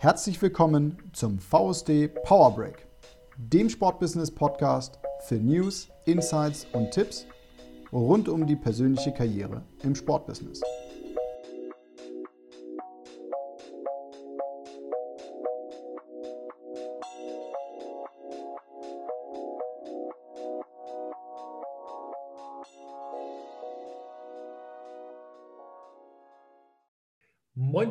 Herzlich 0.00 0.40
willkommen 0.40 0.96
zum 1.12 1.40
VSD 1.40 2.06
Power 2.22 2.54
Break, 2.54 2.86
dem 3.36 3.68
Sportbusiness 3.68 4.30
Podcast 4.30 4.96
für 5.26 5.34
News, 5.34 5.88
Insights 6.04 6.68
und 6.72 6.92
Tipps 6.92 7.26
rund 7.92 8.28
um 8.28 8.46
die 8.46 8.54
persönliche 8.54 9.12
Karriere 9.12 9.62
im 9.82 9.96
Sportbusiness. 9.96 10.62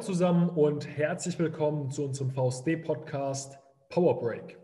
Zusammen 0.07 0.47
und 0.47 0.87
herzlich 0.87 1.37
willkommen 1.37 1.91
zu 1.91 2.05
unserem 2.05 2.31
VSD-Podcast 2.31 3.59
Power 3.89 4.17
Break. 4.21 4.57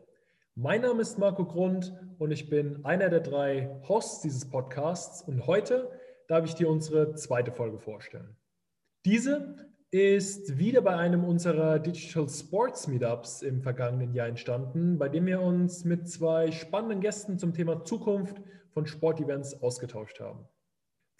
Mein 0.55 0.79
Name 0.79 1.01
ist 1.01 1.19
Marco 1.19 1.43
Grund 1.43 1.93
und 2.17 2.31
ich 2.31 2.49
bin 2.49 2.79
einer 2.85 3.09
der 3.09 3.19
drei 3.19 3.69
Hosts 3.89 4.21
dieses 4.21 4.49
Podcasts 4.49 5.21
und 5.21 5.45
heute 5.45 5.91
darf 6.29 6.45
ich 6.45 6.55
dir 6.55 6.69
unsere 6.69 7.15
zweite 7.15 7.51
Folge 7.51 7.77
vorstellen. 7.77 8.37
Diese 9.03 9.57
ist 9.91 10.57
wieder 10.57 10.81
bei 10.81 10.95
einem 10.95 11.25
unserer 11.25 11.77
Digital 11.77 12.29
Sports 12.29 12.87
Meetups 12.87 13.41
im 13.41 13.61
vergangenen 13.61 14.13
Jahr 14.13 14.27
entstanden, 14.27 14.97
bei 14.97 15.09
dem 15.09 15.25
wir 15.25 15.41
uns 15.41 15.83
mit 15.83 16.07
zwei 16.07 16.53
spannenden 16.53 17.01
Gästen 17.01 17.37
zum 17.37 17.53
Thema 17.53 17.83
Zukunft 17.83 18.37
von 18.71 18.85
Sportevents 18.85 19.61
ausgetauscht 19.61 20.21
haben. 20.21 20.47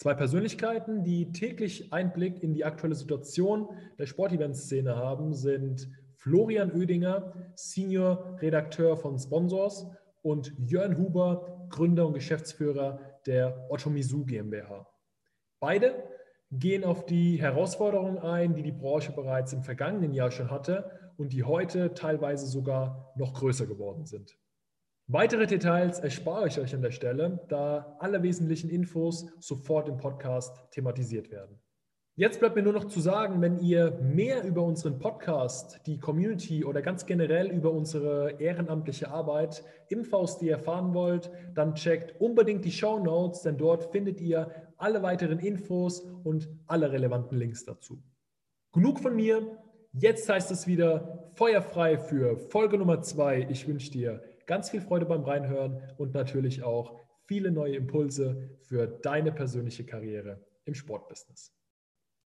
Zwei 0.03 0.15
Persönlichkeiten, 0.15 1.05
die 1.05 1.31
täglich 1.31 1.93
Einblick 1.93 2.43
in 2.43 2.53
die 2.53 2.65
aktuelle 2.65 2.93
Situation 2.93 3.69
der 3.97 4.05
Sportevent-Szene 4.05 4.97
haben, 4.97 5.33
sind 5.33 5.87
Florian 6.17 6.73
Oedinger, 6.73 7.31
Senior-Redakteur 7.55 8.97
von 8.97 9.17
Sponsors 9.17 9.87
und 10.21 10.51
Jörn 10.57 10.97
Huber, 10.97 11.67
Gründer 11.69 12.05
und 12.05 12.15
Geschäftsführer 12.15 12.99
der 13.25 13.65
Ottomisu 13.69 14.25
GmbH. 14.25 14.85
Beide 15.61 16.03
gehen 16.51 16.83
auf 16.83 17.05
die 17.05 17.37
Herausforderungen 17.37 18.17
ein, 18.17 18.55
die 18.55 18.63
die 18.63 18.73
Branche 18.73 19.13
bereits 19.13 19.53
im 19.53 19.63
vergangenen 19.63 20.13
Jahr 20.13 20.31
schon 20.31 20.51
hatte 20.51 21.13
und 21.15 21.31
die 21.31 21.45
heute 21.45 21.93
teilweise 21.93 22.45
sogar 22.45 23.13
noch 23.15 23.33
größer 23.33 23.67
geworden 23.67 24.05
sind. 24.05 24.37
Weitere 25.07 25.47
Details 25.47 25.99
erspare 25.99 26.47
ich 26.47 26.57
euch 26.57 26.73
an 26.73 26.81
der 26.81 26.91
Stelle, 26.91 27.45
da 27.49 27.97
alle 27.99 28.23
wesentlichen 28.23 28.69
Infos 28.69 29.25
sofort 29.39 29.89
im 29.89 29.97
Podcast 29.97 30.71
thematisiert 30.71 31.29
werden. 31.29 31.59
Jetzt 32.15 32.39
bleibt 32.39 32.55
mir 32.55 32.61
nur 32.61 32.71
noch 32.71 32.85
zu 32.85 33.01
sagen, 33.01 33.41
wenn 33.41 33.59
ihr 33.59 33.99
mehr 34.01 34.45
über 34.45 34.63
unseren 34.63 34.99
Podcast, 34.99 35.81
die 35.87 35.99
Community 35.99 36.63
oder 36.63 36.81
ganz 36.81 37.05
generell 37.05 37.51
über 37.51 37.71
unsere 37.71 38.39
ehrenamtliche 38.39 39.09
Arbeit 39.11 39.65
im 39.89 40.05
VSD 40.05 40.47
erfahren 40.47 40.93
wollt, 40.93 41.29
dann 41.53 41.75
checkt 41.75 42.21
unbedingt 42.21 42.63
die 42.63 42.71
Show 42.71 42.97
Notes, 42.99 43.41
denn 43.41 43.57
dort 43.57 43.91
findet 43.91 44.21
ihr 44.21 44.51
alle 44.77 45.01
weiteren 45.01 45.39
Infos 45.39 45.99
und 46.23 46.47
alle 46.65 46.93
relevanten 46.93 47.37
Links 47.37 47.65
dazu. 47.65 48.01
Genug 48.71 48.99
von 48.99 49.17
mir. 49.17 49.57
Jetzt 49.91 50.29
heißt 50.29 50.49
es 50.49 50.65
wieder 50.65 51.29
feuerfrei 51.33 51.97
für 51.97 52.37
Folge 52.37 52.77
Nummer 52.77 53.01
zwei. 53.01 53.45
Ich 53.49 53.67
wünsche 53.67 53.91
dir 53.91 54.23
ganz 54.45 54.69
viel 54.69 54.81
Freude 54.81 55.05
beim 55.05 55.23
Reinhören 55.23 55.81
und 55.97 56.13
natürlich 56.13 56.63
auch 56.63 56.99
viele 57.25 57.51
neue 57.51 57.75
Impulse 57.75 58.49
für 58.61 58.87
deine 58.87 59.31
persönliche 59.31 59.85
Karriere 59.85 60.41
im 60.65 60.73
Sportbusiness. 60.73 61.53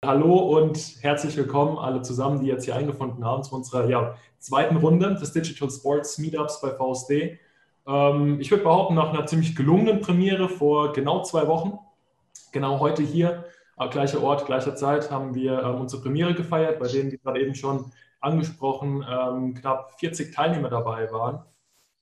Hallo 0.05 0.37
und 0.59 0.77
herzlich 1.01 1.35
willkommen 1.35 1.79
alle 1.79 2.01
zusammen, 2.03 2.39
die 2.39 2.47
jetzt 2.47 2.65
hier 2.65 2.75
eingefunden 2.75 3.25
haben 3.25 3.43
zu 3.43 3.55
unserer 3.55 3.89
ja, 3.89 4.15
zweiten 4.37 4.77
Runde 4.77 5.15
des 5.15 5.31
Digital 5.31 5.71
Sports 5.71 6.19
Meetups 6.19 6.61
bei 6.61 6.69
VSD. 6.69 7.39
Ähm, 7.87 8.39
ich 8.39 8.51
würde 8.51 8.63
behaupten, 8.63 8.93
nach 8.93 9.11
einer 9.11 9.25
ziemlich 9.25 9.55
gelungenen 9.55 10.01
Premiere 10.01 10.47
vor 10.47 10.93
genau 10.93 11.23
zwei 11.23 11.47
Wochen, 11.47 11.79
genau 12.51 12.79
heute 12.79 13.01
hier, 13.01 13.45
äh, 13.79 13.89
gleicher 13.89 14.21
Ort, 14.21 14.45
gleicher 14.45 14.75
Zeit, 14.75 15.09
haben 15.09 15.33
wir 15.33 15.63
ähm, 15.63 15.81
unsere 15.81 16.03
Premiere 16.03 16.35
gefeiert, 16.35 16.79
bei 16.79 16.87
denen, 16.87 17.11
wie 17.11 17.17
gerade 17.17 17.41
eben 17.41 17.55
schon 17.55 17.91
angesprochen, 18.19 19.03
ähm, 19.09 19.55
knapp 19.55 19.99
40 19.99 20.35
Teilnehmer 20.35 20.69
dabei 20.69 21.11
waren 21.11 21.43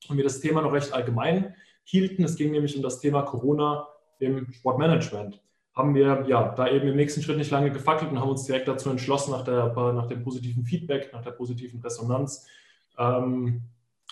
und 0.09 0.17
wir 0.17 0.23
das 0.23 0.39
Thema 0.39 0.61
noch 0.61 0.73
recht 0.73 0.93
allgemein 0.93 1.55
hielten. 1.83 2.23
Es 2.23 2.35
ging 2.35 2.51
nämlich 2.51 2.75
um 2.75 2.81
das 2.81 2.99
Thema 2.99 3.23
Corona 3.23 3.87
im 4.19 4.51
Sportmanagement. 4.51 5.41
Haben 5.73 5.95
wir 5.95 6.25
ja 6.27 6.53
da 6.55 6.67
eben 6.67 6.87
im 6.87 6.95
nächsten 6.95 7.21
Schritt 7.21 7.37
nicht 7.37 7.51
lange 7.51 7.71
gefackelt 7.71 8.11
und 8.11 8.19
haben 8.19 8.29
uns 8.29 8.45
direkt 8.45 8.67
dazu 8.67 8.89
entschlossen, 8.89 9.31
nach, 9.31 9.43
der, 9.43 9.73
nach 9.93 10.07
dem 10.07 10.23
positiven 10.23 10.65
Feedback, 10.65 11.11
nach 11.13 11.23
der 11.23 11.31
positiven 11.31 11.81
Resonanz, 11.81 12.47
ähm, 12.97 13.63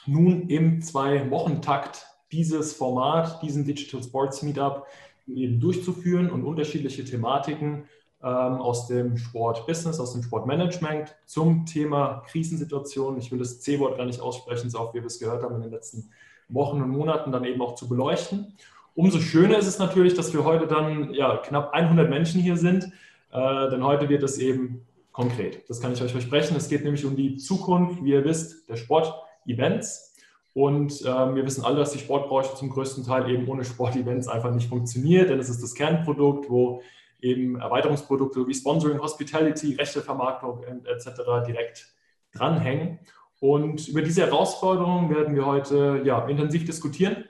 nun 0.07 0.49
im 0.49 0.81
Zwei-Wochen-Takt 0.81 2.07
dieses 2.31 2.73
Format, 2.73 3.43
diesen 3.43 3.65
Digital 3.65 4.01
Sports 4.01 4.41
Meetup 4.41 4.87
eben 5.27 5.59
durchzuführen 5.59 6.29
und 6.29 6.43
unterschiedliche 6.43 7.05
Thematiken 7.05 7.85
aus 8.27 8.87
dem 8.87 9.17
Sportbusiness, 9.17 9.99
aus 9.99 10.13
dem 10.13 10.23
Sportmanagement 10.23 11.15
zum 11.25 11.65
Thema 11.65 12.23
Krisensituation. 12.27 13.17
Ich 13.17 13.31
will 13.31 13.39
das 13.39 13.61
C-Wort 13.61 13.97
gar 13.97 14.05
nicht 14.05 14.21
aussprechen, 14.21 14.69
so 14.69 14.79
oft 14.79 14.93
wie 14.93 14.99
wir 14.99 15.07
es 15.07 15.19
gehört 15.19 15.43
haben 15.43 15.55
in 15.55 15.61
den 15.61 15.71
letzten 15.71 16.09
Wochen 16.49 16.81
und 16.81 16.89
Monaten, 16.89 17.31
dann 17.31 17.45
eben 17.45 17.61
auch 17.61 17.75
zu 17.75 17.87
beleuchten. 17.87 18.53
Umso 18.93 19.19
schöner 19.19 19.57
ist 19.57 19.67
es 19.67 19.79
natürlich, 19.79 20.13
dass 20.13 20.33
wir 20.33 20.43
heute 20.43 20.67
dann 20.67 21.13
ja, 21.13 21.37
knapp 21.37 21.73
100 21.73 22.09
Menschen 22.09 22.41
hier 22.41 22.57
sind, 22.57 22.91
äh, 23.31 23.69
denn 23.69 23.83
heute 23.83 24.09
wird 24.09 24.23
es 24.23 24.37
eben 24.37 24.85
konkret. 25.11 25.69
Das 25.69 25.79
kann 25.79 25.93
ich 25.93 26.01
euch 26.01 26.11
versprechen. 26.11 26.55
Es 26.57 26.67
geht 26.67 26.83
nämlich 26.83 27.05
um 27.05 27.15
die 27.15 27.37
Zukunft, 27.37 28.03
wie 28.03 28.11
ihr 28.11 28.25
wisst, 28.25 28.69
der 28.69 28.75
Sportevents. 28.75 30.13
Und 30.53 31.01
äh, 31.01 31.05
wir 31.05 31.45
wissen 31.45 31.63
alle, 31.63 31.77
dass 31.77 31.93
die 31.93 31.99
Sportbranche 31.99 32.55
zum 32.55 32.69
größten 32.69 33.05
Teil 33.05 33.29
eben 33.29 33.47
ohne 33.47 33.63
Sportevents 33.63 34.27
einfach 34.27 34.53
nicht 34.53 34.67
funktioniert, 34.67 35.29
denn 35.29 35.39
es 35.39 35.49
ist 35.49 35.63
das 35.63 35.73
Kernprodukt, 35.73 36.49
wo 36.49 36.81
eben 37.21 37.59
Erweiterungsprodukte 37.59 38.47
wie 38.47 38.53
Sponsoring, 38.53 38.99
Hospitality, 38.99 39.75
Rechtevermarktung 39.75 40.63
etc. 40.63 41.21
direkt 41.47 41.93
dranhängen. 42.33 42.99
Und 43.39 43.87
über 43.87 44.01
diese 44.01 44.21
Herausforderungen 44.21 45.09
werden 45.09 45.35
wir 45.35 45.45
heute 45.45 46.01
ja, 46.05 46.27
intensiv 46.27 46.65
diskutieren 46.65 47.25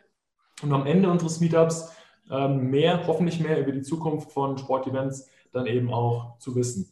und 0.62 0.74
am 0.74 0.85
Ende 0.85 1.09
unseres 1.09 1.40
Meetups 1.40 1.91
ähm, 2.29 2.69
mehr, 2.69 3.07
hoffentlich 3.07 3.40
mehr 3.40 3.59
über 3.59 3.72
die 3.72 3.81
Zukunft 3.81 4.31
von 4.31 4.57
Sportevents 4.57 5.29
dann 5.53 5.66
eben 5.66 5.94
auch 5.94 6.38
zu 6.40 6.56
wissen. 6.56 6.91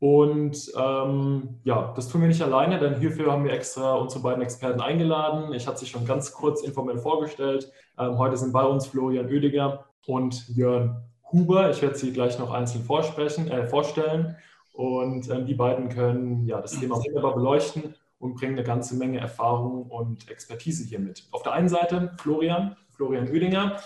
Und 0.00 0.72
ähm, 0.76 1.60
ja, 1.62 1.92
das 1.94 2.08
tun 2.08 2.22
wir 2.22 2.28
nicht 2.28 2.40
alleine, 2.42 2.78
denn 2.78 2.98
hierfür 2.98 3.30
haben 3.30 3.44
wir 3.44 3.52
extra 3.52 3.94
unsere 3.96 4.22
beiden 4.22 4.42
Experten 4.42 4.80
eingeladen. 4.80 5.52
Ich 5.52 5.66
hatte 5.66 5.80
sie 5.80 5.86
schon 5.86 6.06
ganz 6.06 6.32
kurz 6.32 6.62
informell 6.62 6.98
vorgestellt. 6.98 7.70
Ähm, 7.98 8.16
heute 8.16 8.36
sind 8.36 8.52
bei 8.52 8.64
uns 8.64 8.86
Florian 8.86 9.26
Oediger 9.26 9.84
und 10.06 10.48
Jörn 10.48 11.04
Huber. 11.32 11.70
Ich 11.70 11.82
werde 11.82 11.96
sie 11.96 12.12
gleich 12.12 12.38
noch 12.38 12.50
einzeln 12.50 12.84
vorsprechen, 12.84 13.50
äh, 13.50 13.66
vorstellen. 13.66 14.36
Und 14.72 15.28
ähm, 15.30 15.46
die 15.46 15.54
beiden 15.54 15.88
können 15.88 16.46
ja, 16.46 16.60
das 16.60 16.78
Thema 16.78 16.96
wunderbar 16.96 17.34
beleuchten 17.34 17.94
und 18.18 18.34
bringen 18.34 18.52
eine 18.52 18.64
ganze 18.64 18.96
Menge 18.96 19.18
Erfahrung 19.18 19.86
und 19.86 20.30
Expertise 20.30 20.84
hier 20.84 21.00
mit. 21.00 21.26
Auf 21.32 21.42
der 21.42 21.52
einen 21.52 21.68
Seite 21.68 22.14
Florian, 22.18 22.76
Florian 22.90 23.28
Oedinger, 23.28 23.80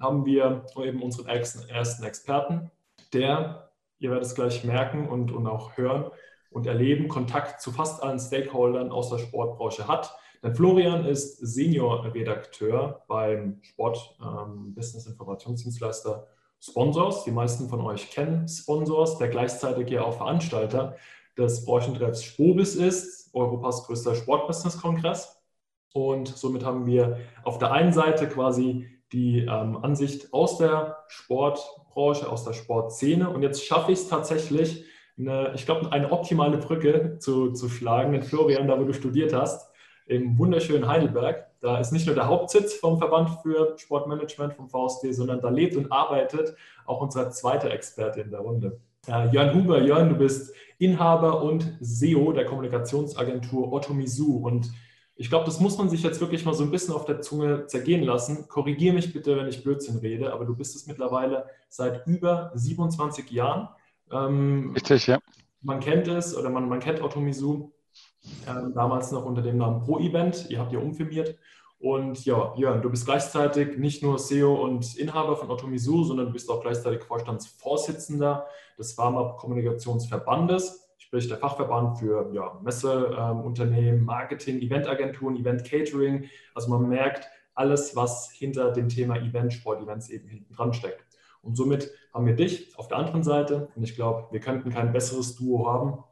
haben 0.00 0.24
wir 0.24 0.64
eben 0.82 1.02
unseren 1.02 1.26
ersten 1.26 2.04
Experten, 2.04 2.70
der, 3.12 3.70
ihr 3.98 4.10
werdet 4.10 4.24
es 4.24 4.34
gleich 4.34 4.64
merken 4.64 5.08
und, 5.08 5.30
und 5.30 5.46
auch 5.46 5.76
hören 5.76 6.10
und 6.50 6.66
erleben, 6.66 7.08
Kontakt 7.08 7.60
zu 7.60 7.70
fast 7.70 8.02
allen 8.02 8.18
Stakeholdern 8.18 8.90
aus 8.90 9.10
der 9.10 9.18
Sportbranche 9.18 9.86
hat. 9.86 10.16
Denn 10.42 10.54
Florian 10.54 11.04
ist 11.04 11.38
Senior-Redakteur 11.38 13.02
beim 13.08 13.58
Sport 13.62 14.16
ähm, 14.20 14.74
Sponsors. 16.68 17.24
Die 17.24 17.30
meisten 17.30 17.68
von 17.68 17.80
euch 17.82 18.10
kennen 18.10 18.48
Sponsors, 18.48 19.18
der 19.18 19.28
gleichzeitig 19.28 19.90
ja 19.90 20.02
auch 20.02 20.16
Veranstalter 20.16 20.96
des 21.36 21.64
Branchentreffs 21.64 22.22
Spobis 22.22 22.74
ist, 22.76 23.34
Europas 23.34 23.86
größter 23.86 24.14
Sportbusiness-Kongress. 24.14 25.42
Und 25.92 26.28
somit 26.28 26.64
haben 26.64 26.86
wir 26.86 27.18
auf 27.44 27.58
der 27.58 27.72
einen 27.72 27.92
Seite 27.92 28.28
quasi 28.28 28.88
die 29.12 29.40
ähm, 29.40 29.76
Ansicht 29.76 30.32
aus 30.32 30.58
der 30.58 31.04
Sportbranche, 31.08 32.28
aus 32.28 32.44
der 32.44 32.52
Sportszene. 32.52 33.28
Und 33.28 33.42
jetzt 33.42 33.64
schaffe 33.64 33.92
ich 33.92 33.98
es 33.98 34.08
tatsächlich, 34.08 34.84
eine, 35.18 35.52
ich 35.54 35.66
glaube, 35.66 35.92
eine 35.92 36.10
optimale 36.10 36.58
Brücke 36.58 37.18
zu, 37.18 37.52
zu 37.52 37.68
schlagen 37.68 38.14
in 38.14 38.22
Florian, 38.22 38.66
da 38.66 38.80
wo 38.80 38.84
du 38.84 38.92
studiert 38.92 39.32
hast, 39.32 39.70
im 40.06 40.38
wunderschönen 40.38 40.86
Heidelberg. 40.86 41.46
Da 41.60 41.78
ist 41.78 41.92
nicht 41.92 42.06
nur 42.06 42.14
der 42.14 42.26
Hauptsitz 42.26 42.74
vom 42.74 42.98
Verband 42.98 43.30
für 43.42 43.74
Sportmanagement 43.78 44.54
vom 44.54 44.68
VSD, 44.68 45.12
sondern 45.12 45.40
da 45.40 45.48
lebt 45.48 45.76
und 45.76 45.90
arbeitet 45.90 46.54
auch 46.84 47.00
unser 47.00 47.30
zweiter 47.30 47.70
Experte 47.70 48.20
in 48.20 48.30
der 48.30 48.40
Runde. 48.40 48.80
Äh, 49.06 49.28
Jörn 49.30 49.54
Huber. 49.54 49.82
Jörn, 49.82 50.08
du 50.10 50.16
bist 50.16 50.54
Inhaber 50.78 51.42
und 51.42 51.76
SEO 51.80 52.32
der 52.32 52.44
Kommunikationsagentur 52.44 53.72
Ottomisu. 53.72 54.36
Und 54.36 54.70
ich 55.16 55.28
glaube, 55.28 55.46
das 55.46 55.60
muss 55.60 55.78
man 55.78 55.88
sich 55.88 56.02
jetzt 56.02 56.20
wirklich 56.20 56.44
mal 56.44 56.54
so 56.54 56.64
ein 56.64 56.70
bisschen 56.70 56.94
auf 56.94 57.04
der 57.04 57.20
Zunge 57.20 57.66
zergehen 57.66 58.02
lassen. 58.02 58.48
Korrigiere 58.48 58.94
mich 58.94 59.12
bitte, 59.12 59.36
wenn 59.36 59.48
ich 59.48 59.62
Blödsinn 59.62 59.98
rede, 59.98 60.32
aber 60.32 60.44
du 60.44 60.56
bist 60.56 60.74
es 60.76 60.86
mittlerweile 60.86 61.46
seit 61.68 62.06
über 62.06 62.50
27 62.54 63.30
Jahren. 63.30 63.68
Ähm, 64.10 64.72
Richtig, 64.74 65.06
ja. 65.06 65.18
Man 65.62 65.80
kennt 65.80 66.08
es 66.08 66.36
oder 66.36 66.50
man, 66.50 66.68
man 66.68 66.80
kennt 66.80 67.00
Ottomisu 67.00 67.70
ähm, 68.48 68.72
damals 68.74 69.12
noch 69.12 69.24
unter 69.24 69.42
dem 69.42 69.58
Namen 69.58 69.84
Pro 69.84 69.98
Event. 69.98 70.50
Ihr 70.50 70.58
habt 70.58 70.72
ja 70.72 70.78
umfirmiert. 70.78 71.36
Und 71.78 72.24
ja, 72.24 72.54
Jörn, 72.56 72.80
du 72.80 72.88
bist 72.88 73.04
gleichzeitig 73.04 73.76
nicht 73.76 74.02
nur 74.02 74.16
CEO 74.16 74.54
und 74.54 74.96
Inhaber 74.96 75.36
von 75.36 75.50
Automisur, 75.50 76.06
sondern 76.06 76.26
du 76.26 76.32
bist 76.32 76.50
auch 76.50 76.62
gleichzeitig 76.62 77.02
Vorstandsvorsitzender 77.02 78.46
des 78.78 78.94
Pharma 78.94 79.36
Kommunikationsverbandes, 79.38 80.94
sprich 80.96 81.28
der 81.28 81.36
Fachverband 81.36 81.98
für 81.98 82.30
ja, 82.32 82.58
Messeunternehmen, 82.62 83.98
ähm, 83.98 84.04
Marketing, 84.04 84.62
Eventagenturen, 84.62 85.36
Event 85.36 85.64
Catering. 85.64 86.24
Also 86.54 86.70
man 86.70 86.88
merkt 86.88 87.28
alles, 87.54 87.94
was 87.94 88.30
hinter 88.30 88.72
dem 88.72 88.88
Thema 88.88 89.16
Event, 89.16 89.52
Sport-Events 89.52 90.08
eben 90.08 90.26
hinten 90.28 90.54
dran 90.54 90.72
steckt. 90.72 91.04
Und 91.42 91.56
somit 91.56 91.90
haben 92.14 92.24
wir 92.24 92.34
dich 92.34 92.76
auf 92.78 92.88
der 92.88 92.96
anderen 92.96 93.22
Seite. 93.22 93.68
Und 93.76 93.82
ich 93.82 93.94
glaube, 93.94 94.28
wir 94.30 94.40
könnten 94.40 94.70
kein 94.70 94.92
besseres 94.92 95.36
Duo 95.36 95.70
haben, 95.70 96.02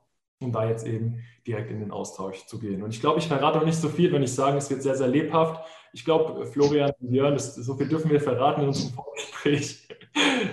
um 0.43 0.53
da 0.53 0.69
jetzt 0.69 0.87
eben 0.87 1.23
direkt 1.47 1.71
in 1.71 1.81
den 1.81 1.91
Austausch 1.91 2.47
zu 2.47 2.59
gehen. 2.59 2.83
Und 2.83 2.91
ich 2.91 3.01
glaube, 3.01 3.19
ich 3.19 3.27
verrate 3.27 3.61
auch 3.61 3.65
nicht 3.65 3.79
so 3.79 3.89
viel, 3.89 4.13
wenn 4.13 4.23
ich 4.23 4.35
sage, 4.35 4.59
es 4.59 4.71
wird 4.71 4.83
sehr, 4.83 4.97
sehr 4.97 5.09
lebhaft. 5.09 5.65
Ich 5.93 6.05
glaube, 6.05 6.47
Florian 6.47 6.93
und 7.01 7.13
Jörn, 7.13 7.35
das, 7.35 7.55
so 7.55 7.75
viel 7.75 7.89
dürfen 7.89 8.11
wir 8.11 8.21
verraten 8.21 8.63
in 8.63 8.69
unserem 8.69 8.93
Vorgespräch. 8.95 9.89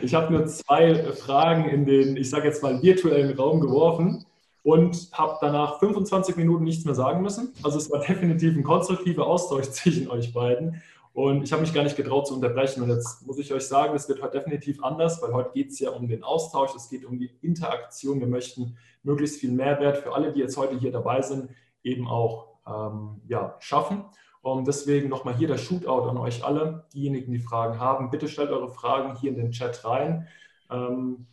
Ich 0.01 0.13
habe 0.13 0.33
nur 0.33 0.45
zwei 0.47 1.03
Fragen 1.13 1.69
in 1.69 1.86
den, 1.86 2.18
ich 2.18 2.30
sage 2.30 2.47
jetzt 2.47 2.63
mal, 2.63 2.81
virtuellen 2.81 3.38
Raum 3.38 3.59
geworfen 3.59 4.25
und 4.63 5.09
habe 5.13 5.38
danach 5.41 5.80
25 5.80 6.35
Minuten 6.35 6.63
nichts 6.63 6.85
mehr 6.85 6.95
sagen 6.95 7.21
müssen. 7.21 7.53
Also 7.63 7.77
es 7.77 7.92
war 7.92 8.00
definitiv 8.00 8.56
ein 8.56 8.63
konstruktiver 8.63 9.27
Austausch 9.27 9.65
zwischen 9.71 10.09
euch 10.09 10.33
beiden. 10.33 10.81
Und 11.13 11.44
ich 11.44 11.51
habe 11.51 11.61
mich 11.61 11.73
gar 11.73 11.83
nicht 11.83 11.97
getraut 11.97 12.27
zu 12.27 12.35
unterbrechen. 12.35 12.83
Und 12.83 12.89
jetzt 12.89 13.25
muss 13.25 13.39
ich 13.39 13.51
euch 13.51 13.67
sagen, 13.67 13.95
es 13.95 14.07
wird 14.07 14.21
heute 14.21 14.38
definitiv 14.38 14.83
anders, 14.83 15.21
weil 15.21 15.33
heute 15.33 15.51
geht 15.53 15.69
es 15.69 15.79
ja 15.79 15.89
um 15.89 16.07
den 16.07 16.23
Austausch, 16.23 16.75
es 16.75 16.89
geht 16.89 17.03
um 17.03 17.17
die 17.17 17.31
Interaktion. 17.41 18.19
Wir 18.19 18.27
möchten 18.27 18.77
möglichst 19.03 19.39
viel 19.39 19.51
Mehrwert 19.51 19.97
für 19.97 20.13
alle, 20.13 20.31
die 20.31 20.39
jetzt 20.39 20.57
heute 20.57 20.77
hier 20.77 20.91
dabei 20.91 21.21
sind, 21.21 21.50
eben 21.83 22.07
auch 22.07 22.59
ähm, 22.67 23.21
ja, 23.27 23.56
schaffen. 23.59 24.06
Und 24.41 24.67
deswegen 24.67 25.09
nochmal 25.09 25.35
hier 25.35 25.47
der 25.47 25.57
Shootout 25.57 26.07
an 26.09 26.17
euch 26.17 26.44
alle. 26.45 26.85
Diejenigen, 26.94 27.31
die 27.31 27.39
Fragen 27.39 27.79
haben, 27.79 28.09
bitte 28.09 28.27
stellt 28.27 28.51
eure 28.51 28.69
Fragen 28.69 29.15
hier 29.19 29.31
in 29.31 29.38
den 29.38 29.51
Chat 29.51 29.83
rein. 29.83 30.27
Ähm, 30.69 31.27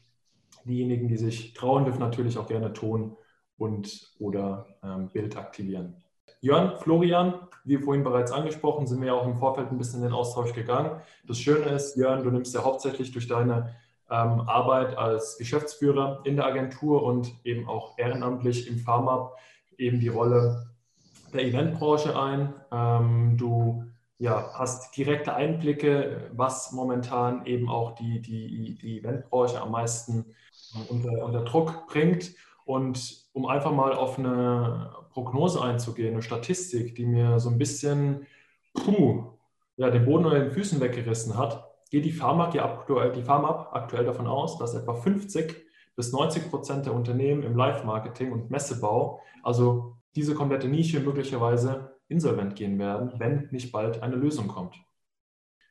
diejenigen, 0.65 1.07
die 1.09 1.17
sich 1.17 1.55
trauen, 1.55 1.85
dürfen 1.85 2.01
natürlich 2.01 2.39
auch 2.39 2.49
gerne 2.49 2.73
Ton 2.73 3.17
und 3.59 4.11
oder 4.19 4.67
ähm, 4.83 5.11
Bild 5.11 5.37
aktivieren. 5.37 6.03
Jörn, 6.41 6.79
Florian, 6.79 7.35
wie 7.65 7.79
vorhin 7.79 8.05
bereits 8.05 8.33
angesprochen, 8.33 8.87
sind 8.87 9.01
wir 9.01 9.09
ja 9.09 9.15
auch 9.15 9.27
im 9.27 9.37
Vorfeld 9.37 9.71
ein 9.71 9.79
bisschen 9.79 10.01
in 10.01 10.09
den 10.09 10.15
Austausch 10.15 10.53
gegangen. 10.53 11.01
Das 11.27 11.39
Schöne 11.39 11.67
ist, 11.71 11.97
Jörn, 11.97 12.23
du 12.23 12.31
nimmst 12.31 12.55
ja 12.55 12.65
hauptsächlich 12.65 13.13
durch 13.13 13.27
deine 13.27 13.75
ähm, 14.09 14.43
Arbeit 14.47 14.97
als 14.97 15.37
Geschäftsführer 15.37 16.21
in 16.25 16.37
der 16.37 16.47
Agentur 16.47 17.03
und 17.03 17.33
eben 17.45 17.69
auch 17.69 17.99
ehrenamtlich 17.99 18.69
im 18.69 18.79
Pharma 18.79 19.33
eben 19.79 20.01
die 20.01 20.09
Rolle 20.09 20.69
der 21.33 21.45
Eventbranche 21.45 22.19
ein. 22.19 22.55
Ähm, 22.71 23.37
du 23.37 23.85
ja, 24.19 24.51
hast 24.55 24.97
direkte 24.97 25.35
Einblicke, 25.35 26.31
was 26.33 26.73
momentan 26.73 27.45
eben 27.47 27.69
auch 27.69 27.95
die, 27.97 28.21
die, 28.23 28.77
die 28.77 28.99
Eventbranche 28.99 29.61
am 29.61 29.73
meisten 29.73 30.25
unter, 30.89 31.25
unter 31.25 31.45
Druck 31.45 31.87
bringt. 31.89 32.35
Und 32.65 33.26
um 33.37 33.45
einfach 33.45 33.71
mal 33.71 33.93
auf 33.93 34.19
eine 34.19 34.95
Prognose 35.11 35.63
einzugehen, 35.63 36.15
eine 36.15 36.23
Statistik, 36.23 36.95
die 36.95 37.05
mir 37.05 37.39
so 37.39 37.51
ein 37.51 37.59
bisschen 37.59 38.27
puh, 38.73 39.27
ja, 39.77 39.91
den 39.91 40.07
Boden 40.07 40.25
unter 40.25 40.39
den 40.39 40.53
Füßen 40.53 40.81
weggerissen 40.81 41.37
hat, 41.37 41.71
geht 41.91 42.07
die 42.07 42.13
Pharma, 42.13 42.49
die, 42.49 42.61
aktuell, 42.61 43.13
die 43.13 43.23
Pharma 43.23 43.69
aktuell 43.73 44.07
davon 44.07 44.27
aus, 44.27 44.57
dass 44.57 44.73
etwa 44.73 44.95
50 44.95 45.55
bis 45.97 46.13
90 46.13 46.49
Prozent 46.49 46.87
der 46.87 46.95
Unternehmen 46.95 47.43
im 47.43 47.55
Live-Marketing 47.55 48.33
und 48.33 48.51
Messebau, 48.51 49.21
also 49.43 49.99
diese 50.15 50.35
komplette 50.35 50.69
Nische 50.69 51.01
möglicherweise 51.01 51.95
insolvent 52.09 52.57
gehen 52.57 52.79
werden, 52.79 53.13
wenn 53.19 53.49
nicht 53.51 53.71
bald 53.71 54.03
eine 54.03 54.17
Lösung 54.17 54.49
kommt. 54.49 54.77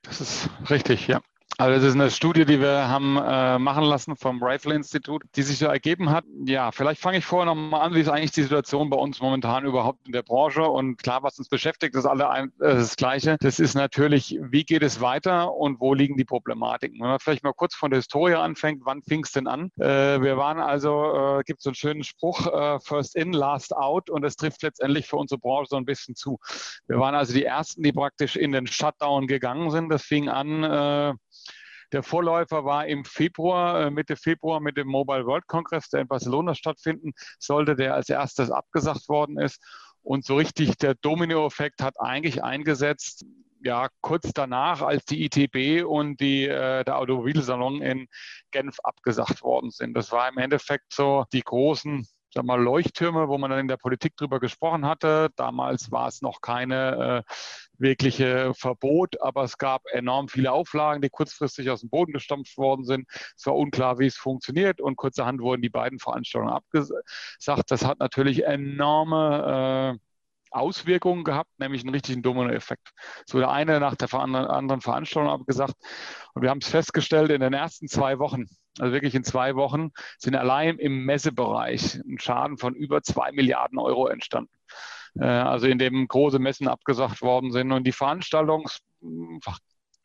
Das 0.03 0.21
ist 0.21 0.51
richtig, 0.69 1.07
ja. 1.07 1.19
Also 1.57 1.75
das 1.75 1.83
ist 1.85 1.93
eine 1.93 2.11
Studie, 2.11 2.43
die 2.43 2.59
wir 2.59 2.89
haben 2.89 3.17
äh, 3.17 3.57
machen 3.59 3.85
lassen 3.85 4.17
vom 4.17 4.43
Rifle-Institut, 4.43 5.23
die 5.35 5.41
sich 5.41 5.57
so 5.57 5.67
ergeben 5.67 6.09
hat. 6.09 6.25
Ja, 6.45 6.73
vielleicht 6.73 6.99
fange 6.99 7.19
ich 7.19 7.25
vorher 7.25 7.45
nochmal 7.45 7.81
an, 7.81 7.93
wie 7.93 8.01
ist 8.01 8.09
eigentlich 8.09 8.31
die 8.31 8.43
Situation 8.43 8.89
bei 8.89 8.97
uns 8.97 9.21
momentan 9.21 9.63
überhaupt 9.63 10.05
in 10.05 10.11
der 10.11 10.23
Branche? 10.23 10.63
Und 10.63 10.97
klar, 10.97 11.23
was 11.23 11.39
uns 11.39 11.47
beschäftigt, 11.47 11.95
ist 11.95 12.05
alle 12.05 12.29
ein, 12.29 12.47
äh, 12.59 12.75
das 12.75 12.97
Gleiche. 12.97 13.37
Das 13.39 13.59
ist 13.59 13.73
natürlich, 13.73 14.37
wie 14.41 14.65
geht 14.65 14.83
es 14.83 14.99
weiter 14.99 15.53
und 15.53 15.79
wo 15.79 15.93
liegen 15.93 16.17
die 16.17 16.25
Problematiken? 16.25 16.99
Wenn 16.99 17.07
man 17.07 17.19
vielleicht 17.19 17.45
mal 17.45 17.53
kurz 17.53 17.73
von 17.73 17.89
der 17.89 17.99
Historie 17.99 18.35
anfängt, 18.35 18.81
wann 18.83 19.01
fing 19.01 19.23
es 19.23 19.31
denn 19.31 19.47
an? 19.47 19.71
Äh, 19.79 20.21
wir 20.21 20.35
waren 20.35 20.59
also, 20.59 21.39
äh, 21.39 21.43
gibt 21.45 21.61
so 21.61 21.69
einen 21.69 21.75
schönen 21.75 22.03
Spruch, 22.03 22.47
äh, 22.47 22.79
first 22.81 23.15
in, 23.15 23.31
last 23.31 23.73
out. 23.73 24.09
Und 24.09 24.23
das 24.23 24.35
trifft 24.35 24.61
letztendlich 24.61 25.07
für 25.07 25.15
unsere 25.15 25.39
Branche 25.39 25.69
so 25.69 25.77
ein 25.77 25.85
bisschen 25.85 26.15
zu. 26.15 26.37
Wir 26.87 26.99
waren 26.99 27.15
also 27.15 27.33
die 27.33 27.45
Ersten, 27.45 27.81
die 27.81 27.93
praktisch 27.93 28.35
in 28.35 28.51
den 28.51 28.67
Shutdown 28.67 29.27
gegangen 29.27 29.71
sind. 29.71 29.87
Das 29.87 30.03
fing 30.03 30.27
an, 30.27 30.63
äh, 30.65 31.13
der 31.95 32.03
Vorläufer 32.03 32.65
war 32.65 32.85
im 32.87 33.05
Februar, 33.05 33.85
äh, 33.85 33.89
Mitte 33.89 34.17
Februar 34.17 34.59
mit 34.59 34.75
dem 34.75 34.89
Mobile 34.89 35.25
World 35.25 35.47
Congress, 35.47 35.89
der 35.89 36.01
in 36.01 36.09
Barcelona 36.09 36.53
stattfinden 36.53 37.13
sollte, 37.39 37.77
der 37.77 37.93
als 37.93 38.09
erstes 38.09 38.51
abgesagt 38.51 39.07
worden 39.07 39.39
ist. 39.39 39.63
Und 40.03 40.25
so 40.25 40.35
richtig 40.35 40.77
der 40.77 40.95
Dominoeffekt 40.95 41.81
hat 41.81 41.95
eigentlich 41.97 42.43
eingesetzt, 42.43 43.25
ja, 43.63 43.87
kurz 44.01 44.31
danach, 44.33 44.81
als 44.81 45.05
die 45.05 45.23
ITB 45.23 45.85
und 45.87 46.19
die, 46.19 46.43
äh, 46.43 46.83
der 46.83 46.97
Automobilsalon 46.97 47.81
in 47.81 48.07
Genf 48.51 48.77
abgesagt 48.83 49.41
worden 49.41 49.71
sind. 49.71 49.93
Das 49.93 50.11
war 50.11 50.27
im 50.27 50.37
Endeffekt 50.37 50.93
so 50.93 51.23
die 51.31 51.43
großen 51.43 52.05
sag 52.35 52.45
mal, 52.45 52.61
Leuchttürme, 52.61 53.29
wo 53.29 53.37
man 53.37 53.49
dann 53.49 53.59
in 53.59 53.67
der 53.67 53.77
Politik 53.77 54.17
drüber 54.17 54.39
gesprochen 54.39 54.85
hatte. 54.85 55.29
Damals 55.37 55.91
war 55.91 56.07
es 56.07 56.21
noch 56.21 56.41
keine 56.41 57.23
äh, 57.25 57.31
wirkliche 57.77 58.53
Verbot, 58.53 59.21
aber 59.21 59.43
es 59.43 59.57
gab 59.57 59.83
enorm 59.91 60.27
viele 60.27 60.51
Auflagen, 60.51 61.01
die 61.01 61.09
kurzfristig 61.09 61.69
aus 61.69 61.81
dem 61.81 61.89
Boden 61.89 62.11
gestampft 62.11 62.57
worden 62.57 62.83
sind. 62.83 63.07
Es 63.37 63.45
war 63.45 63.55
unklar, 63.55 63.99
wie 63.99 64.07
es 64.07 64.17
funktioniert 64.17 64.81
und 64.81 64.97
kurzerhand 64.97 65.41
wurden 65.41 65.61
die 65.61 65.69
beiden 65.69 65.99
Veranstaltungen 65.99 66.53
abgesagt. 66.53 67.71
Das 67.71 67.85
hat 67.85 67.99
natürlich 67.99 68.45
enorme 68.45 69.97
äh, 69.97 70.05
Auswirkungen 70.51 71.23
gehabt, 71.23 71.49
nämlich 71.57 71.81
einen 71.81 71.93
richtigen 71.93 72.21
Dominoeffekt. 72.21 72.91
So 73.25 73.39
der 73.39 73.49
eine 73.49 73.79
nach 73.79 73.95
der 73.95 74.13
anderen 74.13 74.81
Veranstaltung 74.81 75.31
abgesagt. 75.31 75.75
Und 76.33 76.41
wir 76.41 76.49
haben 76.49 76.59
es 76.61 76.69
festgestellt, 76.69 77.31
in 77.31 77.41
den 77.41 77.53
ersten 77.53 77.87
zwei 77.87 78.19
Wochen, 78.19 78.45
also 78.79 78.93
wirklich 78.93 79.15
in 79.15 79.23
zwei 79.23 79.55
Wochen, 79.55 79.91
sind 80.17 80.35
allein 80.35 80.77
im 80.77 81.05
Messebereich 81.05 81.95
ein 81.95 82.19
Schaden 82.19 82.57
von 82.57 82.73
über 82.75 83.01
zwei 83.01 83.31
Milliarden 83.31 83.79
Euro 83.79 84.07
entstanden. 84.07 84.51
Äh, 85.19 85.25
also 85.25 85.67
in 85.67 85.79
dem 85.79 86.07
große 86.07 86.39
Messen 86.39 86.67
abgesagt 86.67 87.21
worden 87.21 87.51
sind. 87.51 87.71
Und 87.71 87.85
die 87.85 87.91
Veranstaltungs 87.91 88.79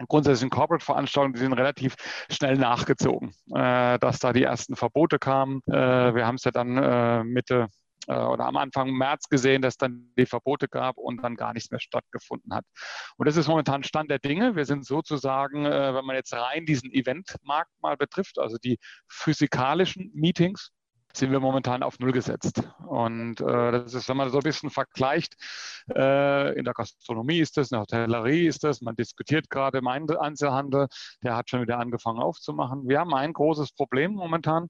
grundsätzlich 0.09 0.50
Corporate-Veranstaltungen, 0.50 1.35
die 1.35 1.40
sind 1.40 1.52
relativ 1.52 1.94
schnell 2.30 2.56
nachgezogen, 2.56 3.35
äh, 3.54 3.99
dass 3.99 4.18
da 4.18 4.32
die 4.32 4.44
ersten 4.44 4.76
Verbote 4.76 5.18
kamen. 5.18 5.61
Äh, 5.66 6.14
wir 6.14 6.26
haben 6.26 6.37
es 6.37 6.44
ja 6.44 6.50
dann 6.50 7.26
Mitte 7.28 7.68
äh, 8.07 8.14
oder 8.14 8.47
am 8.47 8.57
Anfang 8.57 8.90
März 8.90 9.28
gesehen, 9.28 9.62
dass 9.62 9.76
dann 9.76 10.12
die 10.19 10.26
Verbote 10.26 10.69
gab 10.69 10.97
und 10.97 11.23
dann 11.23 11.37
gar 11.37 11.52
nichts 11.52 11.71
mehr 11.71 11.80
stattgefunden 11.80 12.54
hat. 12.54 12.64
Und 13.16 13.26
das 13.26 13.37
ist 13.37 13.49
momentan 13.49 13.85
Stand 13.85 14.11
der 14.11 14.19
Dinge. 14.19 14.57
Wir 14.57 14.64
sind 14.64 14.85
sozusagen, 14.85 15.66
äh, 15.66 15.95
wenn 15.95 16.04
man 16.04 16.16
jetzt 16.16 16.33
rein 16.33 16.66
diesen 16.66 16.90
Eventmarkt 16.92 17.71
mal 17.80 17.97
betrifft, 17.97 18.38
also 18.38 18.57
die 18.62 18.78
physikalischen 19.09 20.11
Meetings, 20.14 20.71
sind 21.12 21.33
wir 21.33 21.40
momentan 21.40 21.83
auf 21.83 21.99
Null 21.99 22.12
gesetzt. 22.12 22.62
Und 22.87 23.40
äh, 23.40 23.73
das 23.73 23.95
ist, 23.95 24.09
wenn 24.09 24.17
man 24.17 24.31
so 24.31 24.38
ein 24.38 24.43
bisschen 24.43 24.71
vergleicht, 24.71 25.37
äh, 25.95 26.57
in 26.59 26.64
der 26.64 26.75
Gastronomie 26.75 27.38
ist 27.38 27.57
das, 27.57 27.71
in 27.71 27.76
der 27.76 27.83
Hotellerie 27.83 28.47
ist 28.47 28.64
das, 28.64 28.81
man 28.81 28.97
diskutiert 28.97 29.50
gerade 29.50 29.79
im 29.79 29.87
Einzelhandel, 29.87 30.88
der 31.23 31.37
hat 31.37 31.50
schon 31.50 31.62
wieder 31.62 31.79
angefangen 31.79 32.21
aufzumachen. 32.21 32.88
Wir 32.88 33.00
haben 33.00 33.14
ein 33.14 33.33
großes 33.33 33.73
Problem 33.73 34.12
momentan. 34.12 34.69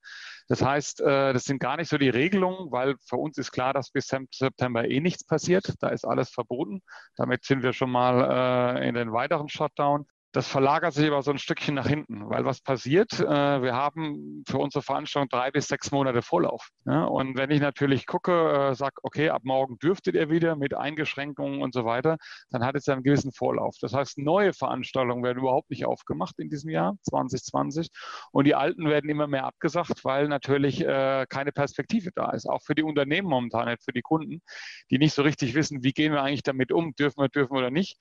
Das 0.49 0.63
heißt, 0.63 1.01
äh, 1.01 1.33
das 1.33 1.45
sind 1.45 1.61
gar 1.61 1.77
nicht 1.77 1.89
so 1.89 1.99
die 1.99 2.09
Regelungen, 2.09 2.73
weil 2.73 2.97
für 3.07 3.17
uns 3.17 3.39
ist 3.39 3.53
klar, 3.53 3.73
dass 3.73 3.91
bis 3.91 4.09
September 4.09 4.89
eh 4.89 5.01
nichts 5.01 5.25
passiert. 5.25 5.75
Da 5.81 5.89
ist 5.89 6.05
alles 6.05 6.31
verboten. 6.31 6.83
Damit 7.17 7.45
sind 7.45 7.63
wir 7.63 7.73
schon 7.73 7.91
mal 7.91 8.79
äh, 8.81 8.89
in 8.89 8.95
den 8.95 9.13
weiteren 9.13 9.49
Shutdown. 9.49 10.07
Das 10.33 10.47
verlagert 10.47 10.95
sich 10.95 11.09
aber 11.09 11.23
so 11.23 11.33
ein 11.33 11.39
Stückchen 11.39 11.75
nach 11.75 11.89
hinten, 11.89 12.31
weil 12.31 12.45
was 12.45 12.61
passiert? 12.61 13.19
Äh, 13.19 13.63
wir 13.63 13.75
haben 13.75 14.45
für 14.49 14.59
unsere 14.59 14.83
Veranstaltung 14.83 15.29
drei 15.29 15.51
bis 15.51 15.67
sechs 15.67 15.91
Monate 15.91 16.23
Vorlauf. 16.23 16.69
Und 16.85 17.37
wenn 17.37 17.51
ich 17.51 17.61
natürlich 17.61 18.07
gucke, 18.07 18.71
äh, 18.71 18.75
sage, 18.77 18.95
okay, 19.03 19.31
ab 19.31 19.43
morgen 19.45 19.79
dürftet 19.79 20.15
ihr 20.15 20.31
wieder 20.31 20.55
mit 20.55 20.73
Eingeschränkungen 20.75 21.63
und 21.63 21.75
so 21.75 21.85
weiter, 21.85 22.17
dann 22.51 22.65
hat 22.65 22.77
es 22.77 22.87
ja 22.87 22.95
einen 22.95 23.03
gewissen 23.03 23.33
Vorlauf. 23.33 23.75
Das 23.81 23.93
heißt, 23.93 24.19
neue 24.19 24.53
Veranstaltungen 24.53 25.25
werden 25.25 25.39
überhaupt 25.39 25.71
nicht 25.71 25.85
aufgemacht 25.85 26.39
in 26.39 26.49
diesem 26.49 26.71
Jahr 26.71 26.97
2020 27.11 27.89
und 28.31 28.45
die 28.47 28.55
alten 28.55 28.89
werden 28.89 29.11
immer 29.11 29.27
mehr 29.27 29.47
abgesagt, 29.47 30.05
weil 30.05 30.29
natürlich 30.29 30.81
äh, 30.81 31.27
keine 31.29 31.51
Perspektive 31.51 32.11
da 32.15 32.31
ist. 32.31 32.49
Auch 32.49 32.63
für 32.63 32.77
die 32.77 32.85
Unternehmen 32.85 33.29
momentan, 33.29 33.67
nicht 33.67 33.83
für 33.83 33.93
die 33.93 34.03
Kunden, 34.03 34.43
die 34.91 34.99
nicht 34.99 35.15
so 35.15 35.23
richtig 35.23 35.55
wissen, 35.55 35.83
wie 35.83 35.93
gehen 35.93 36.13
wir 36.13 36.23
eigentlich 36.23 36.45
damit 36.45 36.71
um, 36.71 36.95
dürfen 36.95 37.21
wir, 37.21 37.29
dürfen 37.29 37.53
wir 37.55 37.59
oder 37.59 37.71
nicht. 37.73 37.99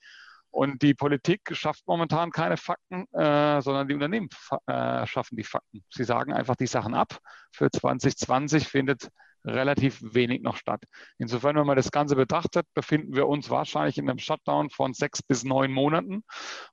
Und 0.50 0.82
die 0.82 0.94
Politik 0.94 1.42
schafft 1.52 1.86
momentan 1.86 2.30
keine 2.30 2.56
Fakten, 2.56 3.06
äh, 3.12 3.62
sondern 3.62 3.86
die 3.88 3.94
Unternehmen 3.94 4.28
äh, 4.66 5.06
schaffen 5.06 5.36
die 5.36 5.44
Fakten. 5.44 5.84
Sie 5.90 6.04
sagen 6.04 6.32
einfach 6.32 6.56
die 6.56 6.66
Sachen 6.66 6.94
ab, 6.94 7.18
Für 7.52 7.70
2020 7.70 8.66
findet 8.66 9.08
relativ 9.44 10.00
wenig 10.02 10.42
noch 10.42 10.56
statt. 10.56 10.82
Insofern, 11.18 11.56
wenn 11.56 11.66
man 11.66 11.76
das 11.76 11.90
Ganze 11.90 12.16
betrachtet, 12.16 12.66
befinden 12.74 13.14
wir 13.14 13.28
uns 13.28 13.50
wahrscheinlich 13.50 13.98
in 13.98 14.08
einem 14.08 14.18
Shutdown 14.18 14.70
von 14.70 14.92
sechs 14.92 15.22
bis 15.22 15.44
neun 15.44 15.72
Monaten. 15.72 16.22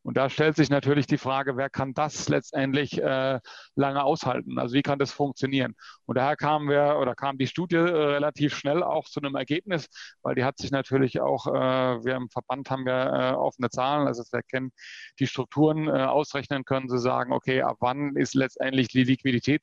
Und 0.04 0.18
da 0.18 0.30
stellt 0.30 0.56
sich 0.56 0.70
natürlich 0.70 1.08
die 1.08 1.18
Frage, 1.18 1.58
wer 1.58 1.70
kann 1.70 1.94
das 1.94 2.30
letztendlich 2.30 3.02
äh, 3.02 3.40
lange 3.76 4.04
aushalten? 4.04 4.60
Also 4.60 4.76
wie 4.76 4.82
kann 4.82 5.00
das 5.00 5.12
funktionieren? 5.12 5.76
Und 6.06 6.18
daher 6.18 6.36
kamen 6.36 6.70
wir 6.70 6.98
oder 7.00 7.16
kam 7.16 7.38
die 7.38 7.48
Studie 7.48 7.76
äh, 7.76 7.80
relativ 7.80 8.56
schnell 8.56 8.84
auch 8.84 9.06
zu 9.06 9.20
einem 9.20 9.36
Ergebnis, 9.36 9.88
weil 10.22 10.36
die 10.36 10.44
hat 10.44 10.58
sich 10.58 10.72
natürlich 10.72 11.22
auch, 11.22 11.48
äh, 11.48 12.06
wir 12.06 12.16
im 12.16 12.30
Verband 12.30 12.70
haben 12.70 12.88
ja 12.88 13.32
äh, 13.32 13.34
offene 13.34 13.70
Zahlen, 13.70 14.08
also 14.08 14.24
wir 14.32 14.42
kennen 14.44 14.72
die 15.20 15.28
Strukturen 15.28 15.88
äh, 15.88 15.92
ausrechnen 15.92 16.66
können, 16.66 16.90
zu 16.90 16.98
sagen, 16.98 17.32
okay, 17.32 17.62
ab 17.62 17.78
wann 17.80 18.16
ist 18.16 18.36
letztendlich 18.36 18.88
die 18.90 19.04
Liquidität 19.04 19.62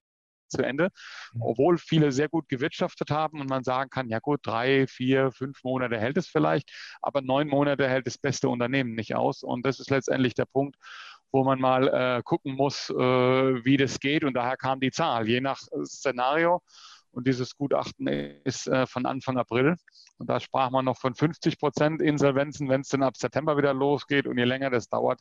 zu 0.54 0.62
Ende, 0.62 0.90
mhm. 1.32 1.42
obwohl 1.42 1.78
viele 1.78 2.12
sehr 2.12 2.28
gut 2.28 2.48
gewirtschaftet 2.48 3.10
haben 3.10 3.40
und 3.40 3.48
man 3.48 3.64
sagen 3.64 3.90
kann, 3.90 4.08
ja 4.08 4.18
gut, 4.18 4.40
drei, 4.42 4.86
vier, 4.86 5.32
fünf 5.32 5.62
Monate 5.64 5.98
hält 5.98 6.16
es 6.16 6.28
vielleicht, 6.28 6.70
aber 7.02 7.20
neun 7.20 7.48
Monate 7.48 7.88
hält 7.88 8.06
das 8.06 8.18
beste 8.18 8.48
Unternehmen 8.48 8.94
nicht 8.94 9.14
aus. 9.14 9.42
Und 9.42 9.66
das 9.66 9.80
ist 9.80 9.90
letztendlich 9.90 10.34
der 10.34 10.46
Punkt, 10.46 10.76
wo 11.32 11.42
man 11.42 11.60
mal 11.60 11.88
äh, 11.88 12.22
gucken 12.22 12.54
muss, 12.54 12.90
äh, 12.90 12.94
wie 12.94 13.76
das 13.76 13.98
geht. 13.98 14.24
Und 14.24 14.34
daher 14.34 14.56
kam 14.56 14.80
die 14.80 14.92
Zahl, 14.92 15.28
je 15.28 15.40
nach 15.40 15.60
Szenario. 15.84 16.62
Und 17.14 17.26
dieses 17.26 17.56
Gutachten 17.56 18.06
ist 18.08 18.66
äh, 18.66 18.86
von 18.86 19.06
Anfang 19.06 19.38
April. 19.38 19.76
Und 20.18 20.30
da 20.30 20.38
sprach 20.40 20.70
man 20.70 20.84
noch 20.84 20.96
von 20.96 21.14
50 21.14 21.58
Prozent 21.58 22.00
Insolvenzen, 22.00 22.68
wenn 22.68 22.82
es 22.82 22.88
dann 22.88 23.02
ab 23.02 23.16
September 23.16 23.56
wieder 23.56 23.74
losgeht. 23.74 24.26
Und 24.26 24.38
je 24.38 24.44
länger 24.44 24.70
das 24.70 24.88
dauert, 24.88 25.20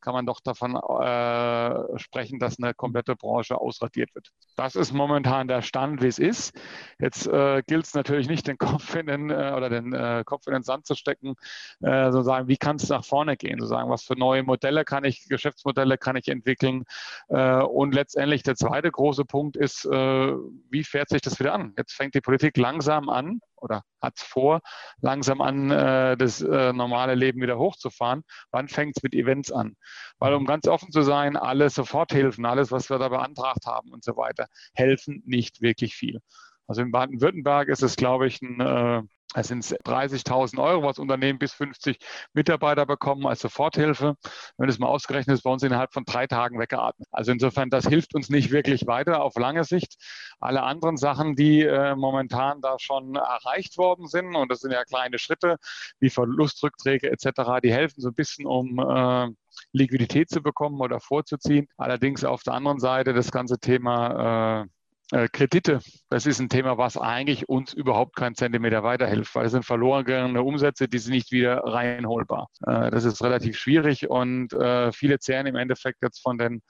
kann 0.00 0.12
man 0.12 0.26
doch 0.26 0.40
davon 0.40 0.74
äh, 0.74 1.98
sprechen, 1.98 2.38
dass 2.38 2.58
eine 2.58 2.74
komplette 2.74 3.16
Branche 3.16 3.58
ausradiert 3.58 4.14
wird. 4.14 4.30
Das 4.56 4.76
ist 4.76 4.92
momentan 4.92 5.48
der 5.48 5.62
Stand, 5.62 6.02
wie 6.02 6.08
es 6.08 6.18
ist. 6.18 6.54
Jetzt 6.98 7.26
äh, 7.26 7.62
gilt 7.66 7.86
es 7.86 7.94
natürlich 7.94 8.28
nicht, 8.28 8.46
den 8.46 8.58
Kopf 8.58 8.94
in 8.94 9.06
den 9.06 9.30
äh, 9.30 9.52
oder 9.56 9.70
den 9.70 9.94
äh, 9.94 10.22
Kopf 10.26 10.46
in 10.46 10.52
den 10.52 10.62
Sand 10.62 10.86
zu 10.86 10.94
stecken, 10.94 11.34
äh, 11.80 12.12
sozusagen, 12.12 12.48
wie 12.48 12.56
kann 12.56 12.76
es 12.76 12.88
nach 12.88 13.04
vorne 13.04 13.36
gehen? 13.36 13.58
Sozusagen, 13.58 13.90
was 13.90 14.04
für 14.04 14.18
neue 14.18 14.42
Modelle 14.42 14.84
kann 14.84 15.04
ich, 15.04 15.26
Geschäftsmodelle 15.28 15.98
kann 15.98 16.16
ich 16.16 16.28
entwickeln? 16.28 16.84
Und 17.28 17.94
letztendlich 17.94 18.42
der 18.42 18.56
zweite 18.56 18.90
große 18.90 19.24
Punkt 19.24 19.56
ist, 19.56 19.84
wie 19.84 20.84
fährt 20.84 21.08
sich 21.08 21.22
das 21.22 21.33
wieder 21.40 21.54
an? 21.54 21.74
Jetzt 21.76 21.94
fängt 21.94 22.14
die 22.14 22.20
Politik 22.20 22.56
langsam 22.56 23.08
an, 23.08 23.40
oder 23.56 23.82
hat 24.00 24.18
vor, 24.18 24.60
langsam 25.00 25.40
an, 25.40 25.70
äh, 25.70 26.16
das 26.16 26.40
äh, 26.40 26.72
normale 26.72 27.14
Leben 27.14 27.40
wieder 27.40 27.58
hochzufahren. 27.58 28.22
Wann 28.50 28.68
fängt 28.68 28.96
es 28.96 29.02
mit 29.02 29.14
Events 29.14 29.50
an? 29.50 29.76
Weil, 30.18 30.34
um 30.34 30.46
ganz 30.46 30.68
offen 30.68 30.92
zu 30.92 31.02
sein, 31.02 31.36
alle 31.36 31.70
Soforthilfen, 31.70 32.44
alles, 32.44 32.70
was 32.70 32.90
wir 32.90 32.98
da 32.98 33.08
beantragt 33.08 33.66
haben 33.66 33.92
und 33.92 34.04
so 34.04 34.16
weiter, 34.16 34.46
helfen 34.74 35.22
nicht 35.26 35.60
wirklich 35.62 35.94
viel. 35.94 36.20
Also 36.66 36.82
in 36.82 36.92
Baden-Württemberg 36.92 37.68
ist 37.68 37.82
es, 37.82 37.96
glaube 37.96 38.26
ich, 38.26 38.40
ein 38.40 38.60
äh, 38.60 39.02
es 39.34 39.48
sind 39.48 39.64
30.000 39.64 40.62
Euro, 40.62 40.84
was 40.84 40.98
Unternehmen 40.98 41.38
bis 41.38 41.52
50 41.54 41.98
Mitarbeiter 42.34 42.86
bekommen 42.86 43.26
als 43.26 43.40
Soforthilfe. 43.40 44.16
Wenn 44.58 44.68
es 44.68 44.78
mal 44.78 44.86
ausgerechnet 44.86 45.34
ist, 45.34 45.42
bei 45.42 45.50
uns 45.50 45.62
innerhalb 45.62 45.92
von 45.92 46.04
drei 46.04 46.26
Tagen 46.26 46.58
weggeatmet. 46.58 47.08
Also 47.10 47.32
insofern, 47.32 47.68
das 47.68 47.86
hilft 47.86 48.14
uns 48.14 48.30
nicht 48.30 48.52
wirklich 48.52 48.86
weiter 48.86 49.22
auf 49.22 49.34
lange 49.36 49.64
Sicht. 49.64 49.96
Alle 50.38 50.62
anderen 50.62 50.96
Sachen, 50.96 51.34
die 51.34 51.62
äh, 51.62 51.96
momentan 51.96 52.60
da 52.60 52.78
schon 52.78 53.16
erreicht 53.16 53.76
worden 53.76 54.06
sind, 54.06 54.36
und 54.36 54.50
das 54.50 54.60
sind 54.60 54.70
ja 54.70 54.84
kleine 54.84 55.18
Schritte 55.18 55.56
wie 55.98 56.10
Verlustrückträge 56.10 57.10
etc., 57.10 57.60
die 57.62 57.72
helfen 57.72 58.00
so 58.00 58.08
ein 58.08 58.14
bisschen, 58.14 58.46
um 58.46 58.78
äh, 58.78 59.28
Liquidität 59.72 60.30
zu 60.30 60.42
bekommen 60.42 60.80
oder 60.80 61.00
vorzuziehen. 61.00 61.66
Allerdings 61.76 62.24
auf 62.24 62.42
der 62.42 62.54
anderen 62.54 62.78
Seite 62.78 63.12
das 63.12 63.32
ganze 63.32 63.58
Thema 63.58 64.62
äh, 64.62 64.66
Kredite, 65.10 65.80
das 66.08 66.24
ist 66.26 66.40
ein 66.40 66.48
Thema, 66.48 66.78
was 66.78 66.96
eigentlich 66.96 67.48
uns 67.48 67.74
überhaupt 67.74 68.16
keinen 68.16 68.34
Zentimeter 68.34 68.82
weiterhilft, 68.82 69.34
weil 69.34 69.46
es 69.46 69.52
sind 69.52 69.64
verloren 69.64 70.04
gegangene 70.04 70.42
Umsätze, 70.42 70.88
die 70.88 70.98
sind 70.98 71.12
nicht 71.12 71.30
wieder 71.30 71.58
reinholbar. 71.58 72.48
Äh, 72.66 72.90
das 72.90 73.04
ist 73.04 73.22
relativ 73.22 73.58
schwierig 73.58 74.08
und 74.08 74.52
äh, 74.54 74.92
viele 74.92 75.18
zehren 75.18 75.46
im 75.46 75.56
Endeffekt 75.56 76.02
jetzt 76.02 76.22
von 76.22 76.38
den 76.38 76.62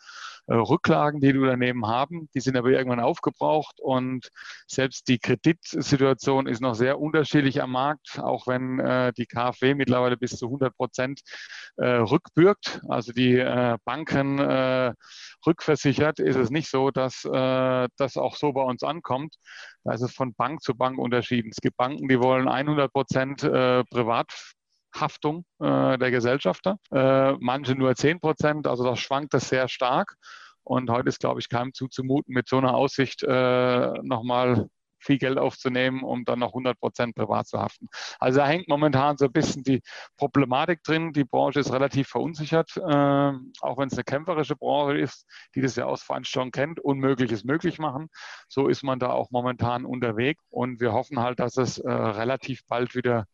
äh, 0.46 0.54
Rücklagen, 0.54 1.20
die 1.20 1.32
die 1.32 1.38
Unternehmen 1.38 1.86
haben. 1.86 2.28
Die 2.34 2.40
sind 2.40 2.56
aber 2.56 2.68
irgendwann 2.68 3.00
aufgebraucht 3.00 3.80
und 3.80 4.28
selbst 4.66 5.08
die 5.08 5.18
Kreditsituation 5.18 6.46
ist 6.46 6.60
noch 6.60 6.74
sehr 6.74 7.00
unterschiedlich 7.00 7.62
am 7.62 7.72
Markt, 7.72 8.18
auch 8.18 8.46
wenn 8.46 8.78
äh, 8.78 9.12
die 9.16 9.26
KfW 9.26 9.74
mittlerweile 9.74 10.16
bis 10.16 10.36
zu 10.36 10.46
100 10.46 10.76
Prozent 10.76 11.20
äh, 11.76 11.86
rückbürgt, 11.86 12.82
also 12.88 13.12
die 13.12 13.38
äh, 13.38 13.78
Banken 13.84 14.38
äh, 14.38 14.92
rückversichert, 15.46 16.18
ist 16.18 16.36
es 16.36 16.50
nicht 16.50 16.70
so, 16.70 16.90
dass 16.90 17.22
das 17.22 18.16
auch 18.16 18.36
so 18.36 18.52
bei 18.52 18.62
uns 18.62 18.82
ankommt. 18.82 19.34
Da 19.84 19.92
ist 19.92 20.00
es 20.00 20.14
von 20.14 20.34
Bank 20.34 20.62
zu 20.62 20.74
Bank 20.74 20.98
unterschieden. 20.98 21.50
Es 21.50 21.60
gibt 21.60 21.76
Banken, 21.76 22.08
die 22.08 22.18
wollen 22.18 22.48
100 22.48 22.90
Prozent 22.92 23.40
privat 23.40 24.32
Haftung 24.94 25.44
äh, 25.60 25.98
der 25.98 26.10
Gesellschafter, 26.10 26.78
äh, 26.92 27.32
manche 27.40 27.74
nur 27.74 27.94
10 27.94 28.20
Prozent, 28.20 28.66
also 28.66 28.84
das 28.84 28.98
schwankt 28.98 29.34
das 29.34 29.48
sehr 29.48 29.68
stark. 29.68 30.16
Und 30.62 30.90
heute 30.90 31.10
ist, 31.10 31.20
glaube 31.20 31.40
ich, 31.40 31.50
keinem 31.50 31.74
zuzumuten, 31.74 32.32
mit 32.32 32.48
so 32.48 32.56
einer 32.56 32.74
Aussicht 32.74 33.22
äh, 33.22 33.92
nochmal 34.02 34.68
viel 35.04 35.18
Geld 35.18 35.38
aufzunehmen, 35.38 36.02
um 36.02 36.24
dann 36.24 36.38
noch 36.38 36.48
100 36.48 36.78
Prozent 36.80 37.14
privat 37.14 37.46
zu 37.46 37.58
haften. 37.60 37.88
Also 38.18 38.38
da 38.38 38.46
hängt 38.46 38.68
momentan 38.68 39.16
so 39.16 39.26
ein 39.26 39.32
bisschen 39.32 39.62
die 39.62 39.82
Problematik 40.16 40.82
drin. 40.82 41.12
Die 41.12 41.24
Branche 41.24 41.60
ist 41.60 41.72
relativ 41.72 42.08
verunsichert, 42.08 42.76
äh, 42.76 42.80
auch 43.60 43.78
wenn 43.78 43.88
es 43.88 43.94
eine 43.94 44.04
kämpferische 44.04 44.56
Branche 44.56 44.98
ist, 44.98 45.26
die 45.54 45.60
das 45.60 45.76
ja 45.76 45.84
aus 45.84 46.02
Veranstaltungen 46.02 46.52
kennt, 46.52 46.80
Unmögliches 46.80 47.44
möglich 47.44 47.78
machen. 47.78 48.08
So 48.48 48.68
ist 48.68 48.82
man 48.82 48.98
da 48.98 49.10
auch 49.10 49.30
momentan 49.30 49.84
unterwegs 49.84 50.42
und 50.50 50.80
wir 50.80 50.92
hoffen 50.92 51.20
halt, 51.20 51.38
dass 51.38 51.56
es 51.56 51.78
äh, 51.78 51.90
relativ 51.90 52.64
bald 52.66 52.94
wieder 52.94 53.26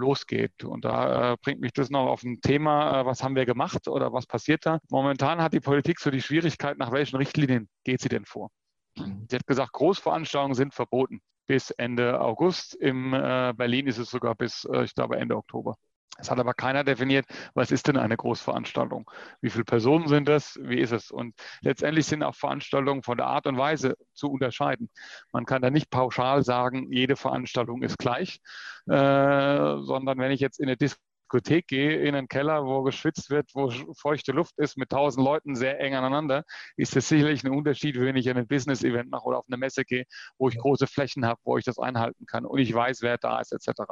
losgeht. 0.00 0.64
Und 0.64 0.84
da 0.84 1.32
äh, 1.32 1.36
bringt 1.42 1.60
mich 1.60 1.72
das 1.72 1.90
noch 1.90 2.06
auf 2.06 2.22
ein 2.22 2.40
Thema, 2.40 3.00
äh, 3.00 3.06
was 3.06 3.22
haben 3.22 3.36
wir 3.36 3.46
gemacht 3.46 3.86
oder 3.86 4.12
was 4.12 4.26
passiert 4.26 4.66
da? 4.66 4.80
Momentan 4.90 5.40
hat 5.40 5.52
die 5.52 5.60
Politik 5.60 6.00
so 6.00 6.10
die 6.10 6.22
Schwierigkeit, 6.22 6.78
nach 6.78 6.90
welchen 6.90 7.16
Richtlinien 7.16 7.68
geht 7.84 8.00
sie 8.00 8.08
denn 8.08 8.24
vor? 8.24 8.50
Sie 8.96 9.36
hat 9.36 9.46
gesagt, 9.46 9.72
Großveranstaltungen 9.72 10.54
sind 10.54 10.74
verboten 10.74 11.20
bis 11.46 11.70
Ende 11.70 12.20
August. 12.20 12.74
In 12.74 13.12
äh, 13.12 13.52
Berlin 13.56 13.86
ist 13.86 13.98
es 13.98 14.10
sogar 14.10 14.34
bis, 14.34 14.64
äh, 14.64 14.84
ich 14.84 14.94
glaube, 14.94 15.16
Ende 15.16 15.36
Oktober. 15.36 15.76
Es 16.20 16.30
hat 16.30 16.38
aber 16.38 16.54
keiner 16.54 16.84
definiert, 16.84 17.26
was 17.54 17.70
ist 17.70 17.88
denn 17.88 17.96
eine 17.96 18.16
Großveranstaltung? 18.16 19.10
Wie 19.40 19.50
viele 19.50 19.64
Personen 19.64 20.08
sind 20.08 20.28
das? 20.28 20.58
Wie 20.62 20.78
ist 20.78 20.92
es? 20.92 21.10
Und 21.10 21.34
letztendlich 21.62 22.06
sind 22.06 22.22
auch 22.22 22.34
Veranstaltungen 22.34 23.02
von 23.02 23.16
der 23.16 23.26
Art 23.26 23.46
und 23.46 23.56
Weise 23.58 23.96
zu 24.12 24.30
unterscheiden. 24.30 24.90
Man 25.32 25.46
kann 25.46 25.62
da 25.62 25.70
nicht 25.70 25.90
pauschal 25.90 26.44
sagen, 26.44 26.92
jede 26.92 27.16
Veranstaltung 27.16 27.82
ist 27.82 27.98
gleich, 27.98 28.40
äh, 28.86 28.92
sondern 28.92 30.18
wenn 30.18 30.30
ich 30.30 30.40
jetzt 30.40 30.60
in 30.60 30.66
eine 30.66 30.76
Diskussion 30.76 31.09
Diskothek 31.30 31.68
gehe, 31.68 31.96
in 31.96 32.14
einen 32.14 32.28
Keller, 32.28 32.64
wo 32.64 32.82
geschwitzt 32.82 33.30
wird, 33.30 33.50
wo 33.54 33.70
feuchte 33.94 34.32
Luft 34.32 34.58
ist, 34.58 34.76
mit 34.76 34.90
tausend 34.90 35.24
Leuten 35.24 35.54
sehr 35.54 35.78
eng 35.78 35.94
aneinander, 35.94 36.44
ist 36.76 36.96
das 36.96 37.08
sicherlich 37.08 37.44
ein 37.44 37.52
Unterschied, 37.52 37.98
wenn 38.00 38.16
ich 38.16 38.28
ein 38.28 38.46
Business-Event 38.48 39.10
mache 39.10 39.24
oder 39.24 39.38
auf 39.38 39.44
eine 39.48 39.56
Messe 39.56 39.84
gehe, 39.84 40.04
wo 40.38 40.48
ich 40.48 40.58
große 40.58 40.88
Flächen 40.88 41.24
habe, 41.24 41.40
wo 41.44 41.56
ich 41.56 41.64
das 41.64 41.78
einhalten 41.78 42.26
kann 42.26 42.44
und 42.44 42.58
ich 42.58 42.74
weiß, 42.74 43.02
wer 43.02 43.16
da 43.16 43.40
ist, 43.40 43.52
etc. 43.52 43.82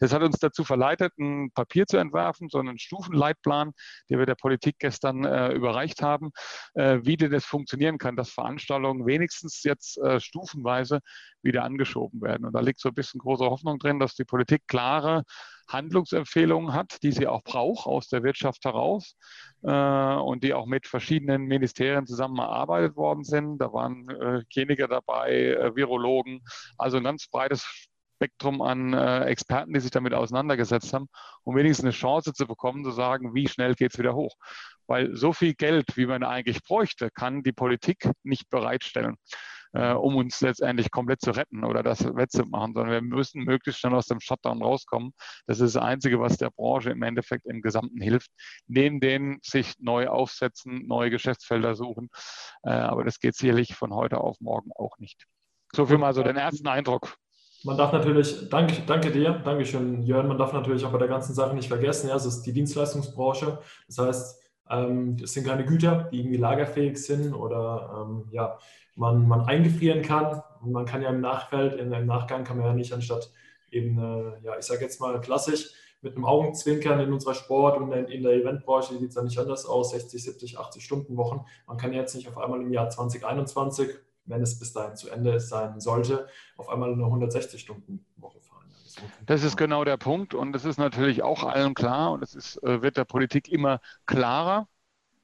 Das 0.00 0.12
hat 0.12 0.22
uns 0.22 0.38
dazu 0.38 0.64
verleitet, 0.64 1.12
ein 1.18 1.50
Papier 1.52 1.86
zu 1.86 1.98
entwerfen, 1.98 2.48
so 2.48 2.58
einen 2.58 2.78
Stufenleitplan, 2.78 3.72
den 4.08 4.18
wir 4.18 4.26
der 4.26 4.34
Politik 4.34 4.76
gestern 4.78 5.24
äh, 5.24 5.52
überreicht 5.52 6.02
haben, 6.02 6.30
äh, 6.74 7.00
wie 7.02 7.16
denn 7.16 7.30
das 7.30 7.44
funktionieren 7.44 7.98
kann, 7.98 8.16
dass 8.16 8.30
Veranstaltungen 8.30 9.06
wenigstens 9.06 9.62
jetzt 9.64 9.98
äh, 9.98 10.18
stufenweise 10.18 11.00
wieder 11.42 11.64
angeschoben 11.64 12.22
werden. 12.22 12.46
Und 12.46 12.54
da 12.54 12.60
liegt 12.60 12.80
so 12.80 12.88
ein 12.88 12.94
bisschen 12.94 13.20
große 13.20 13.44
Hoffnung 13.44 13.78
drin, 13.78 14.00
dass 14.00 14.14
die 14.14 14.24
Politik 14.24 14.62
klare 14.66 15.24
Handlungsempfehlungen 15.68 16.72
hat, 16.72 17.02
die 17.02 17.12
sie 17.12 17.26
auch 17.26 17.42
braucht 17.42 17.86
aus 17.86 18.08
der 18.08 18.22
Wirtschaft 18.22 18.64
heraus 18.64 19.16
äh, 19.62 19.70
und 20.14 20.44
die 20.44 20.54
auch 20.54 20.66
mit 20.66 20.86
verschiedenen 20.86 21.42
Ministerien 21.42 22.06
zusammen 22.06 22.38
erarbeitet 22.38 22.96
worden 22.96 23.24
sind. 23.24 23.58
Da 23.58 23.72
waren 23.72 24.08
äh, 24.08 24.42
Chemiker 24.48 24.88
dabei, 24.88 25.32
äh, 25.32 25.74
Virologen, 25.74 26.42
also 26.78 26.96
ein 26.98 27.04
ganz 27.04 27.26
breites 27.28 27.88
Spektrum 28.16 28.62
an 28.62 28.94
äh, 28.94 29.24
Experten, 29.24 29.74
die 29.74 29.80
sich 29.80 29.90
damit 29.90 30.14
auseinandergesetzt 30.14 30.92
haben, 30.92 31.08
um 31.44 31.54
wenigstens 31.56 31.84
eine 31.84 31.92
Chance 31.92 32.32
zu 32.32 32.46
bekommen, 32.46 32.84
zu 32.84 32.90
sagen, 32.90 33.34
wie 33.34 33.48
schnell 33.48 33.74
geht 33.74 33.92
es 33.92 33.98
wieder 33.98 34.14
hoch. 34.14 34.34
Weil 34.86 35.14
so 35.14 35.32
viel 35.32 35.54
Geld, 35.54 35.96
wie 35.96 36.06
man 36.06 36.22
eigentlich 36.22 36.62
bräuchte, 36.62 37.10
kann 37.10 37.42
die 37.42 37.52
Politik 37.52 38.08
nicht 38.22 38.48
bereitstellen 38.48 39.16
äh, 39.76 39.92
um 39.92 40.16
uns 40.16 40.40
letztendlich 40.40 40.90
komplett 40.90 41.20
zu 41.20 41.32
retten 41.32 41.64
oder 41.64 41.82
das 41.82 42.02
wettzumachen, 42.02 42.72
sondern 42.72 42.92
wir 42.92 43.02
müssen 43.02 43.44
möglichst 43.44 43.80
schnell 43.80 43.94
aus 43.94 44.06
dem 44.06 44.20
Shutdown 44.20 44.62
rauskommen. 44.62 45.12
Das 45.46 45.60
ist 45.60 45.74
das 45.74 45.82
Einzige, 45.82 46.18
was 46.18 46.38
der 46.38 46.50
Branche 46.50 46.90
im 46.90 47.02
Endeffekt 47.02 47.44
im 47.44 47.60
Gesamten 47.60 48.00
hilft. 48.00 48.30
Neben 48.66 49.00
denen 49.00 49.38
sich 49.42 49.74
neu 49.78 50.08
aufsetzen, 50.08 50.86
neue 50.86 51.10
Geschäftsfelder 51.10 51.74
suchen. 51.74 52.08
Äh, 52.62 52.70
aber 52.70 53.04
das 53.04 53.20
geht 53.20 53.36
sicherlich 53.36 53.74
von 53.74 53.92
heute 53.92 54.18
auf 54.18 54.40
morgen 54.40 54.70
auch 54.74 54.98
nicht. 54.98 55.26
So 55.74 55.84
viel 55.84 55.98
mal 55.98 56.14
so 56.14 56.22
den 56.22 56.36
ersten 56.36 56.66
Eindruck. 56.68 57.16
Man 57.64 57.76
darf 57.76 57.92
natürlich, 57.92 58.48
danke, 58.48 58.82
danke 58.86 59.10
dir, 59.10 59.40
Dankeschön, 59.44 60.02
Jörn, 60.02 60.28
man 60.28 60.38
darf 60.38 60.52
natürlich 60.52 60.84
auch 60.84 60.92
bei 60.92 60.98
der 60.98 61.08
ganzen 61.08 61.34
Sache 61.34 61.54
nicht 61.54 61.68
vergessen, 61.68 62.08
ja, 62.08 62.14
es 62.14 62.24
ist 62.24 62.42
die 62.42 62.52
Dienstleistungsbranche. 62.52 63.58
Das 63.88 63.98
heißt, 63.98 64.45
Ähm, 64.70 65.16
das 65.16 65.32
sind 65.32 65.46
keine 65.46 65.64
Güter, 65.64 66.08
die 66.10 66.20
irgendwie 66.20 66.36
lagerfähig 66.36 66.98
sind 66.98 67.34
oder 67.34 68.06
ähm, 68.06 68.28
ja, 68.30 68.58
man, 68.94 69.26
man 69.26 69.42
eingefrieren 69.42 70.02
kann. 70.02 70.42
Und 70.60 70.72
man 70.72 70.86
kann 70.86 71.02
ja 71.02 71.10
im 71.10 71.20
Nachfeld, 71.20 71.74
im 71.74 72.06
Nachgang 72.06 72.44
kann 72.44 72.58
man 72.58 72.66
ja 72.66 72.72
nicht 72.72 72.92
anstatt 72.92 73.30
eben, 73.70 73.98
äh, 73.98 74.44
ja, 74.44 74.58
ich 74.58 74.64
sage 74.64 74.82
jetzt 74.82 75.00
mal 75.00 75.20
klassisch, 75.20 75.70
mit 76.02 76.14
einem 76.14 76.24
Augenzwinkern 76.24 77.00
in 77.00 77.12
unserer 77.12 77.34
Sport- 77.34 77.78
und 77.78 77.92
in 77.92 78.22
der 78.22 78.32
Eventbranche 78.32 78.96
sieht 78.96 79.08
es 79.10 79.16
ja 79.16 79.22
nicht 79.22 79.38
anders 79.38 79.66
aus, 79.66 79.90
60, 79.90 80.22
70, 80.22 80.58
80 80.58 80.84
Stunden 80.84 81.16
Wochen. 81.16 81.44
Man 81.66 81.78
kann 81.78 81.92
jetzt 81.92 82.14
nicht 82.14 82.28
auf 82.28 82.38
einmal 82.38 82.60
im 82.60 82.72
Jahr 82.72 82.90
2021, 82.90 83.90
wenn 84.26 84.42
es 84.42 84.58
bis 84.58 84.72
dahin 84.72 84.96
zu 84.96 85.08
Ende 85.08 85.40
sein 85.40 85.80
sollte, 85.80 86.28
auf 86.56 86.68
einmal 86.68 86.92
eine 86.92 87.04
160 87.04 87.60
Stunden 87.60 88.04
Woche. 88.16 88.38
Das 89.26 89.42
ist 89.42 89.56
genau 89.56 89.84
der 89.84 89.96
Punkt 89.96 90.34
und 90.34 90.52
das 90.52 90.64
ist 90.64 90.78
natürlich 90.78 91.22
auch 91.22 91.44
allen 91.44 91.74
klar 91.74 92.12
und 92.12 92.22
es 92.22 92.56
äh, 92.62 92.82
wird 92.82 92.96
der 92.96 93.04
Politik 93.04 93.48
immer 93.48 93.80
klarer 94.06 94.68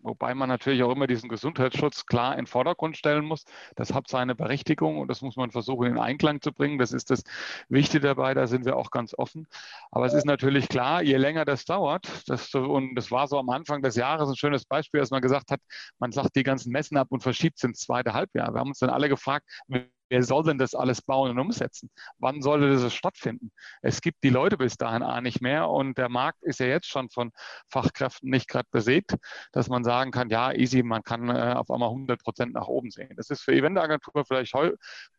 wobei 0.03 0.35
man 0.35 0.49
natürlich 0.49 0.83
auch 0.83 0.91
immer 0.91 1.07
diesen 1.07 1.29
Gesundheitsschutz 1.29 2.07
klar 2.07 2.33
in 2.33 2.43
den 2.43 2.47
Vordergrund 2.47 2.97
stellen 2.97 3.25
muss. 3.25 3.45
Das 3.77 3.95
hat 3.95 4.09
seine 4.09 4.35
Berechtigung 4.35 4.99
und 4.99 5.09
das 5.09 5.23
muss 5.23 5.37
man 5.37 5.51
versuchen 5.51 5.87
in 5.87 5.99
Einklang 5.99 6.41
zu 6.41 6.53
bringen. 6.53 6.79
Das 6.79 6.93
ist 6.93 7.11
das 7.11 7.23
Wichtige 7.69 8.09
dabei, 8.09 8.35
da 8.35 8.47
sind 8.47 8.65
wir 8.65 8.77
auch 8.77 8.91
ganz 8.91 9.15
offen. 9.17 9.47
Aber 9.91 10.07
es 10.07 10.15
ist 10.15 10.27
natürlich 10.27 10.69
klar, 10.69 11.03
je 11.03 11.17
länger 11.17 11.45
das 11.45 11.65
dauert, 11.65 12.29
desto, 12.29 12.65
und 12.75 12.95
das 12.95 13.11
war 13.11 13.29
so 13.29 13.39
am 13.39 13.49
Anfang 13.49 13.83
des 13.83 13.97
Jahres 13.97 14.29
ein 14.29 14.37
schönes 14.37 14.65
Beispiel, 14.65 15.01
dass 15.01 15.11
man 15.11 15.23
gesagt 15.23 15.51
hat, 15.51 15.61
man 15.99 16.13
sagt 16.13 16.37
die 16.37 16.43
ganzen 16.43 16.73
Messen 16.73 16.97
ab 16.97 17.09
und 17.11 17.23
verschiebt 17.23 17.59
es 17.59 17.65
ins 17.65 17.81
zweite 17.81 18.13
Halbjahr. 18.13 18.53
Wir 18.53 18.61
haben 18.61 18.69
uns 18.69 18.79
dann 18.79 18.91
alle 18.91 19.09
gefragt, 19.09 19.47
Wer 20.13 20.23
soll 20.23 20.43
denn 20.45 20.59
das 20.59 20.75
alles 20.75 21.01
bauen 21.01 21.31
und 21.31 21.39
umsetzen? 21.39 21.89
Wann 22.19 22.43
sollte 22.43 22.71
das 22.71 22.93
stattfinden? 22.93 23.51
Es 23.81 24.03
gibt 24.03 24.23
die 24.23 24.29
Leute 24.29 24.59
bis 24.59 24.77
dahin 24.77 25.03
auch 25.03 25.23
nicht 25.23 25.41
mehr 25.41 25.71
und 25.71 25.97
der 25.97 26.11
Markt 26.11 26.43
ist 26.43 26.61
ja 26.61 26.67
jetzt 26.67 26.87
schon 26.87 27.09
von 27.09 27.33
Fachkräften 27.71 28.29
nicht 28.29 28.47
gerade 28.47 28.69
besägt, 28.71 29.15
dass 29.53 29.71
man 29.71 29.85
sagen 29.85 30.11
kann, 30.11 30.29
ja, 30.29 30.53
easy, 30.53 30.83
man 30.83 31.03
kann 31.03 31.31
äh, 31.31 31.55
auf 31.57 31.71
einmal 31.71 31.89
100 31.89 32.23
Prozent 32.23 32.53
nach 32.53 32.67
oben 32.67 32.91
sehen. 32.91 33.15
Das 33.17 33.31
ist 33.31 33.41
für 33.41 33.55
Eventagenturen 33.55 34.27
vielleicht 34.27 34.55
ein 34.55 34.73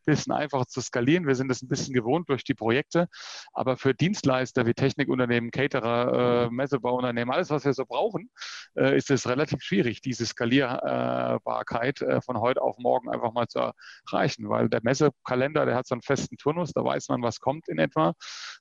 bisschen 0.06 0.32
einfacher 0.32 0.68
zu 0.68 0.80
skalieren. 0.80 1.26
Wir 1.26 1.34
sind 1.34 1.48
das 1.48 1.64
ein 1.64 1.70
bisschen 1.70 1.96
gewohnt 1.96 2.30
durch 2.30 2.44
die 2.44 2.54
Projekte, 2.54 3.08
aber 3.52 3.78
für 3.78 3.96
Dienstleister 3.96 4.68
wie 4.68 4.76
Technikunternehmen, 4.76 5.50
Caterer, 5.50 6.44
äh, 6.46 6.50
Messebauunternehmen, 6.52 7.34
alles, 7.34 7.50
was 7.50 7.66
wir 7.66 7.74
so 7.74 7.88
brauchen, 7.88 8.30
äh, 8.76 8.96
ist 8.96 9.10
es 9.10 9.28
relativ 9.28 9.64
schwierig, 9.64 10.02
diese 10.02 10.28
Skalierbarkeit 10.28 12.02
äh, 12.04 12.22
von 12.22 12.40
heute 12.40 12.62
auf 12.62 12.78
morgen 12.78 13.10
einfach 13.10 13.34
mal 13.34 13.48
zu 13.48 13.74
erreichen, 14.12 14.50
weil 14.50 14.70
der 14.70 14.83
Messekalender, 14.84 15.66
der 15.66 15.76
hat 15.76 15.88
so 15.88 15.96
einen 15.96 16.02
festen 16.02 16.38
Turnus, 16.38 16.72
da 16.74 16.84
weiß 16.84 17.10
man, 17.10 17.22
was 17.22 17.40
kommt 17.40 17.68
in 17.68 17.80
etwa. 17.80 18.14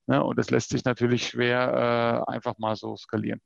Ne? 0.06 0.22
Und 0.22 0.38
das 0.38 0.50
lässt 0.50 0.70
sich 0.70 0.84
natürlich 0.84 1.26
schwer 1.26 2.24
äh, 2.28 2.32
einfach 2.32 2.58
mal 2.58 2.76
so 2.76 2.96
skalieren. 2.96 3.40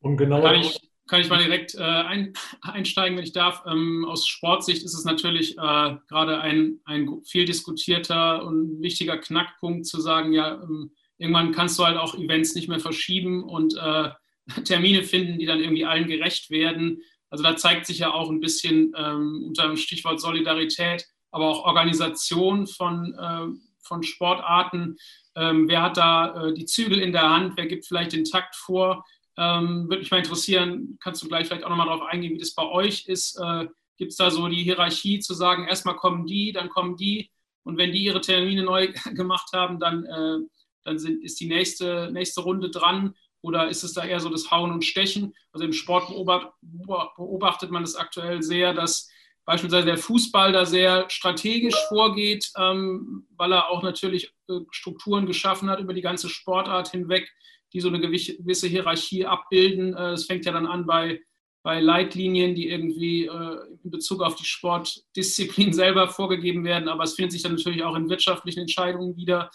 Und 0.00 0.16
genau 0.16 0.40
kann 0.42 0.54
ich, 0.56 0.80
kann 1.08 1.20
ich 1.20 1.28
mal 1.28 1.42
direkt 1.42 1.74
äh, 1.74 1.82
ein, 1.82 2.32
einsteigen, 2.62 3.16
wenn 3.16 3.24
ich 3.24 3.32
darf. 3.32 3.64
Ähm, 3.66 4.06
aus 4.08 4.26
Sportsicht 4.26 4.84
ist 4.84 4.94
es 4.94 5.04
natürlich 5.04 5.58
äh, 5.58 5.96
gerade 6.08 6.40
ein, 6.40 6.80
ein 6.84 7.22
viel 7.24 7.44
diskutierter 7.44 8.44
und 8.44 8.80
wichtiger 8.80 9.18
Knackpunkt 9.18 9.86
zu 9.86 10.00
sagen, 10.00 10.32
ja, 10.32 10.62
ähm, 10.62 10.92
irgendwann 11.18 11.52
kannst 11.52 11.78
du 11.78 11.84
halt 11.84 11.98
auch 11.98 12.14
Events 12.14 12.54
nicht 12.54 12.68
mehr 12.68 12.80
verschieben 12.80 13.44
und 13.44 13.76
äh, 13.76 14.10
Termine 14.64 15.02
finden, 15.02 15.38
die 15.38 15.46
dann 15.46 15.60
irgendwie 15.60 15.84
allen 15.84 16.08
gerecht 16.08 16.50
werden. 16.50 17.02
Also 17.28 17.44
da 17.44 17.56
zeigt 17.56 17.86
sich 17.86 17.98
ja 17.98 18.12
auch 18.12 18.30
ein 18.30 18.40
bisschen 18.40 18.92
ähm, 18.96 19.44
unter 19.46 19.68
dem 19.68 19.76
Stichwort 19.76 20.20
Solidarität, 20.20 21.06
aber 21.30 21.48
auch 21.48 21.64
Organisation 21.64 22.66
von, 22.66 23.14
äh, 23.14 23.46
von 23.82 24.02
Sportarten. 24.02 24.96
Ähm, 25.36 25.68
wer 25.68 25.82
hat 25.82 25.96
da 25.96 26.48
äh, 26.48 26.54
die 26.54 26.66
Zügel 26.66 26.98
in 26.98 27.12
der 27.12 27.28
Hand? 27.28 27.54
Wer 27.56 27.66
gibt 27.66 27.86
vielleicht 27.86 28.12
den 28.12 28.24
Takt 28.24 28.56
vor? 28.56 29.04
Ähm, 29.36 29.88
Würde 29.88 29.98
mich 29.98 30.10
mal 30.10 30.18
interessieren, 30.18 30.98
kannst 31.02 31.22
du 31.22 31.28
gleich 31.28 31.46
vielleicht 31.46 31.64
auch 31.64 31.70
nochmal 31.70 31.86
darauf 31.86 32.02
eingehen, 32.02 32.34
wie 32.34 32.38
das 32.38 32.54
bei 32.54 32.66
euch 32.66 33.06
ist? 33.06 33.38
Äh, 33.38 33.66
Gibt 33.96 34.12
es 34.12 34.16
da 34.16 34.30
so 34.30 34.48
die 34.48 34.62
Hierarchie 34.62 35.20
zu 35.20 35.34
sagen, 35.34 35.68
erstmal 35.68 35.96
kommen 35.96 36.26
die, 36.26 36.52
dann 36.52 36.68
kommen 36.70 36.96
die 36.96 37.30
und 37.62 37.76
wenn 37.76 37.92
die 37.92 38.02
ihre 38.02 38.20
Termine 38.20 38.62
neu 38.62 38.92
gemacht 39.14 39.50
haben, 39.52 39.78
dann, 39.78 40.04
äh, 40.04 40.38
dann 40.84 40.98
sind, 40.98 41.22
ist 41.22 41.40
die 41.40 41.48
nächste, 41.48 42.10
nächste 42.12 42.40
Runde 42.40 42.70
dran 42.70 43.14
oder 43.42 43.68
ist 43.68 43.84
es 43.84 43.92
da 43.92 44.04
eher 44.04 44.20
so 44.20 44.28
das 44.28 44.50
Hauen 44.50 44.72
und 44.72 44.84
Stechen? 44.84 45.34
Also 45.52 45.64
im 45.64 45.72
Sport 45.72 46.08
beobachtet 46.08 47.70
man 47.70 47.82
das 47.82 47.96
aktuell 47.96 48.42
sehr, 48.42 48.74
dass 48.74 49.08
beispielsweise 49.50 49.86
der 49.86 49.98
Fußball 49.98 50.52
da 50.52 50.64
sehr 50.64 51.10
strategisch 51.10 51.74
vorgeht, 51.88 52.52
ähm, 52.56 53.26
weil 53.36 53.52
er 53.52 53.68
auch 53.68 53.82
natürlich 53.82 54.32
äh, 54.48 54.60
Strukturen 54.70 55.26
geschaffen 55.26 55.68
hat 55.68 55.80
über 55.80 55.92
die 55.92 56.02
ganze 56.02 56.28
Sportart 56.28 56.92
hinweg, 56.92 57.28
die 57.72 57.80
so 57.80 57.88
eine 57.88 57.98
gewisse 57.98 58.68
Hierarchie 58.68 59.26
abbilden. 59.26 59.96
Äh, 59.96 60.12
es 60.12 60.26
fängt 60.26 60.44
ja 60.44 60.52
dann 60.52 60.66
an 60.66 60.86
bei, 60.86 61.20
bei 61.64 61.80
Leitlinien, 61.80 62.54
die 62.54 62.68
irgendwie 62.68 63.26
äh, 63.26 63.56
in 63.82 63.90
Bezug 63.90 64.22
auf 64.22 64.36
die 64.36 64.44
Sportdisziplin 64.44 65.72
selber 65.82 66.06
vorgegeben 66.06 66.62
werden, 66.62 66.88
aber 66.88 67.02
es 67.02 67.14
findet 67.14 67.32
sich 67.32 67.42
dann 67.42 67.56
natürlich 67.56 67.82
auch 67.82 67.96
in 67.96 68.08
wirtschaftlichen 68.08 68.60
Entscheidungen 68.60 69.16
wieder. 69.16 69.50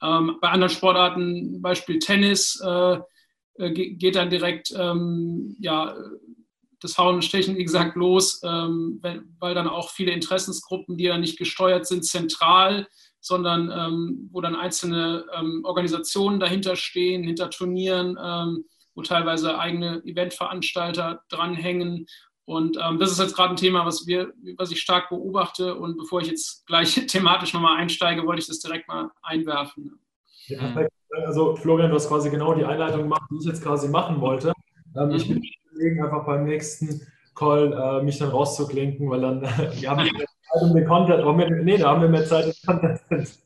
Ähm, 0.00 0.36
bei 0.40 0.50
anderen 0.50 0.72
Sportarten, 0.72 1.60
Beispiel 1.60 1.98
Tennis, 1.98 2.62
äh, 2.64 2.98
äh 3.58 3.70
geht 3.72 4.14
dann 4.14 4.30
direkt 4.30 4.72
ähm, 4.78 5.56
ja, 5.58 5.96
das 6.82 6.98
Hauen 6.98 7.16
und 7.16 7.24
Stechen, 7.24 7.56
wie 7.56 7.64
gesagt, 7.64 7.96
los, 7.96 8.40
ähm, 8.44 9.00
weil 9.38 9.54
dann 9.54 9.68
auch 9.68 9.90
viele 9.90 10.12
Interessensgruppen, 10.12 10.96
die 10.96 11.04
ja 11.04 11.16
nicht 11.16 11.38
gesteuert 11.38 11.86
sind, 11.86 12.04
zentral, 12.04 12.88
sondern 13.20 13.70
ähm, 13.70 14.28
wo 14.32 14.40
dann 14.40 14.56
einzelne 14.56 15.24
ähm, 15.38 15.62
Organisationen 15.64 16.40
dahinter 16.40 16.74
stehen, 16.74 17.22
hinter 17.22 17.50
Turnieren, 17.50 18.18
ähm, 18.22 18.64
wo 18.94 19.02
teilweise 19.02 19.58
eigene 19.58 20.02
Eventveranstalter 20.04 21.22
dranhängen. 21.28 22.06
Und 22.44 22.76
ähm, 22.82 22.98
das 22.98 23.12
ist 23.12 23.20
jetzt 23.20 23.36
gerade 23.36 23.54
ein 23.54 23.56
Thema, 23.56 23.86
was, 23.86 24.06
wir, 24.08 24.32
was 24.56 24.72
ich 24.72 24.80
stark 24.80 25.08
beobachte. 25.08 25.76
Und 25.76 25.96
bevor 25.96 26.20
ich 26.20 26.26
jetzt 26.26 26.66
gleich 26.66 26.94
thematisch 27.06 27.54
nochmal 27.54 27.78
einsteige, 27.78 28.26
wollte 28.26 28.40
ich 28.40 28.48
das 28.48 28.58
direkt 28.58 28.88
mal 28.88 29.10
einwerfen. 29.22 30.00
Ja, 30.48 30.74
also 31.24 31.54
Florian, 31.54 31.90
du 31.90 31.96
hast 31.96 32.08
quasi 32.08 32.28
genau 32.28 32.54
die 32.54 32.64
Einleitung 32.64 33.02
gemacht, 33.02 33.22
die 33.30 33.36
ich 33.38 33.46
jetzt 33.46 33.62
quasi 33.62 33.88
machen 33.88 34.20
wollte. 34.20 34.52
Ähm, 34.96 35.12
ich 35.12 35.28
bin 35.28 35.40
überlegen, 35.82 36.04
einfach 36.04 36.24
beim 36.24 36.44
nächsten 36.44 37.06
Call 37.34 37.72
äh, 37.72 38.02
mich 38.02 38.18
dann 38.18 38.30
rauszuklinken, 38.30 39.08
weil 39.10 39.20
dann 39.20 39.42
wir 39.72 39.90
haben 39.90 40.04
wir 40.04 40.18
Zeit, 40.18 40.62
um 40.62 40.74
den 40.74 40.86
Content, 40.86 41.24
oh, 41.24 41.32
nee, 41.32 41.78
da 41.78 41.90
haben 41.90 42.02
wir 42.02 42.08
mehr 42.08 42.26
Zeit, 42.26 42.46
den 42.46 42.54
Content 42.66 43.00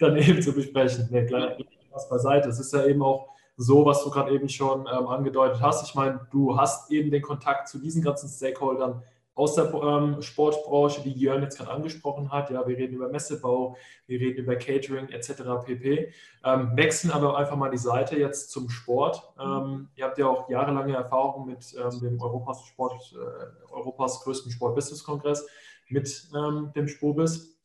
dann 0.00 0.16
eben 0.16 0.42
zu 0.42 0.52
besprechen. 0.52 1.08
Nee, 1.10 1.26
klar, 1.26 1.56
was 1.90 2.08
beiseite. 2.08 2.48
Es 2.48 2.58
ist 2.58 2.72
ja 2.72 2.84
eben 2.86 3.02
auch 3.02 3.28
so, 3.56 3.84
was 3.84 4.02
du 4.02 4.10
gerade 4.10 4.32
eben 4.32 4.48
schon 4.48 4.86
ähm, 4.86 5.06
angedeutet 5.06 5.60
hast. 5.60 5.86
Ich 5.88 5.94
meine, 5.94 6.20
du 6.30 6.56
hast 6.56 6.90
eben 6.90 7.10
den 7.10 7.22
Kontakt 7.22 7.68
zu 7.68 7.78
diesen 7.78 8.02
ganzen 8.02 8.28
Stakeholdern 8.28 9.02
aus 9.34 9.54
der 9.54 9.72
ähm, 9.72 10.20
Sportbranche, 10.20 11.02
die 11.02 11.12
Jörn 11.12 11.42
jetzt 11.42 11.56
gerade 11.56 11.70
angesprochen 11.70 12.30
hat. 12.30 12.50
Ja, 12.50 12.66
wir 12.66 12.76
reden 12.76 12.94
über 12.94 13.08
Messebau, 13.08 13.76
wir 14.06 14.20
reden 14.20 14.44
über 14.44 14.56
Catering 14.56 15.08
etc. 15.08 15.42
pp. 15.64 16.12
Ähm, 16.44 16.72
wechseln 16.74 17.10
aber 17.10 17.38
einfach 17.38 17.56
mal 17.56 17.70
die 17.70 17.78
Seite 17.78 18.16
jetzt 18.16 18.50
zum 18.50 18.68
Sport. 18.68 19.22
Ähm, 19.40 19.88
ihr 19.96 20.04
habt 20.04 20.18
ja 20.18 20.26
auch 20.26 20.50
jahrelange 20.50 20.94
Erfahrung 20.94 21.46
mit 21.46 21.74
ähm, 21.78 22.00
dem 22.00 22.20
Europas, 22.20 22.66
Sport, 22.66 23.14
äh, 23.14 23.72
Europas 23.72 24.22
größten 24.22 24.52
Sport-Business-Kongress, 24.52 25.46
mit 25.88 26.28
ähm, 26.34 26.70
dem 26.76 26.88
Spobis. 26.88 27.58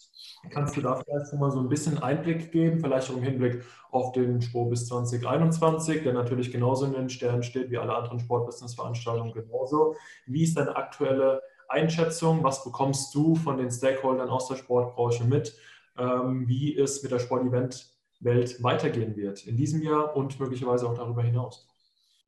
Kannst 0.49 0.77
du 0.77 0.81
da 0.81 0.95
vielleicht 0.95 1.33
mal 1.33 1.51
so 1.51 1.59
ein 1.59 1.67
bisschen 1.67 2.01
Einblick 2.01 2.51
geben, 2.51 2.79
vielleicht 2.79 3.09
auch 3.09 3.17
im 3.17 3.23
Hinblick 3.23 3.63
auf 3.91 4.13
den 4.13 4.41
Spobis 4.41 4.87
2021, 4.87 6.03
der 6.03 6.13
natürlich 6.13 6.51
genauso 6.51 6.85
in 6.85 6.93
den 6.93 7.09
Sternen 7.09 7.43
steht 7.43 7.71
wie 7.71 7.77
alle 7.77 7.93
anderen 7.93 8.19
Sportbusiness-Veranstaltungen 8.19 9.33
genauso. 9.33 9.95
Wie 10.25 10.43
ist 10.43 10.55
deine 10.55 10.75
aktuelle 10.75 11.41
Einschätzung? 11.67 12.43
Was 12.43 12.63
bekommst 12.63 13.13
du 13.13 13.35
von 13.35 13.57
den 13.57 13.71
Stakeholdern 13.71 14.29
aus 14.29 14.47
der 14.47 14.55
Sportbranche 14.55 15.23
mit, 15.23 15.55
ähm, 15.97 16.47
wie 16.47 16.77
es 16.77 17.03
mit 17.03 17.11
der 17.11 17.19
Sportevent-Welt 17.19 18.63
weitergehen 18.63 19.15
wird 19.15 19.45
in 19.45 19.57
diesem 19.57 19.81
Jahr 19.81 20.15
und 20.15 20.39
möglicherweise 20.39 20.87
auch 20.87 20.95
darüber 20.95 21.23
hinaus? 21.23 21.67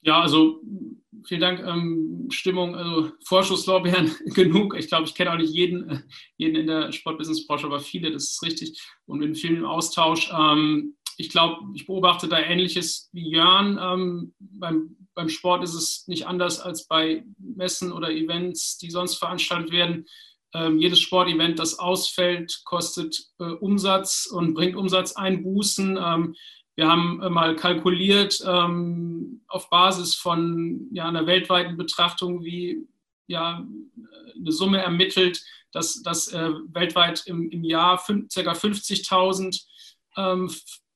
Ja, 0.02 0.21
also 0.21 0.62
vielen 1.25 1.41
Dank. 1.41 1.60
Ähm, 1.60 2.28
Stimmung, 2.30 2.75
also 2.75 3.12
Vorschusslorbeeren 3.25 4.12
genug. 4.34 4.75
Ich 4.78 4.88
glaube, 4.88 5.06
ich 5.06 5.15
kenne 5.15 5.34
auch 5.34 5.38
nicht 5.38 5.54
jeden, 5.54 6.04
jeden 6.38 6.56
in 6.56 6.67
der 6.67 6.91
Sportbusinessbranche, 6.91 7.65
aber 7.65 7.80
viele, 7.80 8.12
das 8.12 8.23
ist 8.25 8.43
richtig. 8.43 8.82
Und 9.06 9.19
mit 9.19 9.38
vielen 9.38 9.58
im 9.58 9.65
Austausch. 9.65 10.32
Ähm, 10.34 10.95
ich 11.19 11.29
glaube, 11.29 11.65
ich 11.75 11.86
beobachte 11.86 12.29
da 12.29 12.39
Ähnliches 12.39 13.10
wie 13.12 13.29
Jörn. 13.29 13.77
Ähm, 13.77 14.34
beim, 14.39 14.95
beim 15.13 15.27
Sport 15.27 15.65
ist 15.65 15.73
es 15.73 16.08
nicht 16.08 16.25
anders 16.25 16.62
als 16.62 16.88
bei 16.88 17.25
Messen 17.38 17.91
oder 17.91 18.10
Events, 18.10 18.77
die 18.77 18.89
sonst 18.89 19.15
veranstaltet 19.15 19.73
werden. 19.73 20.05
Ähm, 20.53 20.79
jedes 20.79 21.01
Sportevent, 21.01 21.60
das 21.60 21.77
ausfällt, 21.77 22.62
kostet 22.63 23.21
äh, 23.39 23.43
Umsatz 23.43 24.27
und 24.27 24.53
bringt 24.53 24.77
Umsatzeinbußen. 24.77 25.99
Ähm, 26.01 26.36
wir 26.77 26.88
haben 26.88 27.21
äh, 27.21 27.29
mal 27.29 27.53
kalkuliert 27.58 28.41
ähm, 28.47 29.41
auf 29.49 29.69
Basis 29.69 30.15
von 30.15 30.88
ja, 30.93 31.10
einer 31.10 31.27
weltweiten 31.27 31.75
Betrachtung, 31.75 32.45
wie 32.45 32.88
ja, 33.27 33.67
eine 34.38 34.51
Summe 34.53 34.82
ermittelt, 34.82 35.43
dass, 35.73 36.01
dass 36.01 36.29
äh, 36.32 36.49
weltweit 36.69 37.23
im, 37.25 37.49
im 37.51 37.65
Jahr 37.65 37.97
ca. 37.97 38.13
50.000 38.13 39.65
ähm, 40.15 40.49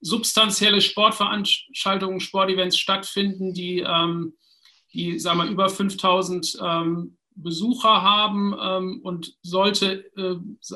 substanzielle 0.04 0.82
Sportveranstaltungen, 0.82 2.20
Sportevents 2.20 2.78
stattfinden, 2.78 3.54
die, 3.54 3.80
ähm, 3.80 4.34
die 4.94 5.18
sagen 5.18 5.40
wir, 5.40 5.46
über 5.46 5.70
5000 5.70 6.58
ähm, 6.62 7.18
Besucher 7.36 8.04
haben 8.04 8.56
ähm, 8.62 9.02
und 9.04 9.36
sollte 9.42 10.06
äh, 10.16 10.36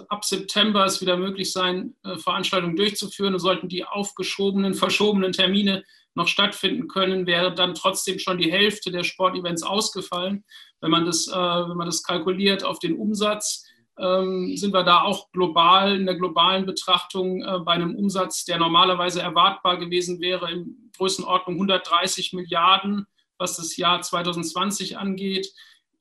ab 0.10 0.26
September 0.26 0.86
es 0.86 1.02
wieder 1.02 1.18
möglich 1.18 1.52
sein, 1.52 1.94
äh, 2.04 2.18
Veranstaltungen 2.18 2.76
durchzuführen 2.76 3.34
und 3.34 3.40
sollten 3.40 3.70
die 3.70 3.86
aufgeschobenen, 3.86 4.74
verschobenen 4.74 5.34
Termine 5.34 5.84
noch 6.16 6.28
stattfinden 6.28 6.88
können, 6.88 7.28
wäre 7.28 7.54
dann 7.54 7.76
trotzdem 7.76 8.18
schon 8.18 8.40
die 8.40 8.52
Hälfte 8.52 8.92
der 8.92 9.04
Sportevents 9.04 9.62
ausgefallen. 9.62 10.46
Wenn 10.82 10.90
man 10.90 11.06
das, 11.06 11.28
äh, 11.28 11.36
wenn 11.36 11.78
man 11.78 11.86
das 11.86 12.02
kalkuliert 12.02 12.64
auf 12.64 12.80
den 12.80 12.96
Umsatz, 12.96 13.67
sind 13.98 14.74
wir 14.74 14.84
da 14.84 15.02
auch 15.02 15.32
global 15.32 15.96
in 15.96 16.06
der 16.06 16.16
globalen 16.16 16.66
Betrachtung 16.66 17.44
äh, 17.44 17.60
bei 17.60 17.74
einem 17.74 17.96
Umsatz, 17.96 18.46
der 18.46 18.58
normalerweise 18.58 19.22
erwartbar 19.22 19.78
gewesen 19.78 20.22
wäre, 20.22 20.52
in 20.52 20.92
Größenordnung 20.98 21.56
130 21.56 22.34
Milliarden, 22.34 23.08
was 23.38 23.58
das 23.58 23.76
Jahr 23.78 24.02
2020 24.02 24.98
angeht 24.98 25.52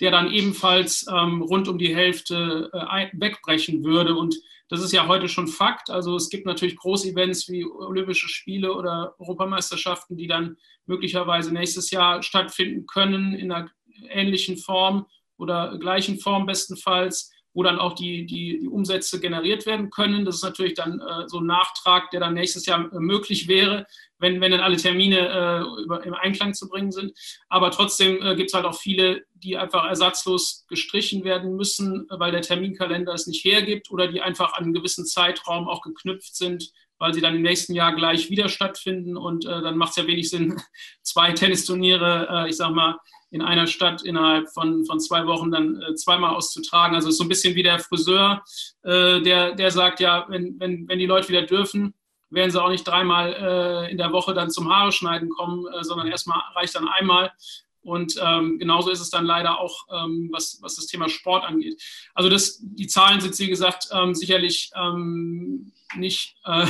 der 0.00 0.10
dann 0.10 0.32
ebenfalls 0.32 1.06
ähm, 1.10 1.42
rund 1.42 1.68
um 1.68 1.78
die 1.78 1.94
Hälfte 1.94 2.70
äh, 2.72 3.08
wegbrechen 3.12 3.84
würde. 3.84 4.14
Und 4.14 4.36
das 4.68 4.82
ist 4.82 4.92
ja 4.92 5.06
heute 5.06 5.28
schon 5.28 5.48
Fakt. 5.48 5.90
Also 5.90 6.16
es 6.16 6.28
gibt 6.28 6.44
natürlich 6.44 6.76
Großevents 6.76 7.48
wie 7.48 7.64
Olympische 7.64 8.28
Spiele 8.28 8.74
oder 8.74 9.14
Europameisterschaften, 9.18 10.16
die 10.16 10.26
dann 10.26 10.56
möglicherweise 10.86 11.52
nächstes 11.52 11.90
Jahr 11.90 12.22
stattfinden 12.22 12.86
können 12.86 13.34
in 13.34 13.52
einer 13.52 13.70
ähnlichen 14.10 14.58
Form 14.58 15.06
oder 15.38 15.78
gleichen 15.78 16.18
Form 16.18 16.46
bestenfalls 16.46 17.32
wo 17.56 17.62
dann 17.62 17.78
auch 17.78 17.94
die, 17.94 18.26
die, 18.26 18.58
die 18.58 18.68
Umsätze 18.68 19.18
generiert 19.18 19.64
werden 19.64 19.88
können. 19.88 20.26
Das 20.26 20.36
ist 20.36 20.44
natürlich 20.44 20.74
dann 20.74 21.00
äh, 21.00 21.26
so 21.26 21.40
ein 21.40 21.46
Nachtrag, 21.46 22.10
der 22.10 22.20
dann 22.20 22.34
nächstes 22.34 22.66
Jahr 22.66 22.92
äh, 22.92 22.98
möglich 23.00 23.48
wäre, 23.48 23.86
wenn, 24.18 24.42
wenn 24.42 24.50
dann 24.50 24.60
alle 24.60 24.76
Termine 24.76 25.16
äh, 25.18 25.82
über, 25.82 26.04
im 26.04 26.12
Einklang 26.12 26.52
zu 26.52 26.68
bringen 26.68 26.92
sind. 26.92 27.14
Aber 27.48 27.70
trotzdem 27.70 28.20
äh, 28.20 28.36
gibt 28.36 28.50
es 28.50 28.54
halt 28.54 28.66
auch 28.66 28.78
viele, 28.78 29.24
die 29.32 29.56
einfach 29.56 29.86
ersatzlos 29.86 30.66
gestrichen 30.68 31.24
werden 31.24 31.56
müssen, 31.56 32.06
weil 32.10 32.30
der 32.30 32.42
Terminkalender 32.42 33.14
es 33.14 33.26
nicht 33.26 33.42
hergibt 33.42 33.90
oder 33.90 34.06
die 34.06 34.20
einfach 34.20 34.52
an 34.52 34.64
einen 34.64 34.74
gewissen 34.74 35.06
Zeitraum 35.06 35.66
auch 35.66 35.80
geknüpft 35.80 36.36
sind, 36.36 36.72
weil 36.98 37.14
sie 37.14 37.22
dann 37.22 37.36
im 37.36 37.42
nächsten 37.42 37.72
Jahr 37.72 37.94
gleich 37.94 38.28
wieder 38.28 38.50
stattfinden. 38.50 39.16
Und 39.16 39.46
äh, 39.46 39.62
dann 39.62 39.78
macht 39.78 39.92
es 39.92 39.96
ja 39.96 40.06
wenig 40.06 40.28
Sinn, 40.28 40.60
zwei 41.02 41.32
Tennisturniere, 41.32 42.28
äh, 42.30 42.50
ich 42.50 42.56
sag 42.58 42.74
mal, 42.74 42.98
in 43.30 43.42
einer 43.42 43.66
Stadt 43.66 44.02
innerhalb 44.02 44.48
von, 44.50 44.84
von 44.84 45.00
zwei 45.00 45.26
Wochen 45.26 45.50
dann 45.50 45.82
äh, 45.82 45.94
zweimal 45.94 46.34
auszutragen. 46.34 46.94
Also 46.94 47.10
so 47.10 47.24
ein 47.24 47.28
bisschen 47.28 47.54
wie 47.54 47.62
der 47.62 47.78
Friseur, 47.78 48.42
äh, 48.82 49.20
der, 49.20 49.54
der 49.54 49.70
sagt, 49.70 50.00
ja, 50.00 50.26
wenn, 50.28 50.58
wenn, 50.60 50.88
wenn 50.88 50.98
die 50.98 51.06
Leute 51.06 51.28
wieder 51.28 51.42
dürfen, 51.42 51.94
werden 52.30 52.50
sie 52.50 52.62
auch 52.62 52.70
nicht 52.70 52.86
dreimal 52.86 53.32
äh, 53.34 53.90
in 53.90 53.98
der 53.98 54.12
Woche 54.12 54.34
dann 54.34 54.50
zum 54.50 54.72
Haare 54.72 54.92
schneiden 54.92 55.28
kommen, 55.28 55.66
äh, 55.66 55.84
sondern 55.84 56.08
erstmal 56.08 56.40
reicht 56.54 56.74
dann 56.74 56.88
einmal. 56.88 57.32
Und 57.82 58.16
ähm, 58.20 58.58
genauso 58.58 58.90
ist 58.90 59.00
es 59.00 59.10
dann 59.10 59.24
leider 59.24 59.60
auch, 59.60 59.86
ähm, 59.92 60.28
was, 60.32 60.58
was 60.60 60.74
das 60.74 60.86
Thema 60.86 61.08
Sport 61.08 61.44
angeht. 61.44 61.80
Also 62.14 62.28
das, 62.28 62.58
die 62.60 62.88
Zahlen 62.88 63.20
sind, 63.20 63.38
wie 63.38 63.46
gesagt, 63.46 63.88
ähm, 63.92 64.12
sicherlich 64.12 64.70
ähm, 64.74 65.72
nicht 65.96 66.36
äh, 66.44 66.66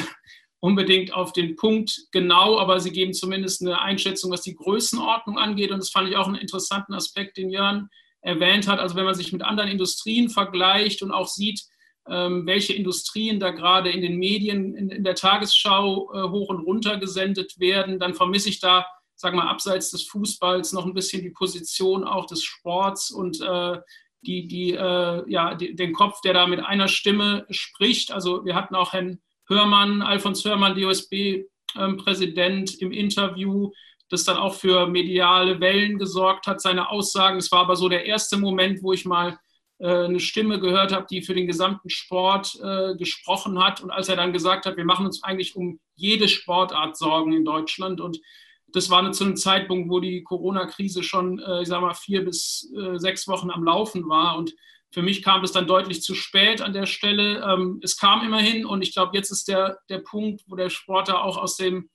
unbedingt 0.61 1.13
auf 1.13 1.33
den 1.33 1.57
Punkt 1.57 2.07
genau, 2.13 2.59
aber 2.59 2.81
sie 2.81 2.93
geben 2.93 3.13
zumindest 3.13 3.63
eine 3.63 3.81
Einschätzung, 3.81 4.33
was 4.33 4.43
die 4.43 4.57
Größenordnung 4.57 5.39
angeht. 5.39 5.71
Und 5.71 5.79
das 5.79 5.91
fand 5.91 6.09
ich 6.09 6.17
auch 6.17 6.27
einen 6.27 6.37
interessanten 6.37 6.95
Aspekt, 6.95 7.37
den 7.37 7.51
Jörn 7.51 7.89
erwähnt 8.21 8.67
hat. 8.67 8.81
Also 8.81 8.97
wenn 8.97 9.05
man 9.05 9.15
sich 9.15 9.33
mit 9.33 9.43
anderen 9.43 9.71
Industrien 9.71 10.29
vergleicht 10.29 11.03
und 11.03 11.13
auch 11.13 11.29
sieht, 11.29 11.63
ähm, 12.09 12.47
welche 12.47 12.73
Industrien 12.73 13.41
da 13.41 13.51
gerade 13.51 13.91
in 13.91 14.01
den 14.01 14.17
Medien, 14.17 14.75
in, 14.75 15.05
der 15.05 15.15
Tagesschau 15.15 16.13
äh, 16.13 16.29
hoch 16.29 16.49
und 16.49 16.61
runter 16.61 16.99
gesendet 16.99 17.59
werden, 17.59 17.99
dann 17.99 18.15
vermisse 18.15 18.49
ich 18.49 18.61
da, 18.61 18.87
sagen 19.17 19.37
wir 19.37 19.49
abseits 19.49 19.91
des 19.91 20.05
Fußballs 20.05 20.73
noch 20.73 20.87
ein 20.87 20.95
bisschen 20.95 21.23
die 21.23 21.31
Position 21.31 22.05
auch 22.05 22.27
des 22.27 22.45
Sports 22.45 23.11
und 23.11 23.41
äh, 23.41 23.79
die, 24.23 24.47
die, 24.49 24.73
äh, 24.73 25.31
ja, 25.31 25.55
den 25.55 25.93
Kopf, 25.93 26.21
der 26.21 26.35
da 26.35 26.47
mit 26.47 26.61
einer 26.61 26.89
Stimme 26.89 27.47
spricht. 27.51 28.13
Also 28.13 28.45
wir 28.45 28.55
hatten 28.55 28.75
auch 28.75 28.93
Herrn 28.93 29.21
Hörmann, 29.49 30.03
Alfons 30.03 30.45
Hörmann, 30.45 30.81
DOSB-Präsident, 30.81 32.81
im 32.81 32.93
Interview, 32.93 33.73
das 34.09 34.25
dann 34.25 34.37
auch 34.37 34.55
für 34.55 34.87
mediale 34.87 35.61
Wellen 35.61 35.99
gesorgt 35.99 36.47
hat, 36.47 36.61
seine 36.61 36.91
Aussagen. 36.91 37.39
Es 37.39 37.51
war 37.53 37.61
aber 37.61 37.77
so 37.77 37.89
der 37.89 38.07
erste 38.07 38.37
Moment, 38.37 38.83
wo 38.83 38.93
ich 38.93 39.05
mal 39.05 39.39
äh, 39.79 40.05
eine 40.05 40.21
Stimme 40.21 40.61
gehört 40.61 40.93
habe, 40.93 41.07
die 41.11 41.23
für 41.23 41.35
den 41.35 41.47
gesamten 41.47 41.91
Sport 41.91 42.59
äh, 42.63 42.95
gesprochen 42.97 43.63
hat. 43.63 43.83
Und 43.83 43.91
als 43.91 44.09
er 44.09 44.17
dann 44.17 44.33
gesagt 44.33 44.67
hat, 44.67 44.77
wir 44.77 44.85
machen 44.85 45.07
uns 45.07 45.23
eigentlich 45.23 45.57
um 45.57 45.81
jede 45.95 46.29
Sportart 46.29 46.97
Sorgen 46.97 47.33
in 47.33 47.45
Deutschland. 47.45 48.01
Und 48.01 48.21
das 48.69 48.91
war 48.91 49.11
zu 49.13 49.25
einem 49.25 49.37
Zeitpunkt, 49.37 49.91
wo 49.91 50.01
die 50.01 50.23
Corona-Krise 50.23 51.03
schon, 51.03 51.39
äh, 51.41 51.63
ich 51.63 51.69
sag 51.69 51.81
mal, 51.81 51.95
vier 51.95 52.25
bis 52.25 52.73
äh, 52.77 52.99
sechs 52.99 53.27
Wochen 53.29 53.51
am 53.51 53.65
Laufen 53.65 54.09
war. 54.09 54.39
Und 54.39 54.55
für 54.93 55.03
mich 55.03 55.23
kam 55.23 55.45
es 55.45 55.53
dann 55.53 55.67
deutlich 55.67 56.03
zu 56.03 56.15
spät 56.15 56.63
an 56.63 56.73
der 56.73 56.87
Stelle. 56.87 57.45
Ähm, 57.47 57.81
es 57.83 57.97
kam 57.97 58.25
immerhin 58.25 58.65
und 58.65 58.83
ich 58.83 58.95
glaube, 58.95 59.17
jetzt 59.17 59.31
ist 59.31 59.49
der, 59.49 59.79
der 59.89 59.99
Punkt, 59.99 60.43
wo 60.47 60.57
der 60.57 60.71
Sportler 60.71 61.25
auch 61.25 61.37
aus 61.37 61.57
dem, 61.57 61.91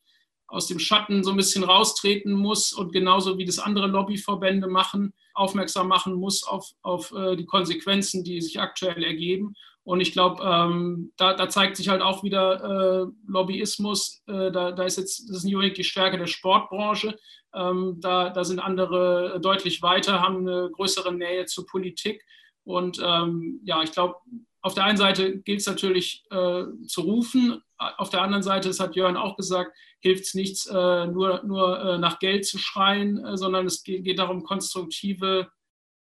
aus 0.48 0.68
dem 0.68 0.80
Schatten 0.80 1.24
so 1.24 1.32
ein 1.32 1.38
bisschen 1.38 1.64
raustreten 1.64 2.34
muss 2.34 2.74
und 2.74 2.92
genauso 2.92 3.38
wie 3.38 3.46
das 3.46 3.60
andere 3.60 3.88
Lobbyverbände 3.88 4.68
machen, 4.68 5.14
aufmerksam 5.34 5.88
machen 5.88 6.14
muss 6.14 6.44
auf, 6.44 6.70
auf 6.82 7.12
äh, 7.14 7.36
die 7.36 7.46
Konsequenzen, 7.46 8.24
die 8.24 8.42
sich 8.42 8.60
aktuell 8.60 9.04
ergeben. 9.04 9.56
Und 9.84 10.00
ich 10.00 10.12
glaube, 10.12 10.44
ähm, 10.44 11.12
da, 11.18 11.34
da, 11.34 11.50
zeigt 11.50 11.78
sich 11.78 11.90
halt 11.90 12.02
auch 12.02 12.24
wieder 12.24 12.62
äh, 12.64 13.08
Lobbyismus. 13.28 14.22
Äh, 14.28 14.52
da, 14.52 14.72
da, 14.72 14.84
ist 14.84 14.98
jetzt, 14.98 15.28
das 15.28 15.38
ist 15.38 15.44
nicht 15.44 15.56
unbedingt 15.56 15.78
die 15.78 15.84
Stärke 15.84 16.18
der 16.20 16.28
Sportbranche. 16.28 17.18
Ähm, 17.56 17.98
da, 18.00 18.30
da 18.30 18.44
sind 18.44 18.60
andere 18.60 19.40
deutlich 19.42 19.82
weiter, 19.82 20.22
haben 20.22 20.48
eine 20.48 20.70
größere 20.72 21.14
Nähe 21.14 21.46
zur 21.46 21.66
Politik. 21.66 22.24
Und 22.63 23.00
ähm, 23.04 23.60
ja, 23.63 23.82
ich 23.84 23.91
glaube, 23.91 24.15
auf 24.62 24.74
der 24.76 24.86
einen 24.86 24.97
Seite 24.97 25.39
gilt 25.39 25.62
es 25.62 25.67
natürlich 25.67 26.24
äh, 26.30 26.63
zu 26.86 27.02
rufen, 27.02 27.62
auf 27.97 28.10
der 28.10 28.21
anderen 28.21 28.43
Seite, 28.43 28.67
das 28.67 28.80
hat 28.80 28.95
Jörn 28.95 29.17
auch 29.17 29.36
gesagt, 29.36 29.76
hilft 30.02 30.26
es 30.26 30.34
nichts, 30.34 30.65
äh, 30.67 31.08
nur, 31.08 31.41
nur 31.43 31.80
äh, 31.80 31.97
nach 31.97 32.19
Geld 32.19 32.45
zu 32.45 32.58
schreien, 32.58 33.24
äh, 33.24 33.38
sondern 33.38 33.65
es 33.65 33.84
geht, 33.84 34.04
geht, 34.04 34.19
darum, 34.19 34.43
konstruktive 34.43 35.50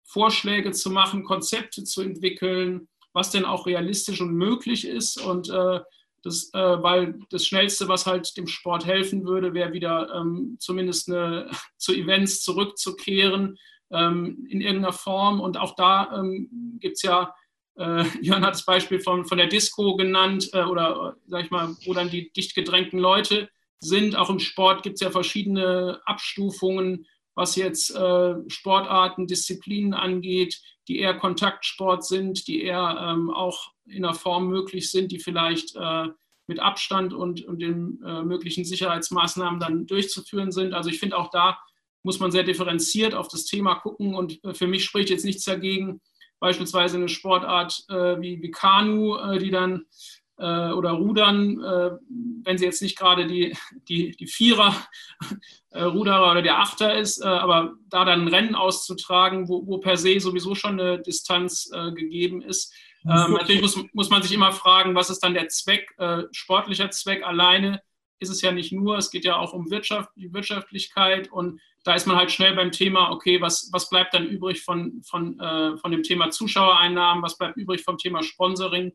Vorschläge 0.04 0.72
zu 0.72 0.90
machen, 0.90 1.24
Konzepte 1.24 1.84
zu 1.84 2.02
entwickeln, 2.02 2.90
was 3.14 3.32
denn 3.32 3.46
auch 3.46 3.66
realistisch 3.66 4.20
und 4.22 4.34
möglich 4.34 4.86
ist. 4.86 5.22
Und 5.22 5.50
äh, 5.50 5.80
das, 6.24 6.52
äh, 6.54 6.84
weil 6.84 7.20
das 7.30 7.46
Schnellste, 7.46 7.88
was 7.88 8.06
halt 8.06 8.36
dem 8.38 8.48
Sport 8.48 8.86
helfen 8.86 9.26
würde, 9.26 9.54
wäre 9.54 9.74
wieder 9.74 10.14
ähm, 10.14 10.58
zumindest 10.60 11.10
eine, 11.10 11.50
zu 11.78 11.94
Events 11.94 12.42
zurückzukehren, 12.44 13.58
ähm, 13.92 14.48
in 14.50 14.62
irgendeiner 14.62 14.94
Form. 14.94 15.40
Und 15.40 15.58
auch 15.58 15.76
da 15.76 16.20
ähm, 16.20 16.78
gibt 16.80 16.98
es 16.98 17.04
ja, 17.04 17.34
äh, 17.78 18.04
Jörn 18.22 18.46
hat 18.46 18.54
das 18.54 18.66
Beispiel 18.66 19.00
von, 19.00 19.26
von 19.26 19.38
der 19.38 19.48
Disco 19.48 19.96
genannt 19.96 20.50
äh, 20.54 20.64
oder, 20.64 21.16
sag 21.28 21.46
ich 21.46 21.52
mal, 21.52 21.76
wo 21.86 21.94
dann 21.94 22.10
die 22.10 22.32
dicht 22.32 22.56
gedrängten 22.56 23.00
Leute 23.00 23.50
sind. 23.80 24.16
Auch 24.16 24.30
im 24.30 24.40
Sport 24.40 24.84
gibt 24.84 24.96
es 24.96 25.02
ja 25.02 25.12
verschiedene 25.12 26.02
Abstufungen, 26.06 27.06
was 27.36 27.56
jetzt 27.56 27.96
äh, 27.96 28.36
Sportarten, 28.48 29.28
Disziplinen 29.28 29.94
angeht, 29.94 30.62
die 30.88 31.00
eher 31.00 31.18
Kontaktsport 31.18 32.06
sind, 32.06 32.48
die 32.48 32.64
eher 32.64 32.98
ähm, 33.02 33.30
auch 33.30 33.72
in 33.86 34.06
einer 34.06 34.14
Form 34.14 34.48
möglich 34.48 34.92
sind, 34.92 35.12
die 35.12 35.20
vielleicht 35.20 35.76
äh, 35.76 36.08
mit 36.48 36.60
Abstand 36.60 37.14
und, 37.14 37.46
und 37.46 37.62
den 37.62 38.02
äh, 38.06 38.24
möglichen 38.24 38.66
Sicherheitsmaßnahmen 38.66 39.60
dann 39.60 39.88
durchzuführen 39.88 40.52
sind. 40.52 40.74
Also 40.74 40.90
ich 40.90 41.00
finde 41.00 41.18
auch 41.18 41.30
da 41.30 41.58
muss 42.04 42.20
man 42.20 42.32
sehr 42.32 42.44
differenziert 42.44 43.14
auf 43.14 43.28
das 43.28 43.46
Thema 43.46 43.76
gucken. 43.76 44.16
Und 44.16 44.44
äh, 44.44 44.54
für 44.54 44.68
mich 44.68 44.84
spricht 44.86 45.10
jetzt 45.10 45.26
nichts 45.26 45.46
dagegen, 45.46 46.02
beispielsweise 46.40 46.98
eine 46.98 47.10
Sportart 47.10 47.84
äh, 47.90 48.20
wie, 48.20 48.42
wie 48.42 48.52
Kanu, 48.52 49.16
äh, 49.18 49.40
die 49.40 49.52
dann 49.52 49.86
äh, 50.42 50.72
oder 50.72 50.92
Rudern, 50.94 51.64
äh, 51.64 51.92
wenn 52.44 52.58
sie 52.58 52.66
jetzt 52.66 52.82
nicht 52.82 52.98
gerade 52.98 53.28
die, 53.28 53.56
die, 53.88 54.12
die 54.12 54.26
Vierer, 54.26 54.76
äh, 55.70 55.84
Ruderer 55.84 56.32
oder 56.32 56.42
der 56.42 56.60
Achter 56.60 56.98
ist, 56.98 57.24
aber 57.24 57.74
da 57.88 58.06
dann 58.06 58.22
ein 58.22 58.28
Rennen 58.28 58.56
auszutragen, 58.56 59.48
wo, 59.48 59.68
wo 59.68 59.78
per 59.78 59.98
se 59.98 60.20
sowieso 60.20 60.56
schon 60.56 60.80
eine 60.80 61.00
Distanz 61.00 61.70
gegeben 61.96 62.42
ist. 62.42 62.74
Ähm, 63.06 63.34
natürlich 63.34 63.62
muss, 63.62 63.78
muss 63.94 64.10
man 64.10 64.24
sich 64.24 64.34
immer 64.34 64.52
fragen, 64.52 64.96
was 64.96 65.10
ist 65.10 65.20
dann 65.20 65.34
der 65.34 65.48
Zweck, 65.48 65.96
sportlicher 66.32 66.92
Zweck 66.92 67.26
alleine 67.26 67.82
ist 68.22 68.30
es 68.30 68.42
ja 68.42 68.52
nicht 68.52 68.72
nur, 68.72 68.98
es 68.98 69.10
geht 69.10 69.26
ja 69.26 69.36
auch 69.38 69.52
um 69.52 69.70
Wirtschaft, 69.72 70.10
die 70.16 70.32
Wirtschaftlichkeit. 70.32 71.32
Und 71.32 71.60
da 71.84 71.96
ist 71.96 72.06
man 72.06 72.16
halt 72.16 72.32
schnell 72.32 72.56
beim 72.56 72.72
Thema, 72.72 73.12
okay, 73.12 73.42
was, 73.42 73.70
was 73.74 73.90
bleibt 73.90 74.14
dann 74.14 74.28
übrig 74.28 74.62
von, 74.62 75.02
von, 75.04 75.40
äh, 75.40 75.78
von 75.78 75.92
dem 75.92 76.04
Thema 76.04 76.30
Zuschauereinnahmen, 76.30 77.24
was 77.24 77.38
bleibt 77.38 77.58
übrig 77.58 77.84
vom 77.84 77.98
Thema 77.98 78.22
Sponsoring? 78.22 78.94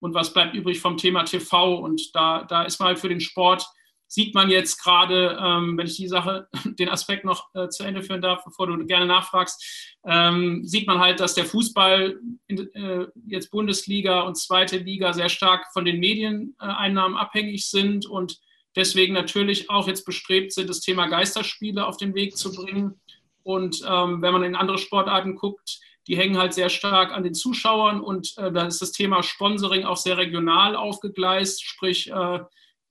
Und 0.00 0.12
was 0.12 0.34
bleibt 0.34 0.54
übrig 0.54 0.80
vom 0.80 0.98
Thema 0.98 1.24
TV. 1.24 1.76
Und 1.76 2.14
da, 2.14 2.42
da 2.42 2.64
ist 2.64 2.78
man 2.78 2.88
halt 2.88 2.98
für 2.98 3.08
den 3.08 3.20
Sport, 3.20 3.64
sieht 4.06 4.34
man 4.34 4.50
jetzt 4.50 4.82
gerade, 4.82 5.38
ähm, 5.40 5.78
wenn 5.78 5.86
ich 5.86 5.96
die 5.96 6.08
Sache, 6.08 6.48
den 6.64 6.88
Aspekt 6.88 7.24
noch 7.24 7.54
äh, 7.54 7.68
zu 7.68 7.84
Ende 7.84 8.02
führen 8.02 8.22
darf, 8.22 8.44
bevor 8.44 8.66
du 8.66 8.84
gerne 8.86 9.06
nachfragst, 9.06 9.98
ähm, 10.04 10.62
sieht 10.64 10.86
man 10.86 10.98
halt, 10.98 11.20
dass 11.20 11.34
der 11.34 11.44
Fußball 11.44 12.18
in, 12.48 12.74
äh, 12.74 13.06
jetzt 13.26 13.50
Bundesliga 13.50 14.22
und 14.22 14.36
zweite 14.36 14.78
Liga 14.78 15.12
sehr 15.12 15.28
stark 15.28 15.66
von 15.72 15.84
den 15.84 16.00
Medieneinnahmen 16.00 17.16
abhängig 17.16 17.68
sind. 17.70 18.06
Und 18.06 18.38
deswegen 18.76 19.14
natürlich 19.14 19.70
auch 19.70 19.86
jetzt 19.88 20.04
bestrebt 20.04 20.52
sind, 20.52 20.68
das 20.68 20.80
Thema 20.80 21.06
Geisterspiele 21.06 21.86
auf 21.86 21.96
den 21.96 22.14
Weg 22.14 22.36
zu 22.36 22.52
bringen. 22.52 23.00
Und 23.42 23.82
ähm, 23.86 24.22
wenn 24.22 24.32
man 24.32 24.42
in 24.42 24.54
andere 24.54 24.78
Sportarten 24.78 25.36
guckt, 25.36 25.80
die 26.06 26.16
hängen 26.16 26.38
halt 26.38 26.54
sehr 26.54 26.68
stark 26.68 27.12
an 27.12 27.24
den 27.24 27.34
Zuschauern 27.34 28.00
und 28.00 28.34
äh, 28.36 28.52
da 28.52 28.66
ist 28.66 28.82
das 28.82 28.92
Thema 28.92 29.22
Sponsoring 29.22 29.84
auch 29.84 29.96
sehr 29.96 30.18
regional 30.18 30.76
aufgegleist, 30.76 31.64
sprich 31.64 32.10
äh, 32.10 32.40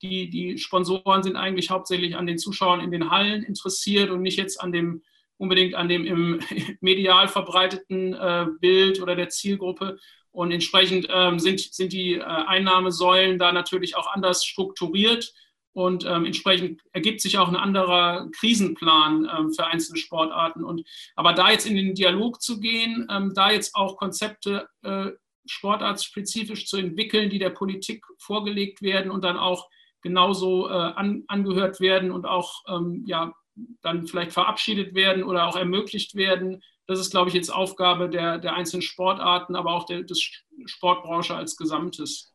die, 0.02 0.28
die 0.28 0.58
Sponsoren 0.58 1.22
sind 1.22 1.36
eigentlich 1.36 1.70
hauptsächlich 1.70 2.16
an 2.16 2.26
den 2.26 2.38
Zuschauern 2.38 2.80
in 2.80 2.90
den 2.90 3.10
Hallen 3.10 3.42
interessiert 3.42 4.10
und 4.10 4.22
nicht 4.22 4.38
jetzt 4.38 4.60
an 4.60 4.72
dem 4.72 5.02
unbedingt 5.36 5.74
an 5.74 5.88
dem 5.88 6.04
im 6.04 6.40
medial 6.80 7.28
verbreiteten 7.28 8.14
äh, 8.14 8.46
Bild 8.60 9.00
oder 9.00 9.16
der 9.16 9.28
Zielgruppe. 9.28 9.98
Und 10.30 10.50
entsprechend 10.50 11.06
ähm, 11.10 11.38
sind, 11.38 11.60
sind 11.60 11.92
die 11.92 12.14
äh, 12.14 12.22
Einnahmesäulen 12.22 13.38
da 13.38 13.52
natürlich 13.52 13.96
auch 13.96 14.12
anders 14.12 14.44
strukturiert. 14.44 15.32
Und 15.74 16.06
ähm, 16.06 16.24
entsprechend 16.24 16.80
ergibt 16.92 17.20
sich 17.20 17.36
auch 17.36 17.48
ein 17.48 17.56
anderer 17.56 18.28
Krisenplan 18.30 19.28
ähm, 19.36 19.52
für 19.52 19.66
einzelne 19.66 19.98
Sportarten. 19.98 20.64
Und, 20.64 20.86
aber 21.16 21.32
da 21.32 21.50
jetzt 21.50 21.66
in 21.66 21.74
den 21.74 21.94
Dialog 21.94 22.40
zu 22.40 22.60
gehen, 22.60 23.06
ähm, 23.10 23.32
da 23.34 23.50
jetzt 23.50 23.74
auch 23.74 23.96
Konzepte 23.96 24.68
äh, 24.82 25.10
sportartspezifisch 25.46 26.66
zu 26.66 26.76
entwickeln, 26.76 27.28
die 27.28 27.38
der 27.38 27.50
Politik 27.50 28.04
vorgelegt 28.18 28.82
werden 28.82 29.10
und 29.10 29.24
dann 29.24 29.36
auch 29.36 29.68
genauso 30.00 30.68
äh, 30.68 30.72
an, 30.72 31.24
angehört 31.26 31.80
werden 31.80 32.12
und 32.12 32.24
auch 32.24 32.62
ähm, 32.68 33.04
ja, 33.06 33.34
dann 33.82 34.06
vielleicht 34.06 34.32
verabschiedet 34.32 34.94
werden 34.94 35.24
oder 35.24 35.46
auch 35.48 35.56
ermöglicht 35.56 36.14
werden. 36.14 36.62
Das 36.86 37.00
ist, 37.00 37.10
glaube 37.10 37.28
ich, 37.28 37.34
jetzt 37.34 37.52
Aufgabe 37.52 38.08
der, 38.08 38.38
der 38.38 38.54
einzelnen 38.54 38.82
Sportarten, 38.82 39.56
aber 39.56 39.72
auch 39.74 39.86
der 39.86 40.02
des 40.02 40.22
Sportbranche 40.66 41.34
als 41.34 41.56
Gesamtes. 41.56 42.33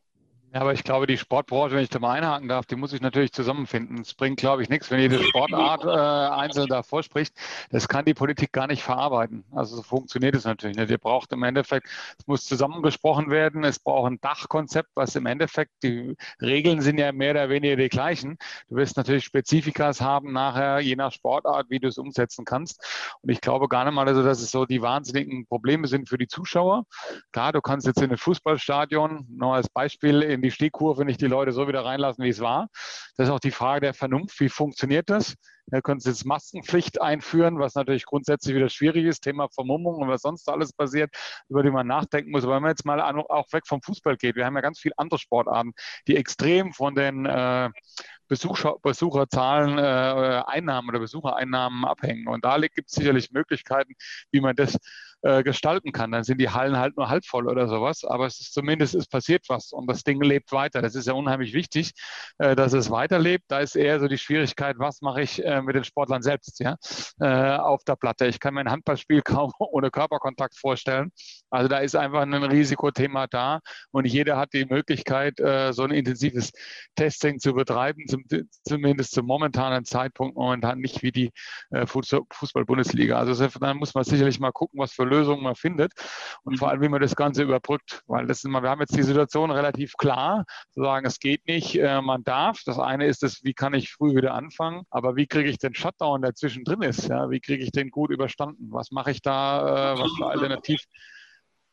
Ja, 0.51 0.61
aber 0.61 0.73
ich 0.73 0.83
glaube, 0.83 1.05
die 1.05 1.17
Sportbranche, 1.17 1.75
wenn 1.75 1.83
ich 1.83 1.89
da 1.89 1.99
mal 1.99 2.13
einhaken 2.13 2.47
darf, 2.47 2.65
die 2.65 2.75
muss 2.75 2.91
ich 2.91 3.01
natürlich 3.01 3.31
zusammenfinden. 3.31 4.01
Es 4.01 4.15
bringt, 4.15 4.39
glaube 4.39 4.63
ich, 4.63 4.69
nichts, 4.69 4.89
wenn 4.89 4.99
jede 4.99 5.21
Sportart 5.23 5.83
äh, 5.83 6.33
einzeln 6.41 6.67
davor 6.67 7.03
spricht. 7.03 7.35
Das 7.69 7.87
kann 7.87 8.05
die 8.05 8.15
Politik 8.15 8.51
gar 8.51 8.65
nicht 8.65 8.81
verarbeiten. 8.81 9.43
Also 9.51 9.75
so 9.75 9.83
funktioniert 9.83 10.33
es 10.33 10.45
natürlich 10.45 10.75
nicht. 10.75 10.89
Ihr 10.89 10.97
braucht 10.97 11.31
im 11.33 11.43
Endeffekt, 11.43 11.87
es 12.17 12.25
muss 12.25 12.45
zusammengesprochen 12.45 13.29
werden, 13.29 13.63
es 13.63 13.77
braucht 13.77 14.11
ein 14.11 14.19
Dachkonzept, 14.21 14.89
was 14.95 15.15
im 15.15 15.27
Endeffekt, 15.27 15.71
die 15.83 16.15
Regeln 16.41 16.81
sind 16.81 16.97
ja 16.97 17.11
mehr 17.11 17.31
oder 17.31 17.49
weniger 17.49 17.75
die 17.75 17.89
gleichen. 17.89 18.37
Du 18.69 18.77
wirst 18.77 18.97
natürlich 18.97 19.25
Spezifikas 19.25 20.01
haben 20.01 20.33
nachher, 20.33 20.79
je 20.79 20.95
nach 20.95 21.11
Sportart, 21.11 21.69
wie 21.69 21.79
du 21.79 21.89
es 21.89 21.99
umsetzen 21.99 22.43
kannst. 22.43 22.83
Und 23.21 23.29
ich 23.29 23.41
glaube 23.41 23.67
gar 23.67 23.85
nicht 23.85 23.93
mal, 23.93 24.07
also, 24.07 24.23
dass 24.23 24.41
es 24.41 24.49
so 24.49 24.65
die 24.65 24.81
wahnsinnigen 24.81 25.45
Probleme 25.45 25.85
sind 25.87 26.09
für 26.09 26.17
die 26.17 26.27
Zuschauer. 26.27 26.85
Klar, 27.33 27.51
du 27.51 27.61
kannst 27.61 27.85
jetzt 27.85 28.01
in 28.01 28.09
ein 28.09 28.17
Fußballstadion, 28.17 29.27
nur 29.29 29.53
als 29.53 29.69
Beispiel, 29.69 30.23
in 30.23 30.38
in 30.39 30.43
die 30.43 30.51
Stegkurve 30.51 31.05
nicht 31.05 31.21
die 31.21 31.27
Leute 31.27 31.51
so 31.51 31.67
wieder 31.67 31.85
reinlassen, 31.85 32.23
wie 32.23 32.29
es 32.29 32.39
war. 32.39 32.67
Das 33.17 33.27
ist 33.27 33.33
auch 33.33 33.39
die 33.39 33.51
Frage 33.51 33.81
der 33.81 33.93
Vernunft. 33.93 34.39
Wie 34.39 34.49
funktioniert 34.49 35.09
das? 35.09 35.35
Da 35.71 35.81
können 35.81 35.99
Sie 35.99 36.09
jetzt 36.09 36.25
Maskenpflicht 36.25 36.99
einführen, 37.01 37.59
was 37.59 37.75
natürlich 37.75 38.05
grundsätzlich 38.05 38.55
wieder 38.55 38.69
schwierig 38.69 39.05
ist, 39.05 39.21
Thema 39.21 39.49
Vermummung 39.49 39.95
und 39.95 40.07
was 40.07 40.21
sonst 40.21 40.49
alles 40.49 40.73
passiert, 40.73 41.11
über 41.47 41.61
die 41.61 41.69
man 41.69 41.85
nachdenken 41.85 42.31
muss. 42.31 42.43
Aber 42.43 42.55
wenn 42.55 42.63
man 42.63 42.71
jetzt 42.71 42.85
mal 42.85 42.99
auch 43.01 43.53
weg 43.53 43.67
vom 43.67 43.81
Fußball 43.81 44.17
geht, 44.17 44.35
wir 44.35 44.45
haben 44.45 44.55
ja 44.55 44.61
ganz 44.61 44.79
viele 44.79 44.95
andere 44.97 45.19
Sportarten, 45.19 45.73
die 46.07 46.15
extrem 46.15 46.73
von 46.73 46.95
den 46.95 47.25
äh, 47.25 47.69
Besucher, 48.27 48.77
Besucherzahlen, 48.81 49.77
äh, 49.77 50.43
Einnahmen 50.45 50.89
oder 50.89 50.99
Besuchereinnahmen 50.99 51.85
abhängen. 51.85 52.27
Und 52.27 52.45
da 52.45 52.57
gibt 52.59 52.89
es 52.89 52.95
sicherlich 52.95 53.31
Möglichkeiten, 53.31 53.93
wie 54.31 54.41
man 54.41 54.55
das 54.55 54.77
äh, 55.21 55.43
gestalten 55.43 55.91
kann. 55.91 56.11
Dann 56.11 56.23
sind 56.23 56.39
die 56.39 56.49
Hallen 56.49 56.77
halt 56.77 56.95
nur 56.95 57.09
halb 57.09 57.25
voll 57.25 57.49
oder 57.49 57.67
sowas, 57.67 58.05
aber 58.05 58.25
es 58.25 58.39
ist 58.39 58.53
zumindest, 58.53 58.95
es 58.95 59.07
passiert 59.07 59.45
was 59.49 59.71
und 59.73 59.89
das 59.89 60.03
Ding 60.03 60.21
lebt 60.21 60.51
weiter. 60.51 60.81
Das 60.81 60.95
ist 60.95 61.07
ja 61.07 61.13
unheimlich 61.13 61.53
wichtig, 61.53 61.91
äh, 62.37 62.55
dass 62.55 62.73
es 62.73 62.89
weiterlebt. 62.89 63.45
Da 63.49 63.59
ist 63.59 63.75
eher 63.75 63.99
so 63.99 64.07
die 64.07 64.17
Schwierigkeit, 64.17 64.77
was 64.79 65.01
mache 65.01 65.21
ich 65.21 65.43
äh, 65.43 65.61
mit 65.61 65.75
den 65.75 65.83
Sportlern 65.83 66.21
selbst 66.21 66.59
ja, 66.59 66.77
äh, 67.19 67.57
auf 67.57 67.83
der 67.83 67.95
Platte. 67.97 68.27
Ich 68.27 68.39
kann 68.39 68.53
mir 68.53 68.61
ein 68.61 68.71
Handballspiel 68.71 69.21
kaum 69.25 69.51
ohne 69.59 69.91
Körperkontakt 69.91 70.57
vorstellen. 70.57 71.11
Also 71.49 71.67
da 71.67 71.79
ist 71.79 71.95
einfach 71.95 72.21
ein 72.21 72.33
Risikothema 72.33 73.27
da 73.27 73.59
und 73.91 74.05
jeder 74.05 74.37
hat 74.37 74.53
die 74.53 74.65
Möglichkeit, 74.65 75.39
äh, 75.39 75.73
so 75.73 75.83
ein 75.83 75.91
intensives 75.91 76.51
Testing 76.95 77.39
zu 77.39 77.53
betreiben, 77.53 78.07
zum, 78.07 78.23
zumindest 78.63 79.11
zum 79.11 79.25
momentanen 79.25 79.83
Zeitpunkt 79.83 80.37
momentan 80.37 80.79
nicht 80.79 81.01
wie 81.03 81.11
die 81.11 81.31
Fußball-Bundesliga. 81.71 83.17
Also 83.17 83.47
da 83.47 83.73
muss 83.73 83.93
man 83.93 84.03
sicherlich 84.03 84.39
mal 84.39 84.51
gucken, 84.51 84.79
was 84.79 84.93
für 84.93 85.08
Lösungen 85.09 85.43
man 85.43 85.55
findet 85.55 85.93
und 86.43 86.57
vor 86.57 86.67
mhm. 86.67 86.71
allem, 86.71 86.81
wie 86.81 86.89
man 86.89 87.01
das 87.01 87.15
Ganze 87.15 87.43
überbrückt. 87.43 88.03
Weil 88.07 88.27
das 88.27 88.39
ist 88.39 88.45
immer, 88.45 88.63
wir 88.63 88.69
haben 88.69 88.81
jetzt 88.81 88.95
die 88.95 89.03
Situation 89.03 89.51
relativ 89.51 89.93
klar, 89.97 90.45
zu 90.71 90.81
sagen, 90.81 91.05
es 91.05 91.19
geht 91.19 91.45
nicht, 91.47 91.75
äh, 91.75 92.01
man 92.01 92.23
darf. 92.23 92.61
Das 92.65 92.79
eine 92.79 93.05
ist 93.05 93.23
das, 93.23 93.43
wie 93.43 93.53
kann 93.53 93.73
ich 93.73 93.91
früh 93.91 94.15
wieder 94.15 94.33
anfangen, 94.33 94.83
aber 94.89 95.15
wie 95.15 95.27
kriege 95.27 95.49
ich 95.49 95.57
den 95.57 95.73
Shutdown, 95.73 96.21
der 96.21 96.35
zwischendrin 96.35 96.81
ist? 96.81 97.07
Ja? 97.07 97.29
Wie 97.29 97.39
kriege 97.39 97.63
ich 97.63 97.71
den 97.71 97.89
gut 97.89 98.11
überstanden? 98.11 98.67
Was 98.71 98.91
mache 98.91 99.11
ich 99.11 99.21
da, 99.21 99.93
äh, 99.93 99.99
was 99.99 100.11
für 100.17 100.27
alternativ 100.27 100.81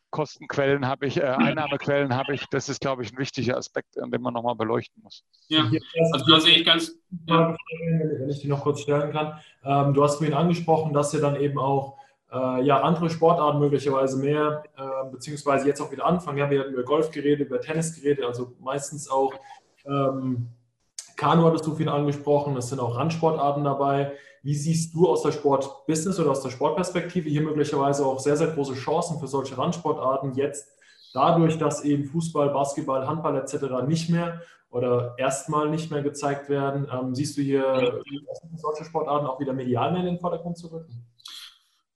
Kostenquellen 0.09 0.87
habe 0.87 1.05
ich, 1.05 1.17
äh, 1.17 1.25
Einnahmequellen 1.25 2.15
habe 2.15 2.33
ich. 2.33 2.45
Das 2.49 2.69
ist, 2.69 2.79
glaube 2.79 3.03
ich, 3.03 3.11
ein 3.11 3.17
wichtiger 3.17 3.57
Aspekt, 3.57 3.95
den 3.95 4.21
man 4.21 4.33
nochmal 4.33 4.55
beleuchten 4.55 5.03
muss. 5.03 5.23
Ja, 5.47 5.69
also 6.13 6.25
da 6.25 6.39
sehe 6.39 6.57
ich 6.57 6.65
ganz. 6.65 6.93
Ja. 7.27 7.55
Wenn 7.81 8.29
ich 8.29 8.39
die 8.39 8.47
noch 8.47 8.63
kurz 8.63 8.81
stellen 8.81 9.11
kann. 9.11 9.39
Ähm, 9.63 9.93
du 9.93 10.03
hast 10.03 10.17
vorhin 10.17 10.33
angesprochen, 10.33 10.93
dass 10.93 11.13
ihr 11.13 11.21
dann 11.21 11.35
eben 11.35 11.59
auch 11.59 11.97
äh, 12.31 12.63
ja, 12.63 12.81
andere 12.81 13.09
Sportarten 13.09 13.59
möglicherweise 13.59 14.17
mehr, 14.17 14.63
äh, 14.77 15.09
beziehungsweise 15.11 15.67
jetzt 15.67 15.81
auch 15.81 15.91
wieder 15.91 16.05
anfangen. 16.05 16.37
Ja, 16.37 16.49
wir 16.49 16.61
haben 16.61 16.73
über 16.73 16.83
Golf 16.83 17.11
geredet, 17.11 17.47
über 17.47 17.61
Tennis 17.61 17.95
geredet, 17.95 18.25
also 18.25 18.53
meistens 18.59 19.09
auch 19.09 19.33
ähm, 19.85 20.49
Kanu 21.17 21.45
hattest 21.45 21.65
du 21.65 21.73
viel 21.73 21.89
angesprochen, 21.89 22.55
es 22.57 22.69
sind 22.69 22.79
auch 22.79 22.95
Randsportarten 22.95 23.63
dabei. 23.63 24.13
Wie 24.43 24.53
siehst 24.53 24.93
du 24.93 25.09
aus 25.09 25.23
der 25.23 25.31
Sportbusiness 25.31 26.19
oder 26.19 26.31
aus 26.31 26.41
der 26.41 26.51
Sportperspektive 26.51 27.27
hier 27.27 27.41
möglicherweise 27.41 28.05
auch 28.05 28.19
sehr, 28.19 28.37
sehr 28.37 28.47
große 28.47 28.75
Chancen 28.75 29.19
für 29.19 29.27
solche 29.27 29.57
Randsportarten 29.57 30.35
jetzt 30.35 30.67
dadurch, 31.13 31.57
dass 31.57 31.83
eben 31.83 32.05
Fußball, 32.05 32.49
Basketball, 32.49 33.07
Handball 33.07 33.35
etc. 33.35 33.87
nicht 33.87 34.09
mehr 34.09 34.41
oder 34.69 35.15
erstmal 35.17 35.69
nicht 35.69 35.89
mehr 35.89 36.03
gezeigt 36.03 36.49
werden? 36.49 36.87
Ähm, 36.93 37.15
siehst 37.15 37.35
du 37.37 37.41
hier 37.41 38.01
solche 38.55 38.85
Sportarten 38.85 39.25
auch 39.25 39.39
wieder 39.39 39.53
medial 39.53 39.91
mehr 39.91 40.01
in 40.01 40.05
den 40.05 40.19
Vordergrund 40.19 40.57
zu 40.57 40.67
rücken? 40.67 41.03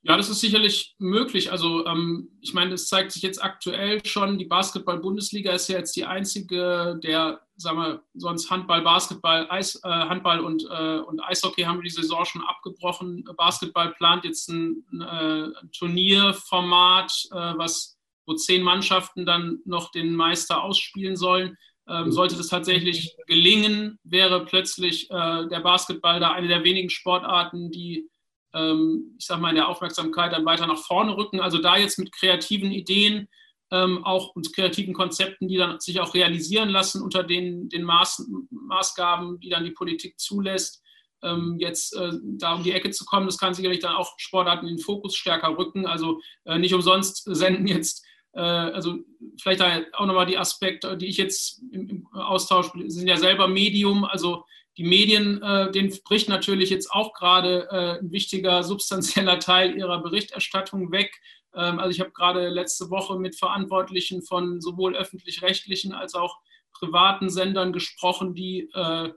Ja, 0.04 0.18
das 0.18 0.30
ist 0.30 0.40
sicherlich 0.40 0.96
möglich. 0.98 1.52
Also 1.52 1.86
ähm, 1.86 2.30
ich 2.42 2.56
meine, 2.56 2.74
es 2.74 2.88
zeigt 2.88 3.12
sich 3.12 3.22
jetzt 3.22 3.44
aktuell 3.44 4.04
schon, 4.04 4.40
die 4.40 4.46
Basketball-Bundesliga 4.46 5.52
ist 5.52 5.68
ja 5.68 5.78
jetzt 5.78 5.96
die 5.96 6.06
einzige, 6.06 7.00
der, 7.04 7.42
sagen 7.56 7.78
wir, 7.78 8.04
sonst 8.16 8.50
Handball, 8.50 8.82
Basketball, 8.82 9.46
Eis, 9.52 9.76
äh, 9.84 9.88
Handball 9.88 10.40
und, 10.40 10.66
äh, 10.72 10.98
und 10.98 11.20
Eishockey 11.20 11.64
haben 11.64 11.84
die 11.84 11.90
Saison 11.92 12.26
schon 12.26 12.42
abgebrochen. 12.42 13.24
Basketball 13.38 13.94
plant 13.94 14.26
jetzt 14.26 14.50
ein, 14.50 14.84
äh, 15.02 15.50
Turnierformat, 15.78 17.12
äh, 17.32 17.54
was, 17.58 18.00
wo 18.26 18.34
zehn 18.34 18.64
Mannschaften 18.64 19.28
dann 19.28 19.60
noch 19.66 19.92
den 19.92 20.16
Meister 20.16 20.64
ausspielen 20.64 21.16
sollen. 21.16 21.58
Ähm, 21.88 22.12
sollte 22.12 22.38
das 22.38 22.48
tatsächlich 22.48 23.16
gelingen, 23.28 24.00
wäre 24.04 24.46
plötzlich 24.46 25.12
äh, 25.12 25.48
der 25.48 25.60
Basketball 25.60 26.20
da 26.20 26.32
eine 26.32 26.48
der 26.48 26.64
wenigen 26.64 26.90
Sportarten, 26.90 27.70
die 27.70 28.08
ich 28.54 29.26
sage 29.26 29.42
mal, 29.42 29.50
in 29.50 29.56
der 29.56 29.70
Aufmerksamkeit 29.70 30.34
dann 30.34 30.46
weiter 30.46 30.68
nach 30.68 30.78
vorne 30.78 31.16
rücken. 31.16 31.40
Also 31.40 31.60
da 31.60 31.78
jetzt 31.78 31.98
mit 31.98 32.12
kreativen 32.12 32.72
Ideen, 32.72 33.30
ähm, 33.72 34.04
auch 34.04 34.36
und 34.36 34.54
kreativen 34.54 34.94
Konzepten, 34.94 35.48
die 35.48 35.58
dann 35.58 35.80
sich 35.80 36.02
auch 36.02 36.14
realisieren 36.14 36.70
lassen 36.70 37.02
unter 37.02 37.24
den, 37.24 37.70
den 37.70 37.84
Maß, 37.84 38.30
Maßgaben, 38.50 39.40
die 39.40 39.50
dann 39.50 39.64
die 39.64 39.72
Politik 39.72 40.20
zulässt, 40.20 40.84
ähm, 41.24 41.56
jetzt 41.60 41.96
äh, 41.96 42.12
da 42.24 42.56
um 42.56 42.64
die 42.64 42.74
Ecke 42.74 42.92
zu 42.92 43.06
kommen. 43.06 43.28
Das 43.28 43.38
kann 43.38 43.54
sicherlich 43.54 43.80
dann 43.80 43.96
auch 43.96 44.14
Sportarten 44.18 44.68
in 44.68 44.76
den 44.76 44.84
Fokus 44.84 45.16
stärker 45.16 45.58
rücken. 45.58 45.86
Also 45.86 46.20
äh, 46.44 46.60
nicht 46.60 46.74
umsonst 46.74 47.24
senden 47.34 47.68
jetzt 47.68 48.06
äh, 48.34 48.42
also 48.42 49.00
vielleicht 49.42 49.62
auch 49.94 50.06
nochmal 50.06 50.26
die 50.26 50.38
Aspekte, 50.38 50.98
die 50.98 51.08
ich 51.08 51.18
jetzt 51.18 51.62
im, 51.72 51.90
im 51.90 52.08
Austausch, 52.14 52.72
sind 52.88 53.08
ja 53.08 53.18
selber 53.18 53.48
Medium, 53.48 54.06
also 54.06 54.46
die 54.78 54.84
Medien, 54.84 55.42
äh, 55.42 55.72
denen 55.72 55.94
bricht 56.04 56.30
natürlich 56.30 56.70
jetzt 56.70 56.92
auch 56.92 57.14
gerade 57.14 57.68
äh, 57.72 58.00
ein 58.00 58.12
wichtiger 58.12 58.64
substanzieller 58.64 59.40
Teil 59.40 59.76
ihrer 59.76 60.02
Berichterstattung 60.02 60.92
weg. 60.92 61.20
Ähm, 61.54 61.80
also 61.80 61.92
ich 61.92 62.00
habe 62.00 62.12
gerade 62.12 62.50
letzte 62.50 62.90
Woche 62.90 63.20
mit 63.20 63.38
Verantwortlichen 63.38 64.22
von 64.22 64.62
sowohl 64.62 64.96
öffentlich-rechtlichen 64.96 65.94
als 65.94 66.16
auch 66.16 66.40
privaten 66.74 67.30
Sendern 67.30 67.74
gesprochen, 67.74 68.34
die, 68.34 68.70
äh, 68.74 69.10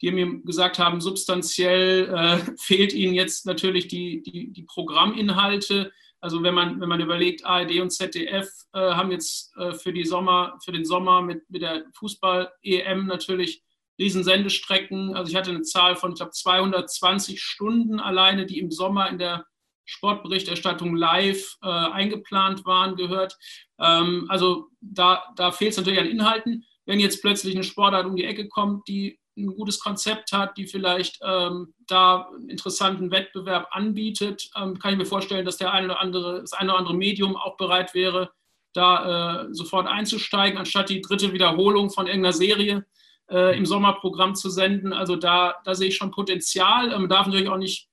die 0.00 0.10
mir 0.10 0.42
gesagt 0.42 0.78
haben, 0.78 1.00
substanziell 1.00 2.08
äh, 2.08 2.38
fehlt 2.58 2.92
ihnen 2.92 3.14
jetzt 3.14 3.46
natürlich 3.46 3.88
die, 3.88 4.22
die, 4.22 4.50
die 4.50 4.62
Programminhalte. 4.62 5.92
Also 6.20 6.42
wenn 6.42 6.54
man, 6.54 6.80
wenn 6.80 6.88
man 6.88 7.00
überlegt, 7.00 7.44
ARD 7.44 7.80
und 7.80 7.90
ZDF 7.90 8.48
äh, 8.72 8.78
haben 8.78 9.10
jetzt 9.10 9.54
äh, 9.56 9.74
für, 9.74 9.92
die 9.92 10.04
Sommer, 10.04 10.58
für 10.64 10.72
den 10.72 10.84
Sommer 10.84 11.20
mit, 11.20 11.48
mit 11.50 11.62
der 11.62 11.84
Fußball-EM 11.94 13.06
natürlich 13.06 13.62
Riesensendestrecken. 14.02 15.14
Also 15.14 15.30
ich 15.30 15.36
hatte 15.36 15.50
eine 15.50 15.62
Zahl 15.62 15.96
von, 15.96 16.12
ich 16.12 16.16
glaube, 16.16 16.32
220 16.32 17.40
Stunden 17.40 18.00
alleine, 18.00 18.46
die 18.46 18.58
im 18.58 18.70
Sommer 18.70 19.08
in 19.08 19.18
der 19.18 19.46
Sportberichterstattung 19.84 20.94
live 20.96 21.56
äh, 21.62 21.68
eingeplant 21.68 22.64
waren, 22.64 22.96
gehört. 22.96 23.36
Ähm, 23.78 24.26
also 24.28 24.68
da, 24.80 25.22
da 25.36 25.52
fehlt 25.52 25.72
es 25.72 25.76
natürlich 25.76 26.00
an 26.00 26.06
Inhalten. 26.06 26.64
Wenn 26.84 27.00
jetzt 27.00 27.22
plötzlich 27.22 27.54
eine 27.54 27.64
Sportart 27.64 28.06
um 28.06 28.16
die 28.16 28.24
Ecke 28.24 28.48
kommt, 28.48 28.88
die 28.88 29.18
ein 29.36 29.46
gutes 29.46 29.80
Konzept 29.80 30.32
hat, 30.32 30.56
die 30.58 30.66
vielleicht 30.66 31.18
ähm, 31.24 31.72
da 31.86 32.28
einen 32.34 32.50
interessanten 32.50 33.10
Wettbewerb 33.10 33.68
anbietet, 33.70 34.50
ähm, 34.56 34.78
kann 34.78 34.92
ich 34.92 34.98
mir 34.98 35.06
vorstellen, 35.06 35.46
dass 35.46 35.56
der 35.56 35.72
eine 35.72 35.86
oder 35.86 36.00
andere, 36.00 36.40
das 36.40 36.52
eine 36.52 36.70
oder 36.70 36.78
andere 36.78 36.96
Medium 36.96 37.36
auch 37.36 37.56
bereit 37.56 37.94
wäre, 37.94 38.32
da 38.74 39.44
äh, 39.44 39.54
sofort 39.54 39.86
einzusteigen, 39.86 40.58
anstatt 40.58 40.90
die 40.90 41.00
dritte 41.00 41.32
Wiederholung 41.32 41.90
von 41.90 42.06
irgendeiner 42.06 42.32
Serie 42.32 42.84
äh, 43.30 43.56
im 43.56 43.66
Sommerprogramm 43.66 44.34
zu 44.34 44.50
senden. 44.50 44.92
Also 44.92 45.16
da, 45.16 45.56
da 45.64 45.74
sehe 45.74 45.88
ich 45.88 45.96
schon 45.96 46.10
Potenzial. 46.10 46.88
Man 46.88 47.02
ähm, 47.02 47.08
darf 47.08 47.26
natürlich 47.26 47.48
auch 47.48 47.58
nicht, 47.58 47.88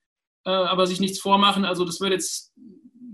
äh, 0.46 0.52
aber 0.52 0.88
sich 0.88 1.00
nichts 1.00 1.20
vormachen. 1.20 1.66
Also 1.66 1.86
das 1.86 2.02
wird 2.02 2.12
jetzt, 2.12 2.54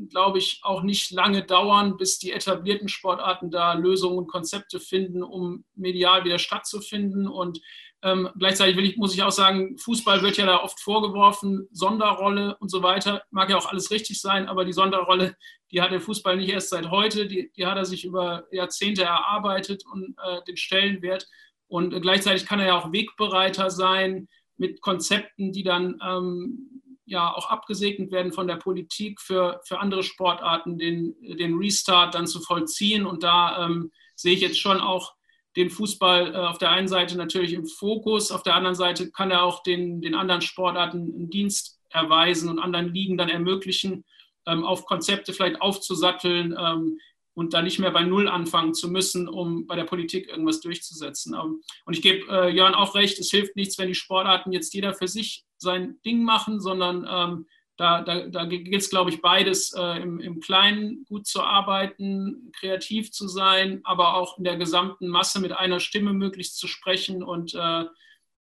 glaube 0.10 0.38
ich, 0.38 0.60
auch 0.64 0.84
nicht 0.84 1.12
lange 1.12 1.44
dauern, 1.44 1.98
bis 1.98 2.20
die 2.20 2.32
etablierten 2.32 2.90
Sportarten 2.90 3.52
da 3.52 3.74
Lösungen 3.74 4.18
und 4.18 4.28
Konzepte 4.28 4.80
finden, 4.80 5.24
um 5.24 5.66
medial 5.76 6.24
wieder 6.26 6.40
stattzufinden. 6.40 7.28
Und 7.28 7.60
ähm, 8.06 8.30
gleichzeitig 8.38 8.78
ich, 8.78 8.98
muss 8.98 9.16
ich 9.16 9.24
auch 9.24 9.32
sagen, 9.32 9.80
Fußball 9.80 10.22
wird 10.22 10.38
ja 10.38 10.46
da 10.46 10.62
oft 10.62 10.80
vorgeworfen, 10.80 11.68
Sonderrolle 11.72 12.56
und 12.60 12.70
so 12.70 12.84
weiter. 12.84 13.24
Mag 13.32 13.50
ja 13.50 13.58
auch 13.58 13.66
alles 13.66 13.90
richtig 13.90 14.22
sein, 14.22 14.48
aber 14.48 14.64
die 14.64 14.74
Sonderrolle, 14.74 15.36
die 15.72 15.82
hat 15.82 15.92
der 15.92 16.02
Fußball 16.02 16.38
nicht 16.38 16.50
erst 16.50 16.70
seit 16.70 16.92
heute, 16.92 17.28
die, 17.28 17.52
die 17.58 17.66
hat 17.66 17.78
er 17.78 17.86
sich 17.86 18.06
über 18.06 18.46
Jahrzehnte 18.52 19.04
erarbeitet 19.04 19.86
und 19.92 20.16
äh, 20.24 20.44
den 20.48 20.56
Stellenwert. 20.56 21.28
Und 21.68 22.00
gleichzeitig 22.02 22.46
kann 22.46 22.60
er 22.60 22.68
ja 22.68 22.80
auch 22.80 22.92
Wegbereiter 22.92 23.70
sein 23.70 24.28
mit 24.58 24.82
Konzepten, 24.82 25.52
die 25.52 25.64
dann 25.64 26.00
ähm, 26.06 26.82
ja 27.06 27.34
auch 27.34 27.50
abgesegnet 27.50 28.12
werden 28.12 28.34
von 28.34 28.48
der 28.48 28.56
Politik 28.56 29.22
für, 29.22 29.62
für 29.66 29.80
andere 29.80 30.04
Sportarten, 30.04 30.78
den, 30.78 31.16
den 31.22 31.58
Restart 31.58 32.16
dann 32.16 32.28
zu 32.28 32.42
vollziehen. 32.42 33.06
Und 33.06 33.24
da 33.24 33.66
ähm, 33.66 33.92
sehe 34.16 34.34
ich 34.34 34.42
jetzt 34.42 34.60
schon 34.60 34.80
auch 34.80 35.16
den 35.56 35.70
Fußball 35.70 36.34
äh, 36.34 36.38
auf 36.38 36.58
der 36.58 36.72
einen 36.72 36.88
Seite 36.88 37.18
natürlich 37.18 37.54
im 37.54 37.66
Fokus, 37.66 38.32
auf 38.32 38.44
der 38.44 38.56
anderen 38.56 38.76
Seite 38.76 39.12
kann 39.12 39.32
er 39.32 39.44
auch 39.44 39.64
den, 39.64 40.02
den 40.02 40.16
anderen 40.16 40.42
Sportarten 40.42 40.98
einen 40.98 41.30
Dienst 41.30 41.80
erweisen 41.90 42.50
und 42.50 42.60
anderen 42.60 42.94
Ligen 42.94 43.18
dann 43.18 43.30
ermöglichen, 43.30 44.04
ähm, 44.48 44.64
auf 44.66 44.86
Konzepte 44.86 45.34
vielleicht 45.34 45.62
aufzusatteln 45.62 46.56
ähm, 46.60 47.00
und 47.36 47.54
da 47.54 47.62
nicht 47.62 47.80
mehr 47.80 47.92
bei 47.92 48.04
Null 48.04 48.28
anfangen 48.28 48.74
zu 48.74 48.90
müssen, 48.90 49.28
um 49.28 49.68
bei 49.68 49.76
der 49.76 49.84
Politik 49.84 50.30
irgendwas 50.30 50.62
durchzusetzen. 50.62 51.36
Ähm, 51.36 51.62
und 51.86 51.94
ich 51.94 52.02
gebe 52.02 52.26
äh, 52.32 52.50
Jörn 52.50 52.74
auch 52.74 52.96
recht, 52.96 53.20
es 53.20 53.30
hilft 53.30 53.56
nichts, 53.56 53.78
wenn 53.78 53.90
die 53.90 53.96
Sportarten 53.96 54.52
jetzt 54.52 54.74
jeder 54.74 54.94
für 54.94 55.08
sich 55.08 55.46
sein 55.58 56.00
Ding 56.06 56.24
machen, 56.24 56.60
sondern 56.60 57.06
ähm, 57.10 57.46
da, 57.78 58.02
da, 58.02 58.28
da 58.28 58.46
gilt 58.46 58.74
es, 58.74 58.90
glaube 58.90 59.10
ich, 59.10 59.22
beides, 59.22 59.74
äh, 59.74 60.02
im, 60.02 60.22
im 60.22 60.40
Kleinen 60.40 61.04
gut 61.06 61.28
zu 61.28 61.44
arbeiten, 61.44 62.52
kreativ 62.58 63.12
zu 63.12 63.28
sein, 63.28 63.82
aber 63.84 64.16
auch 64.16 64.38
in 64.38 64.46
der 64.46 64.56
gesamten 64.56 65.10
Masse 65.10 65.42
mit 65.42 65.52
einer 65.52 65.82
Stimme 65.82 66.14
möglichst 66.14 66.58
zu 66.58 66.68
sprechen 66.68 67.22
und 67.22 67.54
äh, 67.54 67.86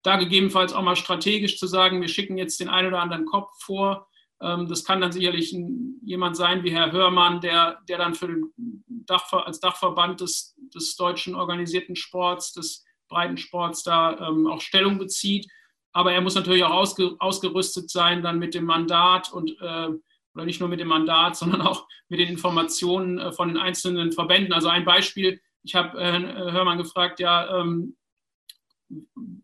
da 0.03 0.15
gegebenenfalls 0.17 0.73
auch 0.73 0.81
mal 0.81 0.95
strategisch 0.95 1.57
zu 1.57 1.67
sagen, 1.67 2.01
wir 2.01 2.09
schicken 2.09 2.37
jetzt 2.37 2.59
den 2.59 2.69
einen 2.69 2.89
oder 2.89 3.01
anderen 3.01 3.25
Kopf 3.25 3.51
vor. 3.59 4.07
Ähm, 4.41 4.67
das 4.67 4.83
kann 4.83 5.01
dann 5.01 5.11
sicherlich 5.11 5.55
jemand 6.03 6.35
sein 6.35 6.63
wie 6.63 6.71
Herr 6.71 6.91
Hörmann, 6.91 7.41
der, 7.41 7.79
der 7.87 7.97
dann 7.97 8.15
für 8.15 8.27
den 8.27 8.83
Dach, 8.87 9.31
als 9.33 9.59
Dachverband 9.59 10.21
des, 10.21 10.55
des 10.73 10.95
deutschen 10.95 11.35
organisierten 11.35 11.95
Sports, 11.95 12.53
des 12.53 12.83
Breitensports 13.07 13.83
da 13.83 14.29
ähm, 14.29 14.47
auch 14.47 14.61
Stellung 14.61 14.97
bezieht 14.97 15.47
aber 15.93 16.13
er 16.13 16.21
muss 16.21 16.35
natürlich 16.35 16.63
auch 16.63 16.71
ausge, 16.71 17.15
ausgerüstet 17.19 17.89
sein 17.89 18.23
dann 18.23 18.39
mit 18.39 18.53
dem 18.53 18.65
Mandat 18.65 19.31
und 19.31 19.51
äh, 19.61 19.89
oder 20.33 20.45
nicht 20.45 20.61
nur 20.61 20.69
mit 20.69 20.79
dem 20.79 20.87
Mandat, 20.87 21.35
sondern 21.37 21.61
auch 21.61 21.87
mit 22.09 22.19
den 22.19 22.29
Informationen 22.29 23.19
äh, 23.19 23.31
von 23.31 23.49
den 23.49 23.57
einzelnen 23.57 24.11
Verbänden. 24.11 24.53
Also 24.53 24.69
ein 24.69 24.85
Beispiel, 24.85 25.41
ich 25.63 25.75
habe 25.75 25.99
äh, 25.99 26.17
äh, 26.17 26.51
Hörmann 26.51 26.77
gefragt, 26.77 27.19
ja, 27.19 27.59
ähm, 27.59 27.97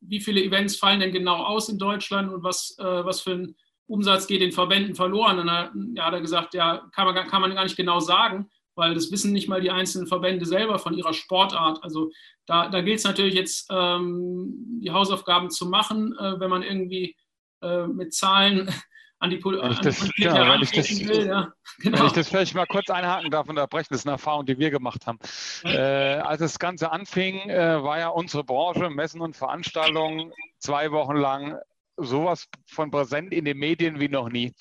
wie 0.01 0.19
viele 0.19 0.43
Events 0.43 0.75
fallen 0.75 0.99
denn 0.99 1.13
genau 1.13 1.43
aus 1.43 1.69
in 1.69 1.77
Deutschland 1.77 2.33
und 2.33 2.43
was, 2.43 2.77
äh, 2.79 3.05
was 3.05 3.21
für 3.21 3.31
ein 3.31 3.55
Umsatz 3.87 4.27
geht 4.27 4.41
den 4.41 4.51
Verbänden 4.51 4.95
verloren? 4.95 5.39
Und 5.39 5.47
dann 5.47 5.95
ja, 5.95 6.05
hat 6.05 6.13
er 6.13 6.21
gesagt, 6.21 6.53
ja, 6.53 6.87
kann 6.93 7.05
man, 7.05 7.27
kann 7.27 7.41
man 7.41 7.55
gar 7.55 7.63
nicht 7.63 7.77
genau 7.77 7.99
sagen 7.99 8.49
weil 8.77 8.93
das 8.93 9.11
wissen 9.11 9.33
nicht 9.33 9.49
mal 9.49 9.59
die 9.59 9.71
einzelnen 9.71 10.07
Verbände 10.07 10.45
selber 10.45 10.77
von 10.79 10.93
ihrer 10.93 11.13
Sportart. 11.13 11.83
Also 11.83 12.11
da, 12.45 12.69
da 12.69 12.81
gilt 12.81 12.99
es 12.99 13.03
natürlich 13.03 13.33
jetzt, 13.33 13.67
ähm, 13.71 14.79
die 14.81 14.91
Hausaufgaben 14.91 15.49
zu 15.49 15.65
machen, 15.65 16.15
äh, 16.17 16.39
wenn 16.39 16.49
man 16.49 16.61
irgendwie 16.61 17.15
äh, 17.63 17.87
mit 17.87 18.13
Zahlen 18.13 18.69
an 19.19 19.31
die, 19.31 19.37
Pol 19.37 19.59
an 19.59 19.71
die 19.71 19.77
Politik 19.77 20.15
genau, 20.17 20.53
wenn 20.53 20.61
ich 20.61 20.71
das, 20.71 21.07
will. 21.07 21.25
Ja, 21.25 21.51
genau. 21.79 21.97
Wenn 21.97 22.05
ich 22.05 22.11
das 22.13 22.29
vielleicht 22.29 22.53
mal 22.53 22.67
kurz 22.67 22.89
einhaken 22.91 23.31
darf 23.31 23.45
und 23.45 23.51
unterbrechen, 23.51 23.87
das 23.89 24.01
ist 24.01 24.05
eine 24.05 24.13
Erfahrung, 24.13 24.45
die 24.45 24.59
wir 24.59 24.69
gemacht 24.69 25.07
haben. 25.07 25.17
Äh, 25.63 26.19
als 26.19 26.39
das 26.39 26.59
Ganze 26.59 26.91
anfing, 26.91 27.49
äh, 27.49 27.81
war 27.81 27.97
ja 27.97 28.09
unsere 28.09 28.43
Branche, 28.43 28.91
Messen 28.91 29.21
und 29.21 29.35
Veranstaltungen, 29.35 30.31
zwei 30.59 30.91
Wochen 30.91 31.15
lang 31.15 31.57
sowas 31.97 32.47
von 32.65 32.91
präsent 32.91 33.33
in 33.33 33.45
den 33.45 33.57
Medien 33.57 33.99
wie 33.99 34.09
noch 34.09 34.29
nie 34.29 34.53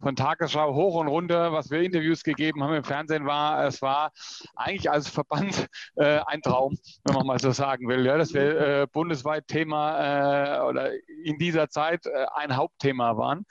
von 0.00 0.14
Tagesschau 0.14 0.74
hoch 0.74 0.94
und 0.94 1.08
runter, 1.08 1.52
was 1.52 1.70
wir 1.70 1.80
Interviews 1.80 2.22
gegeben 2.22 2.62
haben 2.62 2.74
im 2.74 2.84
Fernsehen, 2.84 3.26
war, 3.26 3.66
es 3.66 3.82
war 3.82 4.12
eigentlich 4.54 4.90
als 4.90 5.08
Verband 5.08 5.66
äh, 5.96 6.20
ein 6.26 6.40
Traum, 6.42 6.78
wenn 7.04 7.14
man 7.14 7.26
mal 7.26 7.40
so 7.40 7.50
sagen 7.50 7.88
will, 7.88 8.06
ja, 8.06 8.16
dass 8.16 8.32
wir 8.32 8.60
äh, 8.60 8.86
bundesweit 8.86 9.46
Thema 9.48 10.58
äh, 10.58 10.60
oder 10.60 10.92
in 11.24 11.38
dieser 11.38 11.68
Zeit 11.68 12.06
äh, 12.06 12.26
ein 12.34 12.56
Hauptthema 12.56 13.16
waren. 13.16 13.44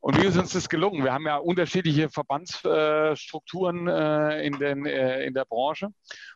Und 0.00 0.20
wie 0.20 0.26
ist 0.26 0.36
uns 0.36 0.52
das 0.52 0.68
gelungen? 0.68 1.02
Wir 1.02 1.12
haben 1.12 1.26
ja 1.26 1.36
unterschiedliche 1.36 2.08
Verbandsstrukturen 2.10 3.88
äh, 3.88 4.46
in, 4.46 4.58
den, 4.58 4.86
äh, 4.86 5.24
in 5.24 5.34
der 5.34 5.44
Branche. 5.44 5.88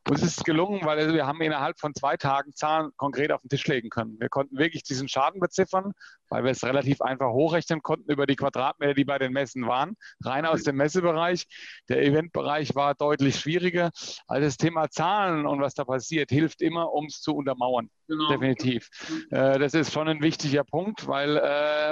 Uns 0.09 0.23
ist 0.23 0.38
es 0.38 0.44
gelungen, 0.44 0.81
weil 0.85 1.12
wir 1.12 1.27
haben 1.27 1.40
innerhalb 1.40 1.79
von 1.79 1.94
zwei 1.94 2.16
Tagen 2.16 2.53
Zahlen 2.55 2.90
konkret 2.96 3.31
auf 3.31 3.42
den 3.42 3.49
Tisch 3.49 3.66
legen 3.66 3.90
können. 3.90 4.18
Wir 4.18 4.29
konnten 4.29 4.59
wirklich 4.59 4.83
diesen 4.83 5.09
Schaden 5.09 5.40
beziffern, 5.40 5.92
weil 6.31 6.42
wir 6.42 6.51
es 6.51 6.64
relativ 6.64 7.01
einfach 7.01 7.31
hochrechnen 7.31 7.83
konnten 7.83 8.11
über 8.11 8.27
die 8.27 8.37
Quadratmeter, 8.37 8.94
die 8.94 9.05
bei 9.05 9.18
den 9.18 9.33
Messen 9.33 9.66
waren, 9.66 9.94
rein 10.25 10.46
aus 10.46 10.62
dem 10.62 10.77
Messebereich. 10.77 11.46
Der 11.88 12.03
Eventbereich 12.03 12.75
war 12.75 12.94
deutlich 12.94 13.38
schwieriger. 13.38 13.90
Also 14.27 14.46
das 14.46 14.57
Thema 14.57 14.90
Zahlen 14.90 15.46
und 15.46 15.61
was 15.61 15.75
da 15.75 15.85
passiert, 15.85 16.31
hilft 16.31 16.62
immer, 16.62 16.92
um 16.92 17.07
es 17.07 17.20
zu 17.20 17.37
untermauern. 17.37 17.88
Genau. 18.09 18.29
Definitiv. 18.31 18.88
Äh, 19.31 19.61
das 19.61 19.75
ist 19.75 19.92
schon 19.92 20.09
ein 20.09 20.23
wichtiger 20.23 20.64
Punkt, 20.64 21.07
weil, 21.07 21.37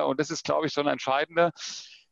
und 0.03 0.19
das 0.19 0.31
ist, 0.31 0.45
glaube 0.45 0.67
ich, 0.67 0.73
schon 0.73 0.89
entscheidender, 0.89 1.53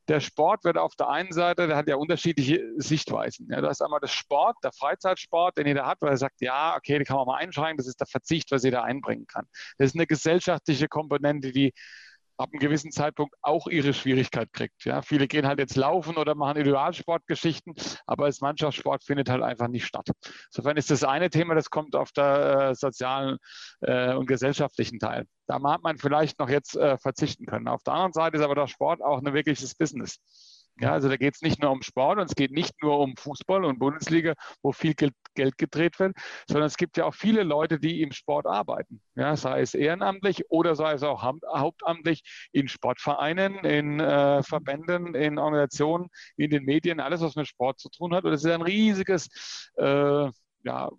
der 0.08 0.20
Sport 0.20 0.64
wird 0.64 0.78
auf 0.78 0.94
der 0.94 1.08
einen 1.08 1.32
Seite, 1.32 1.66
der 1.66 1.76
hat 1.76 1.88
ja 1.88 1.96
unterschiedliche 1.96 2.62
Sichtweisen. 2.76 3.48
Ja, 3.50 3.60
du 3.60 3.68
hast 3.68 3.82
einmal 3.82 4.00
das 4.00 4.12
Sport, 4.12 4.56
der 4.62 4.72
Freizeitsport, 4.72 5.58
den 5.58 5.66
jeder 5.66 5.86
hat, 5.86 5.98
weil 6.00 6.10
er 6.10 6.16
sagt, 6.16 6.40
ja, 6.40 6.76
okay, 6.76 6.98
den 6.98 7.04
kann 7.04 7.16
man 7.16 7.26
mal 7.26 7.38
einschränken, 7.38 7.78
das 7.78 7.88
ist 7.88 7.98
der 8.00 8.06
Verzicht, 8.06 8.50
was 8.52 8.62
jeder 8.62 8.84
einbringen 8.84 9.26
kann. 9.26 9.46
Das 9.78 9.88
ist 9.88 9.96
eine 9.96 10.06
gesellschaftliche 10.06 10.86
Komponente, 10.88 11.50
die 11.50 11.72
ab 12.38 12.50
einem 12.52 12.60
gewissen 12.60 12.90
Zeitpunkt 12.90 13.34
auch 13.42 13.66
ihre 13.66 13.94
Schwierigkeit 13.94 14.52
kriegt. 14.52 14.84
Ja, 14.84 15.02
viele 15.02 15.26
gehen 15.26 15.46
halt 15.46 15.58
jetzt 15.58 15.76
laufen 15.76 16.16
oder 16.16 16.34
machen 16.34 16.56
Individualsportgeschichten, 16.56 17.74
aber 18.06 18.24
als 18.24 18.40
Mannschaftssport 18.40 19.04
findet 19.04 19.28
halt 19.28 19.42
einfach 19.42 19.68
nicht 19.68 19.86
statt. 19.86 20.08
Insofern 20.50 20.76
ist 20.76 20.90
das 20.90 21.04
eine 21.04 21.30
Thema, 21.30 21.54
das 21.54 21.70
kommt 21.70 21.96
auf 21.96 22.12
der 22.12 22.70
äh, 22.70 22.74
sozialen 22.74 23.38
äh, 23.80 24.14
und 24.14 24.26
gesellschaftlichen 24.26 24.98
Teil. 24.98 25.26
Da 25.46 25.58
mag 25.58 25.82
man 25.82 25.98
vielleicht 25.98 26.38
noch 26.38 26.48
jetzt 26.48 26.76
äh, 26.76 26.98
verzichten 26.98 27.46
können. 27.46 27.68
Auf 27.68 27.82
der 27.82 27.94
anderen 27.94 28.12
Seite 28.12 28.36
ist 28.36 28.42
aber 28.42 28.54
der 28.54 28.66
Sport 28.66 29.02
auch 29.02 29.18
ein 29.18 29.32
wirkliches 29.32 29.74
Business. 29.74 30.18
Ja, 30.78 30.92
also 30.92 31.08
da 31.08 31.16
geht 31.16 31.34
es 31.34 31.42
nicht 31.42 31.62
nur 31.62 31.70
um 31.70 31.80
Sport 31.82 32.18
und 32.18 32.26
es 32.26 32.34
geht 32.34 32.50
nicht 32.50 32.74
nur 32.82 32.98
um 32.98 33.16
Fußball 33.16 33.64
und 33.64 33.78
Bundesliga, 33.78 34.34
wo 34.62 34.72
viel 34.72 34.92
Geld, 34.94 35.14
Geld 35.34 35.56
gedreht 35.56 35.98
wird, 35.98 36.14
sondern 36.46 36.66
es 36.66 36.76
gibt 36.76 36.98
ja 36.98 37.06
auch 37.06 37.14
viele 37.14 37.44
Leute, 37.44 37.78
die 37.78 38.02
im 38.02 38.12
Sport 38.12 38.46
arbeiten. 38.46 39.00
Ja, 39.14 39.36
sei 39.36 39.62
es 39.62 39.74
ehrenamtlich 39.74 40.44
oder 40.50 40.74
sei 40.74 40.92
es 40.92 41.02
auch 41.02 41.22
hauptamtlich 41.22 42.22
in 42.52 42.68
Sportvereinen, 42.68 43.56
in 43.64 44.00
äh, 44.00 44.42
Verbänden, 44.42 45.14
in 45.14 45.38
Organisationen, 45.38 46.08
in 46.36 46.50
den 46.50 46.64
Medien, 46.64 47.00
alles, 47.00 47.22
was 47.22 47.36
mit 47.36 47.48
Sport 47.48 47.80
zu 47.80 47.88
tun 47.88 48.14
hat. 48.14 48.24
Und 48.24 48.34
es 48.34 48.44
ist 48.44 48.50
ein 48.50 48.62
riesiges 48.62 49.70
äh, 49.78 50.28
ja, 50.64 50.90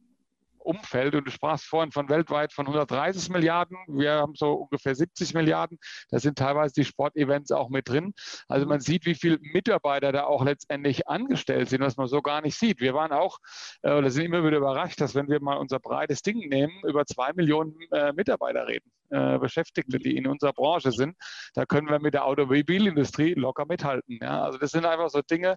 Umfeld. 0.68 1.16
Und 1.16 1.26
du 1.26 1.32
sprachst 1.32 1.66
vorhin 1.66 1.92
von 1.92 2.10
weltweit 2.10 2.54
von 2.54 2.68
130 2.68 3.30
Milliarden. 3.30 3.78
Wir 3.88 4.14
haben 4.14 4.34
so 4.36 4.54
ungefähr 4.54 4.96
70 4.96 5.34
Milliarden. 5.34 5.80
Da 6.10 6.20
sind 6.20 6.38
teilweise 6.38 6.74
die 6.76 6.86
Sportevents 6.86 7.52
auch 7.52 7.70
mit 7.70 7.88
drin. 7.90 8.14
Also 8.48 8.66
man 8.66 8.82
sieht, 8.82 9.06
wie 9.06 9.16
viele 9.16 9.40
Mitarbeiter 9.40 10.12
da 10.12 10.26
auch 10.26 10.44
letztendlich 10.44 11.08
angestellt 11.08 11.70
sind, 11.70 11.82
was 11.82 11.98
man 11.98 12.08
so 12.08 12.22
gar 12.22 12.42
nicht 12.42 12.58
sieht. 12.58 12.80
Wir 12.82 12.94
waren 12.94 13.12
auch 13.12 13.38
äh, 13.82 13.94
oder 13.94 14.10
sind 14.10 14.26
immer 14.26 14.44
wieder 14.44 14.58
überrascht, 14.58 15.00
dass 15.02 15.16
wenn 15.16 15.30
wir 15.30 15.42
mal 15.42 15.58
unser 15.58 15.80
breites 15.80 16.22
Ding 16.22 16.50
nehmen, 16.50 16.74
über 16.86 17.06
zwei 17.06 17.32
Millionen 17.34 17.76
äh, 17.92 18.12
Mitarbeiter 18.14 18.68
reden, 18.68 18.92
äh, 19.10 19.38
Beschäftigte, 19.38 20.00
die 20.00 20.18
in 20.18 20.28
unserer 20.28 20.54
Branche 20.54 20.92
sind. 20.92 21.16
Da 21.54 21.66
können 21.66 21.90
wir 21.90 22.00
mit 22.00 22.14
der 22.14 22.26
Automobilindustrie 22.26 23.34
locker 23.36 23.66
mithalten. 23.66 24.20
Ja? 24.22 24.44
Also 24.44 24.58
das 24.58 24.72
sind 24.72 24.86
einfach 24.86 25.10
so 25.10 25.22
Dinge, 25.22 25.56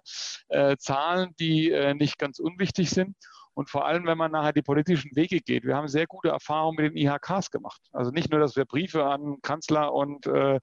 äh, 0.49 0.77
Zahlen, 0.77 1.35
die 1.39 1.71
äh, 1.71 1.93
nicht 1.93 2.17
ganz 2.17 2.39
unwichtig 2.39 2.89
sind. 2.89 3.15
Und 3.53 3.69
vor 3.69 3.85
allem, 3.85 4.05
wenn 4.05 4.17
man 4.17 4.31
nachher 4.31 4.53
die 4.53 4.61
politischen 4.61 5.15
Wege 5.15 5.39
geht. 5.39 5.65
Wir 5.65 5.75
haben 5.75 5.87
sehr 5.87 6.07
gute 6.07 6.29
Erfahrungen 6.29 6.77
mit 6.77 6.91
den 6.91 6.97
IHKs 6.97 7.51
gemacht. 7.51 7.81
Also 7.91 8.11
nicht 8.11 8.31
nur, 8.31 8.39
dass 8.39 8.55
wir 8.55 8.65
Briefe 8.65 9.05
an 9.05 9.37
Kanzler 9.41 9.93
und 9.93 10.25
äh, 10.27 10.59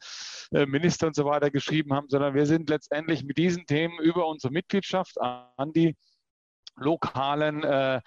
äh, 0.53 0.66
Minister 0.66 1.07
und 1.09 1.16
so 1.16 1.24
weiter 1.24 1.51
geschrieben 1.51 1.93
haben, 1.93 2.09
sondern 2.09 2.34
wir 2.34 2.47
sind 2.47 2.70
letztendlich 2.70 3.24
mit 3.24 3.39
diesen 3.39 3.66
Themen 3.66 3.99
über 3.99 4.26
unsere 4.26 4.53
Mitgliedschaft 4.53 5.20
an 5.20 5.72
die 5.72 5.97
lokalen 6.80 7.64
äh, 7.64 8.01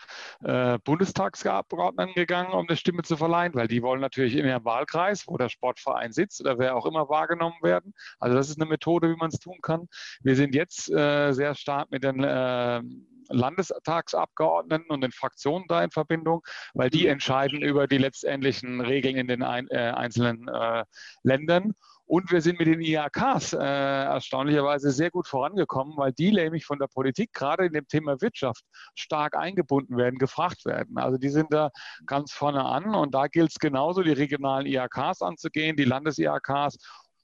äh, 0.44 0.80
Bundestagsabgeordneten 0.84 2.16
gegangen, 2.16 2.54
um 2.54 2.68
eine 2.68 2.78
Stimme 2.78 3.04
zu 3.04 3.18
verleihen, 3.18 3.54
weil 3.54 3.68
die 3.68 3.82
wollen 3.82 4.02
natürlich 4.02 4.36
in 4.36 4.46
ihrem 4.46 4.66
Wahlkreis, 4.66 5.28
wo 5.28 5.38
der 5.38 5.50
Sportverein 5.50 6.12
sitzt 6.12 6.42
oder 6.42 6.58
wer 6.58 6.76
auch 6.76 6.86
immer 6.86 7.10
wahrgenommen 7.10 7.62
werden. 7.62 7.94
Also 8.20 8.36
das 8.36 8.50
ist 8.50 8.62
eine 8.62 8.70
Methode, 8.70 9.10
wie 9.10 9.18
man 9.18 9.30
es 9.30 9.40
tun 9.40 9.58
kann. 9.62 9.88
Wir 10.22 10.36
sind 10.36 10.56
jetzt 10.56 10.90
äh, 10.90 11.34
sehr 11.34 11.56
stark 11.56 11.92
mit 11.92 12.04
den 12.04 12.24
äh, 12.24 12.82
Landestagsabgeordneten 13.32 14.90
und 14.90 15.02
den 15.02 15.12
Fraktionen 15.12 15.66
da 15.68 15.84
in 15.84 15.92
Verbindung, 15.92 16.42
weil 16.74 16.90
die 16.90 17.04
mhm. 17.04 17.12
entscheiden 17.12 17.62
über 17.62 17.88
die 17.88 17.98
letztendlichen 17.98 18.82
Regeln 18.82 19.18
in 19.18 19.28
den 19.28 19.44
ein, 19.44 19.68
äh, 19.70 19.92
einzelnen 19.96 20.48
äh, 20.48 20.84
Ländern. 21.24 21.74
Und 22.12 22.30
wir 22.30 22.42
sind 22.42 22.60
mit 22.60 22.68
den 22.68 22.82
IAKs 22.82 23.54
äh, 23.54 23.58
erstaunlicherweise 23.58 24.92
sehr 24.92 25.12
gut 25.12 25.28
vorangekommen, 25.30 25.96
weil 25.96 26.12
die 26.12 26.34
nämlich 26.34 26.66
von 26.66 26.78
der 26.78 26.88
Politik 26.88 27.32
gerade 27.32 27.68
in 27.68 27.72
dem 27.72 27.88
Thema 27.88 28.20
Wirtschaft 28.20 28.66
stark 28.96 29.38
eingebunden 29.38 29.96
werden, 29.96 30.20
gefragt 30.20 30.66
werden. 30.66 30.98
Also 30.98 31.18
die 31.18 31.30
sind 31.30 31.54
da 31.54 31.70
ganz 32.06 32.34
vorne 32.34 32.66
an 32.66 32.96
und 32.96 33.16
da 33.16 33.28
gilt 33.28 33.52
es 33.52 33.60
genauso, 33.60 34.04
die 34.04 34.12
regionalen 34.12 34.66
IAKs 34.66 35.22
anzugehen, 35.22 35.78
die 35.78 35.86
Landes-IAKs 35.86 36.80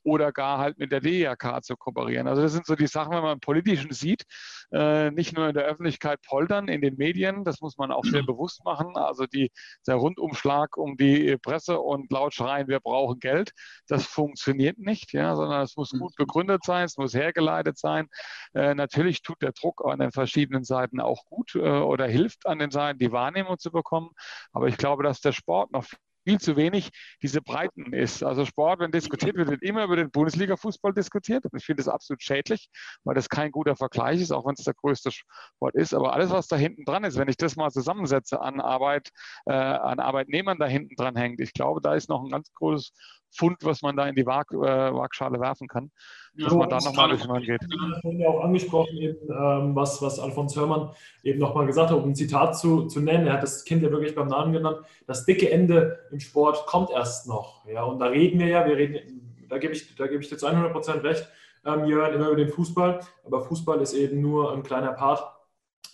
oder 0.07 0.31
gar 0.31 0.57
halt 0.57 0.77
mit 0.77 0.93
der 0.93 1.01
DIHK 1.01 1.61
zu 1.63 1.75
kooperieren. 1.75 2.29
Also 2.29 2.41
das 2.41 2.53
sind 2.53 2.65
so 2.65 2.75
die 2.75 2.87
Sachen, 2.87 3.11
wenn 3.11 3.23
man 3.23 3.33
im 3.33 3.39
Politischen 3.41 3.91
sieht, 3.91 4.23
äh, 4.71 5.11
nicht 5.11 5.35
nur 5.35 5.49
in 5.49 5.53
der 5.53 5.65
Öffentlichkeit 5.65 6.21
poltern, 6.21 6.69
in 6.69 6.79
den 6.79 6.95
Medien, 6.95 7.43
das 7.43 7.59
muss 7.59 7.77
man 7.77 7.91
auch 7.91 8.05
sehr 8.05 8.23
bewusst 8.23 8.63
machen. 8.63 8.95
Also 8.95 9.25
die, 9.25 9.51
der 9.85 9.95
Rundumschlag 9.95 10.77
um 10.77 10.95
die 10.95 11.35
Presse 11.37 11.79
und 11.79 12.09
laut 12.09 12.33
schreien, 12.33 12.69
wir 12.69 12.79
brauchen 12.79 13.19
Geld, 13.19 13.51
das 13.89 14.05
funktioniert 14.05 14.77
nicht, 14.77 15.11
ja, 15.11 15.35
sondern 15.35 15.61
es 15.63 15.75
muss 15.75 15.91
gut 15.91 16.15
begründet 16.15 16.63
sein, 16.63 16.85
es 16.85 16.95
muss 16.95 17.13
hergeleitet 17.13 17.77
sein. 17.77 18.07
Äh, 18.53 18.75
natürlich 18.75 19.23
tut 19.23 19.41
der 19.41 19.51
Druck 19.51 19.83
an 19.85 19.99
den 19.99 20.13
verschiedenen 20.13 20.63
Seiten 20.63 21.01
auch 21.01 21.25
gut 21.25 21.53
äh, 21.55 21.59
oder 21.59 22.07
hilft 22.07 22.45
an 22.45 22.59
den 22.59 22.71
Seiten, 22.71 22.97
die 22.97 23.11
Wahrnehmung 23.11 23.59
zu 23.59 23.71
bekommen. 23.71 24.11
Aber 24.53 24.67
ich 24.69 24.77
glaube, 24.77 25.03
dass 25.03 25.19
der 25.19 25.33
Sport 25.33 25.71
noch 25.73 25.83
viel 26.27 26.39
zu 26.39 26.57
wenig 26.57 26.89
diese 27.21 27.41
Breiten 27.41 27.93
ist. 27.93 28.21
Also 28.21 28.43
Sport, 28.43 28.81
wenn 28.81 28.91
diskutiert 28.91 29.37
wird, 29.37 29.49
wird 29.49 29.63
immer 29.63 29.85
über 29.85 29.95
den 29.95 30.11
Bundesliga-Fußball 30.11 30.93
diskutiert. 30.93 31.45
Und 31.45 31.57
ich 31.57 31.65
finde 31.65 31.83
das 31.83 31.87
absolut 31.87 32.21
schädlich, 32.21 32.69
weil 33.05 33.15
das 33.15 33.29
kein 33.29 33.51
guter 33.51 33.77
Vergleich 33.77 34.19
ist, 34.19 34.31
auch 34.31 34.45
wenn 34.45 34.55
es 34.57 34.65
der 34.65 34.73
größte 34.73 35.11
Sport 35.11 35.75
ist. 35.75 35.93
Aber 35.93 36.13
alles, 36.13 36.29
was 36.29 36.47
da 36.47 36.57
hinten 36.57 36.83
dran 36.83 37.05
ist, 37.05 37.17
wenn 37.17 37.29
ich 37.29 37.37
das 37.37 37.55
mal 37.55 37.71
zusammensetze 37.71 38.41
an 38.41 38.59
Arbeit, 38.59 39.09
äh, 39.45 39.53
an 39.53 39.99
Arbeitnehmern 39.99 40.59
da 40.59 40.67
hinten 40.67 40.95
dran 40.95 41.15
hängt, 41.15 41.39
ich 41.39 41.53
glaube, 41.53 41.79
da 41.79 41.95
ist 41.95 42.09
noch 42.09 42.21
ein 42.21 42.29
ganz 42.29 42.51
großes 42.53 42.91
Fund, 43.37 43.57
was 43.63 43.81
man 43.81 43.95
da 43.95 44.07
in 44.07 44.15
die 44.15 44.25
Waag, 44.25 44.51
äh, 44.51 44.57
Waagschale 44.57 45.39
werfen 45.39 45.67
kann, 45.67 45.91
dass 46.35 46.51
ja, 46.51 46.57
man 46.57 46.69
da 46.69 46.77
nochmal 46.79 47.09
bisschen 47.09 47.31
rangeht. 47.31 47.61
Ich 48.03 48.19
ja 48.19 48.27
auch 48.27 48.43
angesprochen, 48.43 48.97
eben, 48.97 49.17
ähm, 49.29 49.75
was, 49.75 50.01
was 50.01 50.19
Alfons 50.19 50.55
Hörmann 50.55 50.89
eben 51.23 51.39
nochmal 51.39 51.65
gesagt 51.65 51.91
hat, 51.91 51.97
um 51.97 52.09
ein 52.09 52.15
Zitat 52.15 52.57
zu, 52.57 52.87
zu 52.87 52.99
nennen. 52.99 53.27
Er 53.27 53.33
hat 53.33 53.43
das 53.43 53.63
Kind 53.63 53.83
ja 53.83 53.91
wirklich 53.91 54.15
beim 54.15 54.27
Namen 54.27 54.53
genannt. 54.53 54.79
Das 55.05 55.25
dicke 55.25 55.49
Ende 55.49 55.99
im 56.11 56.19
Sport 56.19 56.65
kommt 56.65 56.89
erst 56.89 57.27
noch. 57.27 57.65
Ja, 57.67 57.83
und 57.83 57.99
da 57.99 58.07
reden 58.07 58.39
wir 58.39 58.47
ja, 58.47 58.65
wir 58.65 58.77
reden, 58.77 59.45
da 59.49 59.57
gebe 59.57 59.73
ich, 59.73 59.95
da 59.95 60.07
gebe 60.07 60.21
ich 60.21 60.29
dir 60.29 60.37
zu 60.37 60.47
100 60.47 60.71
Prozent 60.71 61.03
recht, 61.03 61.27
ähm, 61.65 61.85
Jörn, 61.85 62.13
immer 62.13 62.27
über 62.27 62.37
den 62.37 62.49
Fußball. 62.49 62.99
Aber 63.25 63.41
Fußball 63.41 63.81
ist 63.81 63.93
eben 63.93 64.21
nur 64.21 64.53
ein 64.53 64.63
kleiner 64.63 64.93
Part 64.93 65.36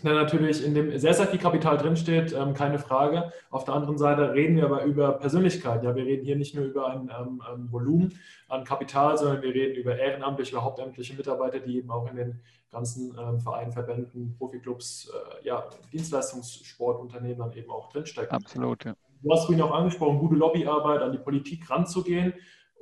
der 0.02 0.14
natürlich 0.14 0.66
in 0.66 0.74
dem 0.74 0.98
sehr, 0.98 1.14
sehr 1.14 1.28
viel 1.28 1.40
Kapital 1.40 1.78
drinsteht, 1.78 2.34
ähm, 2.34 2.54
keine 2.54 2.80
Frage. 2.80 3.32
Auf 3.50 3.66
der 3.66 3.76
anderen 3.76 3.98
Seite 3.98 4.34
reden 4.34 4.56
wir 4.56 4.66
aber 4.66 4.84
über 4.84 5.14
Persönlichkeit. 5.14 5.84
Ja, 5.84 5.96
wir 5.96 6.06
reden 6.06 6.26
hier 6.26 6.36
nicht 6.36 6.56
nur 6.56 6.66
über 6.66 6.88
ein 6.88 7.10
ähm, 7.10 7.72
Volumen 7.72 8.18
an 8.50 8.64
Kapital, 8.64 9.18
sondern 9.18 9.42
wir 9.42 9.54
reden 9.54 9.76
über 9.76 9.98
ehrenamtliche, 9.98 10.62
hauptamtliche 10.64 11.16
Mitarbeiter, 11.16 11.60
die 11.60 11.78
eben 11.78 11.92
auch 11.92 12.10
in 12.10 12.16
den 12.16 12.42
ganzen 12.72 13.16
ähm, 13.20 13.40
Vereinen, 13.40 13.72
Verbänden, 13.72 14.36
Profiklubs, 14.38 15.10
äh, 15.10 15.48
ja, 15.48 15.70
Dienstleistungssportunternehmen 15.92 17.38
dann 17.38 17.54
eben 17.54 17.70
auch 17.70 17.90
drinstecken. 17.92 18.32
Absolut, 18.32 18.84
ja. 18.84 18.96
Du 19.22 19.32
hast 19.32 19.46
vorhin 19.46 19.64
auch 19.64 19.72
angesprochen, 19.72 20.20
gute 20.20 20.36
Lobbyarbeit 20.36 21.02
an 21.02 21.12
die 21.14 21.18
Politik 21.18 21.70
ranzugehen 21.70 22.34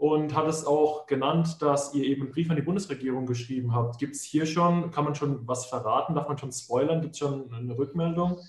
und 0.02 0.34
hat 0.34 0.47
es 0.47 0.66
auch 0.66 1.06
genannt, 1.06 1.62
dass 1.62 1.93
ihr 1.93 2.04
eben 2.04 2.24
einen 2.24 2.32
Brief 2.32 2.49
an 2.49 2.56
die 2.56 2.64
Bundesregierung 2.64 3.28
geschrieben 3.28 3.76
habt. 3.76 3.99
Gibt 3.99 4.16
es 4.16 4.24
hier 4.24 4.47
schon, 4.47 4.89
kann 4.89 5.04
man 5.04 5.14
schon 5.14 5.47
was 5.47 5.68
verraten? 5.68 6.16
Darf 6.16 6.28
man 6.28 6.39
schon 6.39 6.52
spoilern? 6.52 7.02
Gibt 7.02 7.14
es 7.14 7.20
schon 7.20 7.54
eine 7.54 7.78
Rückmeldung? 7.78 8.39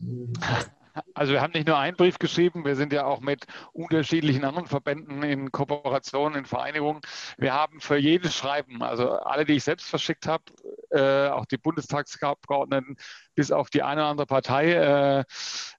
Also 1.14 1.32
wir 1.32 1.40
haben 1.40 1.52
nicht 1.52 1.66
nur 1.66 1.78
einen 1.78 1.96
Brief 1.96 2.18
geschrieben, 2.18 2.64
wir 2.64 2.76
sind 2.76 2.92
ja 2.92 3.04
auch 3.04 3.20
mit 3.20 3.46
unterschiedlichen 3.72 4.44
anderen 4.44 4.66
Verbänden 4.66 5.22
in 5.22 5.52
Kooperation, 5.52 6.34
in 6.34 6.46
Vereinigungen. 6.46 7.02
Wir 7.38 7.52
haben 7.52 7.80
für 7.80 7.96
jedes 7.96 8.34
Schreiben, 8.34 8.82
also 8.82 9.12
alle, 9.12 9.44
die 9.44 9.54
ich 9.54 9.64
selbst 9.64 9.88
verschickt 9.88 10.26
habe, 10.26 10.44
äh, 10.90 11.28
auch 11.28 11.46
die 11.46 11.58
Bundestagsabgeordneten, 11.58 12.96
bis 13.34 13.50
auf 13.50 13.70
die 13.70 13.82
eine 13.82 14.02
oder 14.02 14.10
andere 14.10 14.26
Partei, 14.26 14.72
äh, 14.72 15.24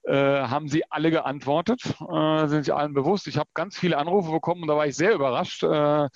äh, 0.04 0.42
haben 0.42 0.68
sie 0.68 0.90
alle 0.90 1.10
geantwortet, 1.10 1.82
äh, 1.84 2.46
sind 2.48 2.64
sich 2.64 2.74
allen 2.74 2.94
bewusst. 2.94 3.26
Ich 3.26 3.38
habe 3.38 3.48
ganz 3.54 3.78
viele 3.78 3.96
Anrufe 3.96 4.30
bekommen 4.32 4.62
und 4.62 4.68
da 4.68 4.76
war 4.76 4.86
ich 4.86 4.96
sehr 4.96 5.14
überrascht. 5.14 5.62
Äh, 5.62 6.08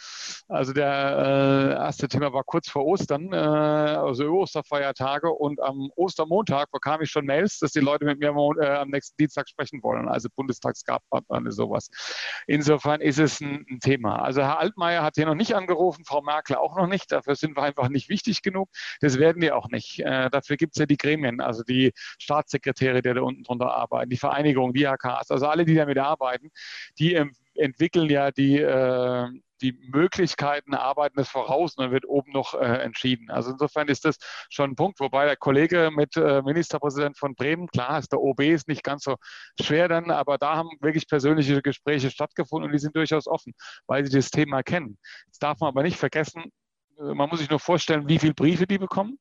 also 0.49 0.73
der 0.73 1.75
äh, 1.75 1.75
erste 1.75 2.09
Thema 2.09 2.33
war 2.33 2.45
kurz 2.45 2.69
vor 2.69 2.85
Ostern, 2.85 3.33
also 3.33 4.25
Osterfeiertage 4.25 5.31
und 5.31 5.61
am 5.61 5.91
Ostermontag 5.97 6.71
bekam 6.71 7.01
ich 7.03 7.11
schon 7.11 7.25
Mails, 7.25 7.59
dass 7.59 7.73
die 7.73 7.81
Leute 7.81 8.05
mit 8.05 8.19
mir 8.19 8.31
am 8.31 8.89
nächsten 8.89 9.08
Dienstag 9.15 9.49
sprechen 9.49 9.83
wollen, 9.83 10.09
also 10.09 10.29
Bundestagsabgeordnete 10.35 11.53
sowas. 11.53 11.91
Insofern 12.47 13.01
ist 13.01 13.19
es 13.19 13.41
ein, 13.41 13.67
ein 13.71 13.81
Thema. 13.81 14.23
Also 14.23 14.43
Herr 14.43 14.59
Altmaier 14.59 15.03
hat 15.03 15.15
hier 15.17 15.27
noch 15.27 15.35
nicht 15.35 15.55
angerufen, 15.55 16.05
Frau 16.05 16.23
Merkel 16.23 16.57
auch 16.57 16.77
noch 16.77 16.87
nicht. 16.87 17.11
Dafür 17.11 17.35
sind 17.35 17.57
wir 17.57 17.63
einfach 17.63 17.89
nicht 17.89 18.09
wichtig 18.09 18.43
genug. 18.43 18.69
Das 19.01 19.19
werden 19.19 19.41
die 19.41 19.53
auch 19.53 19.69
nicht. 19.69 20.01
dafür 20.01 20.57
gibt 20.57 20.77
es 20.77 20.81
ja 20.81 20.87
die 20.87 20.97
Gremien 20.97 21.41
also 21.41 21.63
die 21.63 21.93
Staatssekretäre, 22.19 23.03
die 23.03 23.15
da 23.15 23.21
unten 23.23 23.43
drunter 23.43 23.75
arbeiten, 23.75 24.11
die 24.11 24.17
Vereinigung, 24.17 24.73
die 24.73 24.87
AKs, 24.87 25.31
also 25.31 25.47
alle, 25.47 25.65
die 25.65 25.75
damit 25.75 25.99
arbeiten, 25.99 26.51
die 26.99 27.15
entwickeln 27.55 28.09
ja 28.09 28.31
die, 28.31 28.59
äh, 28.59 29.29
die 29.59 29.73
Möglichkeiten, 29.73 30.75
arbeiten 30.75 31.17
das 31.17 31.29
voraus 31.29 31.77
und 31.77 31.85
dann 31.85 31.93
wird 31.93 32.07
oben 32.07 32.33
noch 32.33 32.55
äh, 32.55 32.65
entschieden. 32.83 33.31
Also 33.31 33.51
insofern 33.51 33.89
ist 33.89 34.05
das 34.05 34.17
schon 34.51 34.71
ein 34.71 34.77
Punkt, 34.77 35.01
wobei 35.01 35.27
der 35.27 35.37
Kollege 35.37 35.91
mit 35.95 36.17
äh, 36.17 36.43
Ministerpräsident 36.43 37.19
von 37.19 37.35
Bremen, 37.35 37.69
klar 37.69 37.99
ist 37.99 38.13
der 38.13 38.21
OB 38.21 38.41
ist 38.41 38.69
nicht 38.69 38.85
ganz 38.85 39.05
so 39.05 39.17
schwer 39.61 39.89
dann, 39.89 40.11
aber 40.11 40.39
da 40.39 40.57
haben 40.57 40.71
wirklich 40.81 41.09
persönliche 41.09 41.63
Gespräche 41.63 42.11
stattgefunden 42.11 42.67
und 42.67 42.73
die 42.73 42.79
sind 42.79 42.97
durchaus 42.97 43.27
offen, 43.27 43.53
weil 43.87 44.05
sie 44.05 44.17
das 44.17 44.31
Thema 44.31 44.63
kennen. 44.63 44.99
Jetzt 45.27 45.43
darf 45.43 45.61
man 45.61 45.69
aber 45.69 45.83
nicht 45.83 45.99
vergessen, 45.99 46.53
man 46.99 47.29
muss 47.29 47.39
sich 47.39 47.51
nur 47.51 47.61
vorstellen, 47.61 48.09
wie 48.09 48.19
viele 48.19 48.35
Briefe 48.35 48.67
die 48.67 48.79
bekommen, 48.79 49.19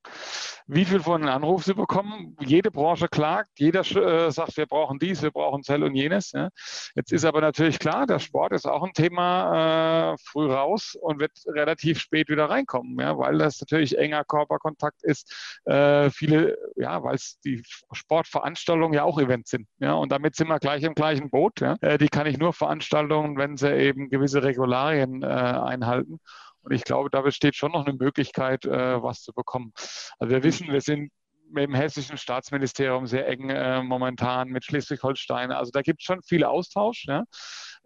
wie 0.65 0.85
viel 0.85 0.99
von 0.99 1.21
den 1.21 1.29
Anruf 1.29 1.63
sie 1.63 1.73
bekommen. 1.73 2.35
Jede 2.41 2.71
Branche 2.71 3.07
klagt, 3.07 3.51
jeder 3.57 3.81
äh, 3.81 4.31
sagt, 4.31 4.57
wir 4.57 4.65
brauchen 4.65 4.99
dies, 4.99 5.21
wir 5.21 5.31
brauchen 5.31 5.63
Zell 5.63 5.83
und 5.83 5.95
jenes. 5.95 6.31
Ja. 6.31 6.49
Jetzt 6.95 7.11
ist 7.11 7.25
aber 7.25 7.41
natürlich 7.41 7.79
klar, 7.79 8.07
der 8.07 8.19
Sport 8.19 8.53
ist 8.53 8.65
auch 8.65 8.83
ein 8.83 8.93
Thema 8.93 10.13
äh, 10.13 10.17
früh 10.23 10.51
raus 10.51 10.97
und 10.99 11.19
wird 11.19 11.31
relativ 11.47 11.99
spät 11.99 12.29
wieder 12.29 12.49
reinkommen, 12.49 12.99
ja, 12.99 13.17
weil 13.17 13.37
das 13.37 13.61
natürlich 13.61 13.97
enger 13.97 14.23
Körperkontakt 14.23 15.03
ist. 15.03 15.59
Äh, 15.65 16.09
viele, 16.09 16.57
ja, 16.75 17.03
weil 17.03 17.15
es 17.15 17.39
die 17.45 17.63
Sportveranstaltungen 17.91 18.93
ja 18.93 19.03
auch 19.03 19.19
Events 19.19 19.51
sind. 19.51 19.67
Ja, 19.79 19.93
und 19.93 20.11
damit 20.11 20.35
sind 20.35 20.47
wir 20.47 20.59
gleich 20.59 20.83
im 20.83 20.95
gleichen 20.95 21.29
Boot. 21.29 21.61
Ja. 21.61 21.75
Äh, 21.81 21.97
die 21.97 22.09
kann 22.09 22.27
ich 22.27 22.37
nur 22.37 22.53
veranstaltungen, 22.53 23.37
wenn 23.37 23.57
sie 23.57 23.71
eben 23.71 24.09
gewisse 24.09 24.43
Regularien 24.43 25.21
äh, 25.21 25.27
einhalten. 25.27 26.19
Und 26.67 26.75
ich 26.75 26.83
glaube, 26.83 27.09
da 27.09 27.21
besteht 27.21 27.55
schon 27.55 27.71
noch 27.71 27.85
eine 27.85 27.95
Möglichkeit, 27.97 28.65
äh, 28.65 29.01
was 29.01 29.21
zu 29.21 29.31
bekommen. 29.31 29.71
Also 30.19 30.33
wir 30.33 30.43
wissen, 30.43 30.67
wir 30.67 30.81
sind 30.81 31.13
mit 31.49 31.63
dem 31.63 31.73
hessischen 31.73 32.17
Staatsministerium 32.17 33.07
sehr 33.07 33.25
eng 33.25 33.49
äh, 33.49 33.81
momentan 33.81 34.49
mit 34.49 34.65
Schleswig-Holstein. 34.65 35.53
Also 35.53 35.71
da 35.71 35.81
gibt 35.81 36.01
es 36.01 36.05
schon 36.05 36.21
viel 36.23 36.43
Austausch. 36.43 37.05
Ja? 37.07 37.23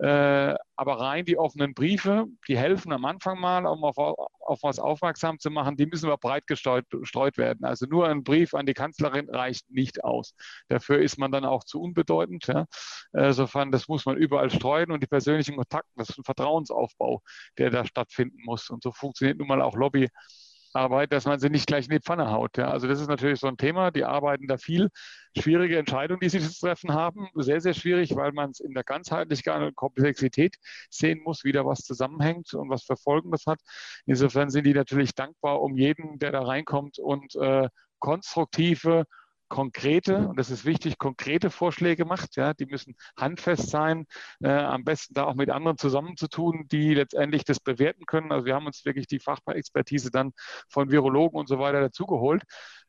Äh, 0.02 0.56
aber 0.76 1.00
rein 1.00 1.26
die 1.26 1.38
offenen 1.38 1.76
Briefe, 1.76 2.26
die 2.48 2.58
helfen 2.58 2.92
am 2.92 3.06
Anfang 3.06 3.40
mal, 3.40 3.68
um 3.68 3.84
auf, 3.84 4.00
auf 4.00 4.64
was 4.64 4.80
aufmerksam 4.80 5.38
zu 5.38 5.52
machen, 5.52 5.78
die 5.78 5.86
müssen 5.86 6.08
aber 6.08 6.18
breit 6.18 6.48
gestreut, 6.48 6.86
gestreut 6.90 7.38
werden. 7.38 7.64
Also 7.64 7.86
nur 7.86 8.08
ein 8.08 8.24
Brief 8.24 8.56
an 8.56 8.66
die 8.66 8.74
Kanzlerin 8.74 9.30
reicht 9.30 9.70
nicht 9.70 10.04
aus. 10.04 10.34
Dafür 10.70 11.00
ist 11.00 11.20
man 11.20 11.32
dann 11.32 11.46
auch 11.46 11.64
zu 11.66 11.80
unbedeutend. 11.80 12.48
Ja? 12.48 12.66
Insofern, 13.14 13.72
das 13.72 13.88
muss 13.88 14.08
man 14.08 14.18
überall 14.18 14.50
streuen 14.50 14.92
und 14.92 15.04
die 15.04 15.08
persönlichen 15.08 15.56
Kontakte, 15.56 15.92
das 15.96 16.10
ist 16.10 16.18
ein 16.18 16.24
Vertrauensaufbau, 16.24 17.22
der 17.60 17.70
da 17.70 17.86
stattfinden 17.86 18.40
muss. 18.44 18.72
Und 18.72 18.82
so 18.82 18.92
funktioniert 18.92 19.38
nun 19.38 19.48
mal 19.48 19.62
auch 19.62 19.76
Lobby 19.76 20.10
Arbeit, 20.74 21.12
dass 21.12 21.26
man 21.26 21.40
sie 21.40 21.50
nicht 21.50 21.68
gleich 21.68 21.86
in 21.86 21.92
die 21.92 22.00
Pfanne 22.00 22.32
haut. 22.32 22.58
Ja. 22.58 22.70
Also 22.70 22.88
das 22.88 23.00
ist 23.00 23.08
natürlich 23.08 23.40
so 23.40 23.48
ein 23.48 23.58
Thema. 23.58 23.92
Die 23.92 24.04
arbeiten 24.04 24.48
da 24.48 24.58
viel. 24.58 24.90
Schwierige 25.38 25.78
Entscheidungen, 25.78 26.20
die 26.20 26.30
sie 26.30 26.40
zu 26.40 26.60
treffen 26.60 26.94
haben. 26.94 27.30
Sehr, 27.36 27.62
sehr 27.62 27.74
schwierig, 27.74 28.16
weil 28.16 28.32
man 28.32 28.52
es 28.52 28.60
in 28.60 28.74
der 28.74 28.84
Ganzheitlichkeit 28.84 29.62
und 29.62 29.76
Komplexität 29.76 30.56
sehen 30.90 31.22
muss, 31.24 31.44
wie 31.44 31.52
da 31.52 31.66
was 31.66 31.80
zusammenhängt 31.80 32.54
und 32.54 32.70
was 32.70 32.84
für 32.84 32.98
Folgen 32.98 33.32
das 33.32 33.46
hat. 33.46 33.60
Insofern 34.06 34.50
sind 34.50 34.66
die 34.66 34.74
natürlich 34.74 35.14
dankbar 35.16 35.62
um 35.62 35.78
jeden, 35.78 36.20
der 36.20 36.32
da 36.32 36.42
reinkommt 36.42 37.00
und 37.00 37.36
äh, 37.36 37.70
konstruktive 38.00 39.06
konkrete, 39.52 40.30
und 40.30 40.40
das 40.40 40.50
ist 40.50 40.64
wichtig, 40.64 40.98
konkrete 40.98 41.50
Vorschläge 41.50 42.06
macht. 42.06 42.38
Ja, 42.38 42.54
die 42.54 42.66
müssen 42.66 42.96
handfest 43.18 43.70
sein, 43.70 44.06
äh, 44.42 44.50
am 44.50 44.86
besten 44.86 45.14
da 45.14 45.26
auch 45.26 45.36
mit 45.36 45.50
anderen 45.50 45.78
zusammenzutun, 45.78 46.68
die 46.72 46.94
letztendlich 46.94 47.44
das 47.44 47.60
bewerten 47.60 48.06
können. 48.06 48.32
Also 48.32 48.46
wir 48.46 48.56
haben 48.56 48.66
uns 48.66 48.86
wirklich 48.86 49.08
die 49.08 49.20
Fachexpertise 49.20 50.10
dann 50.10 50.32
von 50.70 50.90
Virologen 50.90 51.38
und 51.38 51.50
so 51.50 51.60
weiter 51.60 51.82
dazugeholt, 51.82 52.44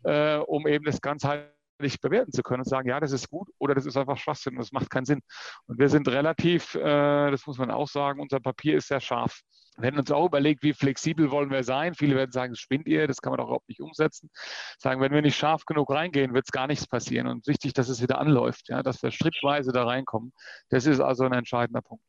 äh, 0.05 0.37
um 0.37 0.69
eben 0.69 0.85
das 0.85 1.01
ganzheitlich 1.01 1.51
nicht 1.81 2.01
bewerten 2.01 2.31
zu 2.31 2.45
können 2.45 2.61
und 2.61 2.69
sagen, 2.69 2.89
ja, 2.89 3.01
das 3.01 3.11
ist 3.11 3.29
gut 3.29 3.49
oder 3.59 3.75
das 3.75 3.87
ist 3.87 3.97
einfach 3.97 4.17
Schwachsinn 4.17 4.53
und 4.53 4.61
das 4.61 4.71
macht 4.71 4.89
keinen 4.89 5.05
Sinn. 5.05 5.21
Und 5.67 5.81
wir 5.81 5.89
sind 5.89 6.07
relativ, 6.07 6.77
äh, 6.77 7.31
das 7.33 7.45
muss 7.45 7.59
man 7.59 7.73
auch 7.73 7.89
sagen, 7.89 8.21
unser 8.21 8.39
Papier 8.39 8.77
ist 8.77 8.87
sehr 8.87 9.01
scharf. 9.01 9.41
Wir 9.79 9.87
hätten 9.87 9.99
uns 9.99 10.11
auch 10.11 10.27
überlegt, 10.27 10.63
wie 10.63 10.75
flexibel 10.75 11.31
wollen 11.31 11.51
wir 11.51 11.65
sein. 11.65 11.95
Viele 11.95 12.15
werden 12.15 12.31
sagen, 12.31 12.55
spinnt 12.57 12.87
ihr, 12.87 13.07
das 13.07 13.23
kann 13.23 13.31
man 13.31 13.39
doch 13.39 13.47
überhaupt 13.47 13.69
nicht 13.69 13.81
umsetzen. 13.81 14.31
Sagen, 14.79 15.01
wenn 15.01 15.13
wir 15.13 15.23
nicht 15.23 15.37
scharf 15.37 15.65
genug 15.65 15.91
reingehen, 15.91 16.35
wird 16.35 16.45
es 16.47 16.53
gar 16.53 16.67
nichts 16.67 16.87
passieren. 16.87 17.27
Und 17.27 17.47
wichtig, 17.47 17.73
dass 17.73 17.89
es 17.89 18.03
wieder 18.03 18.19
anläuft, 18.19 18.69
ja, 18.69 18.83
dass 18.83 19.03
wir 19.03 19.11
schrittweise 19.11 19.73
da 19.73 19.85
reinkommen. 19.85 20.33
Das 20.69 20.87
ist 20.87 21.01
also 21.01 21.25
ein 21.25 21.33
entscheidender 21.33 21.81
Punkt. 21.81 22.05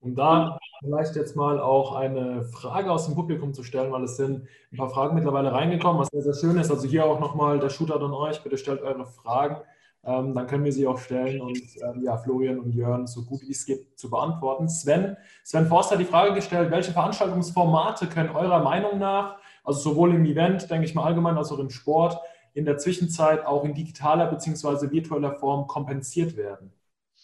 Um 0.00 0.14
da 0.14 0.58
vielleicht 0.80 1.14
jetzt 1.14 1.36
mal 1.36 1.60
auch 1.60 1.94
eine 1.94 2.42
Frage 2.44 2.90
aus 2.90 3.04
dem 3.04 3.14
Publikum 3.14 3.52
zu 3.52 3.62
stellen, 3.62 3.92
weil 3.92 4.04
es 4.04 4.16
sind 4.16 4.48
ein 4.72 4.78
paar 4.78 4.88
Fragen 4.88 5.14
mittlerweile 5.14 5.52
reingekommen, 5.52 6.00
was 6.00 6.08
sehr, 6.08 6.22
sehr 6.22 6.34
schön 6.34 6.58
ist. 6.58 6.70
Also 6.70 6.88
hier 6.88 7.04
auch 7.04 7.20
nochmal 7.20 7.60
der 7.60 7.68
Shooter 7.68 8.00
an 8.00 8.14
euch. 8.14 8.42
Bitte 8.42 8.56
stellt 8.56 8.80
eure 8.80 9.06
Fragen. 9.06 9.60
Ähm, 10.02 10.34
dann 10.34 10.46
können 10.46 10.64
wir 10.64 10.72
sie 10.72 10.86
auch 10.86 10.98
stellen 10.98 11.42
und 11.42 11.60
ähm, 11.82 12.02
ja, 12.02 12.16
Florian 12.16 12.58
und 12.58 12.72
Jörn 12.74 13.06
so 13.06 13.22
gut 13.22 13.42
wie 13.42 13.50
es 13.50 13.66
geht 13.66 13.98
zu 13.98 14.08
beantworten. 14.08 14.66
Sven, 14.68 15.16
Sven 15.44 15.66
Forster 15.66 15.96
hat 15.96 16.00
die 16.00 16.06
Frage 16.06 16.32
gestellt, 16.32 16.70
welche 16.70 16.92
Veranstaltungsformate 16.92 18.06
können 18.06 18.30
eurer 18.30 18.62
Meinung 18.62 18.98
nach, 18.98 19.36
also 19.62 19.80
sowohl 19.80 20.14
im 20.14 20.24
Event, 20.24 20.70
denke 20.70 20.86
ich 20.86 20.94
mal 20.94 21.04
allgemein, 21.04 21.36
als 21.36 21.52
auch 21.52 21.58
im 21.58 21.68
Sport, 21.68 22.18
in 22.54 22.64
der 22.64 22.78
Zwischenzeit 22.78 23.44
auch 23.44 23.64
in 23.64 23.74
digitaler 23.74 24.26
bzw. 24.26 24.90
virtueller 24.90 25.34
Form 25.34 25.66
kompensiert 25.66 26.34
werden? 26.36 26.72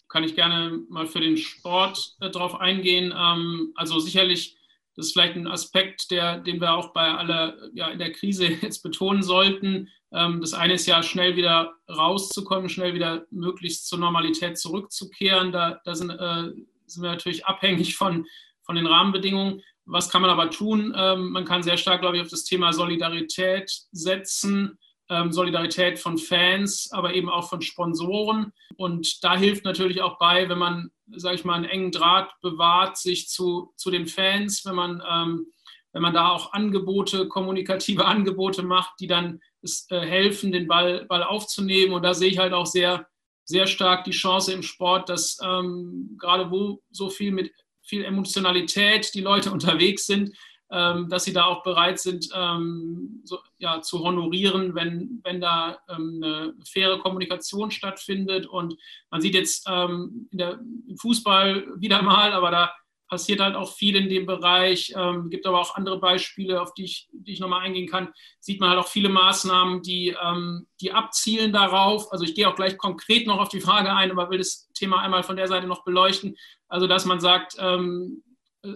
Kann 0.07 0.23
ich 0.23 0.35
gerne 0.35 0.79
mal 0.89 1.07
für 1.07 1.19
den 1.19 1.35
Sport 1.35 2.15
äh, 2.21 2.29
drauf 2.29 2.59
eingehen. 2.61 3.11
Ähm, 3.17 3.73
also 3.75 3.99
sicherlich 3.99 4.57
das 4.97 5.07
ist 5.07 5.13
vielleicht 5.13 5.35
ein 5.35 5.47
Aspekt, 5.47 6.09
der, 6.09 6.39
den 6.39 6.59
wir 6.59 6.73
auch 6.73 6.91
bei 6.91 7.07
aller 7.07 7.55
ja, 7.73 7.89
in 7.89 7.99
der 7.99 8.11
Krise 8.11 8.45
jetzt 8.61 8.81
betonen 8.81 9.21
sollten. 9.21 9.89
Ähm, 10.13 10.41
das 10.41 10.53
eine 10.53 10.73
ist 10.73 10.85
ja, 10.85 11.03
schnell 11.03 11.35
wieder 11.35 11.73
rauszukommen, 11.89 12.69
schnell 12.69 12.93
wieder 12.93 13.25
möglichst 13.31 13.87
zur 13.87 13.99
Normalität 13.99 14.57
zurückzukehren. 14.57 15.51
Da, 15.51 15.81
da 15.83 15.95
sind, 15.95 16.09
äh, 16.09 16.51
sind 16.85 17.03
wir 17.03 17.11
natürlich 17.11 17.45
abhängig 17.47 17.95
von, 17.95 18.25
von 18.63 18.75
den 18.75 18.87
Rahmenbedingungen. 18.87 19.61
Was 19.85 20.09
kann 20.09 20.21
man 20.21 20.31
aber 20.31 20.49
tun? 20.49 20.93
Ähm, 20.97 21.31
man 21.31 21.45
kann 21.45 21.63
sehr 21.63 21.77
stark, 21.77 22.01
glaube 22.01 22.17
ich, 22.17 22.21
auf 22.21 22.29
das 22.29 22.43
Thema 22.43 22.73
Solidarität 22.73 23.71
setzen. 23.91 24.77
Ähm, 25.09 25.31
Solidarität 25.31 25.99
von 25.99 26.17
Fans, 26.17 26.89
aber 26.91 27.13
eben 27.13 27.29
auch 27.29 27.47
von 27.47 27.61
Sponsoren. 27.61 28.51
Und 28.75 29.23
da 29.23 29.37
hilft 29.37 29.63
natürlich 29.63 30.01
auch 30.01 30.19
bei, 30.19 30.49
wenn 30.49 30.57
man, 30.57 30.91
sage 31.15 31.35
ich 31.35 31.45
mal, 31.45 31.53
einen 31.53 31.63
engen 31.63 31.93
Draht 31.93 32.29
bewahrt, 32.41 32.97
sich 32.97 33.29
zu, 33.29 33.71
zu 33.77 33.89
den 33.89 34.07
Fans, 34.07 34.65
wenn 34.65 34.75
man, 34.75 35.01
ähm, 35.09 35.45
wenn 35.93 36.01
man 36.01 36.13
da 36.13 36.29
auch 36.29 36.51
Angebote, 36.51 37.29
kommunikative 37.29 38.03
Angebote 38.05 38.63
macht, 38.63 38.99
die 38.99 39.07
dann 39.07 39.39
es, 39.61 39.87
äh, 39.89 39.99
helfen, 39.99 40.51
den 40.51 40.67
Ball, 40.67 41.05
Ball 41.05 41.23
aufzunehmen. 41.23 41.93
Und 41.93 42.03
da 42.03 42.13
sehe 42.13 42.29
ich 42.29 42.37
halt 42.37 42.53
auch 42.53 42.65
sehr, 42.65 43.07
sehr 43.43 43.67
stark 43.67 44.03
die 44.03 44.11
Chance 44.11 44.53
im 44.53 44.63
Sport, 44.63 45.09
dass 45.09 45.39
ähm, 45.43 46.17
gerade 46.19 46.51
wo 46.51 46.81
so 46.91 47.09
viel 47.09 47.31
mit 47.31 47.51
viel 47.81 48.03
Emotionalität 48.03 49.13
die 49.13 49.21
Leute 49.21 49.51
unterwegs 49.53 50.05
sind, 50.05 50.35
ähm, 50.69 51.07
dass 51.07 51.23
sie 51.23 51.31
da 51.31 51.45
auch 51.45 51.63
bereit 51.63 51.99
sind, 51.99 52.29
ähm, 52.35 53.21
so, 53.23 53.39
ja, 53.57 53.81
zu 53.81 54.03
honorieren, 54.03 54.75
wenn, 54.75 55.21
wenn 55.23 55.39
da 55.39 55.79
ähm, 55.89 56.21
eine 56.21 56.53
faire 56.65 56.99
Kommunikation 56.99 57.71
stattfindet. 57.71 58.45
Und 58.47 58.75
man 59.09 59.21
sieht 59.21 59.33
jetzt 59.33 59.65
ähm, 59.69 60.27
der, 60.31 60.59
im 60.87 60.97
Fußball 60.97 61.79
wieder 61.79 62.01
mal, 62.01 62.33
aber 62.33 62.51
da 62.51 62.73
passiert 63.07 63.39
halt 63.39 63.55
auch 63.55 63.73
viel 63.73 63.95
in 63.95 64.09
dem 64.09 64.25
Bereich. 64.25 64.93
Ähm, 64.95 65.29
gibt 65.29 65.45
aber 65.45 65.59
auch 65.59 65.75
andere 65.75 65.99
Beispiele, 65.99 66.61
auf 66.61 66.73
die 66.73 66.85
ich, 66.85 67.07
die 67.11 67.33
ich 67.33 67.39
nochmal 67.39 67.61
eingehen 67.61 67.87
kann. 67.87 68.13
Sieht 68.39 68.59
man 68.59 68.69
halt 68.69 68.79
auch 68.79 68.87
viele 68.87 69.09
Maßnahmen, 69.09 69.81
die, 69.81 70.15
ähm, 70.21 70.67
die 70.81 70.91
abzielen 70.91 71.53
darauf. 71.53 72.11
Also 72.11 72.25
ich 72.25 72.35
gehe 72.35 72.47
auch 72.47 72.55
gleich 72.55 72.77
konkret 72.77 73.27
noch 73.27 73.39
auf 73.39 73.49
die 73.49 73.61
Frage 73.61 73.93
ein, 73.93 74.11
aber 74.11 74.29
will 74.29 74.39
das 74.39 74.69
Thema 74.73 75.01
einmal 75.01 75.23
von 75.23 75.37
der 75.37 75.47
Seite 75.47 75.67
noch 75.67 75.83
beleuchten. 75.83 76.35
Also 76.67 76.87
dass 76.87 77.05
man 77.05 77.19
sagt, 77.19 77.55
ähm, 77.59 78.23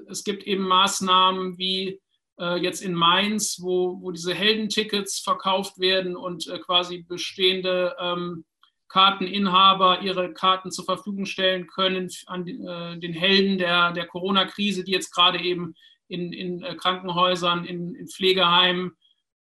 es 0.09 0.23
gibt 0.23 0.43
eben 0.43 0.67
Maßnahmen 0.67 1.57
wie 1.57 1.99
äh, 2.39 2.57
jetzt 2.57 2.81
in 2.81 2.93
Mainz, 2.93 3.59
wo, 3.61 4.01
wo 4.01 4.11
diese 4.11 4.33
Heldentickets 4.33 5.19
verkauft 5.19 5.79
werden 5.79 6.15
und 6.15 6.47
äh, 6.47 6.59
quasi 6.59 7.03
bestehende 7.03 7.95
ähm, 7.99 8.45
Karteninhaber 8.91 10.01
ihre 10.01 10.33
Karten 10.33 10.69
zur 10.69 10.83
Verfügung 10.83 11.25
stellen 11.25 11.65
können 11.67 12.09
an 12.25 12.45
äh, 12.45 12.99
den 12.99 13.13
Helden 13.13 13.57
der, 13.57 13.93
der 13.93 14.05
Corona-Krise, 14.05 14.83
die 14.83 14.91
jetzt 14.91 15.15
gerade 15.15 15.39
eben 15.39 15.75
in, 16.09 16.33
in 16.33 16.61
äh, 16.61 16.75
Krankenhäusern, 16.75 17.63
in, 17.63 17.95
in, 17.95 18.09
Pflegeheimen 18.09 18.91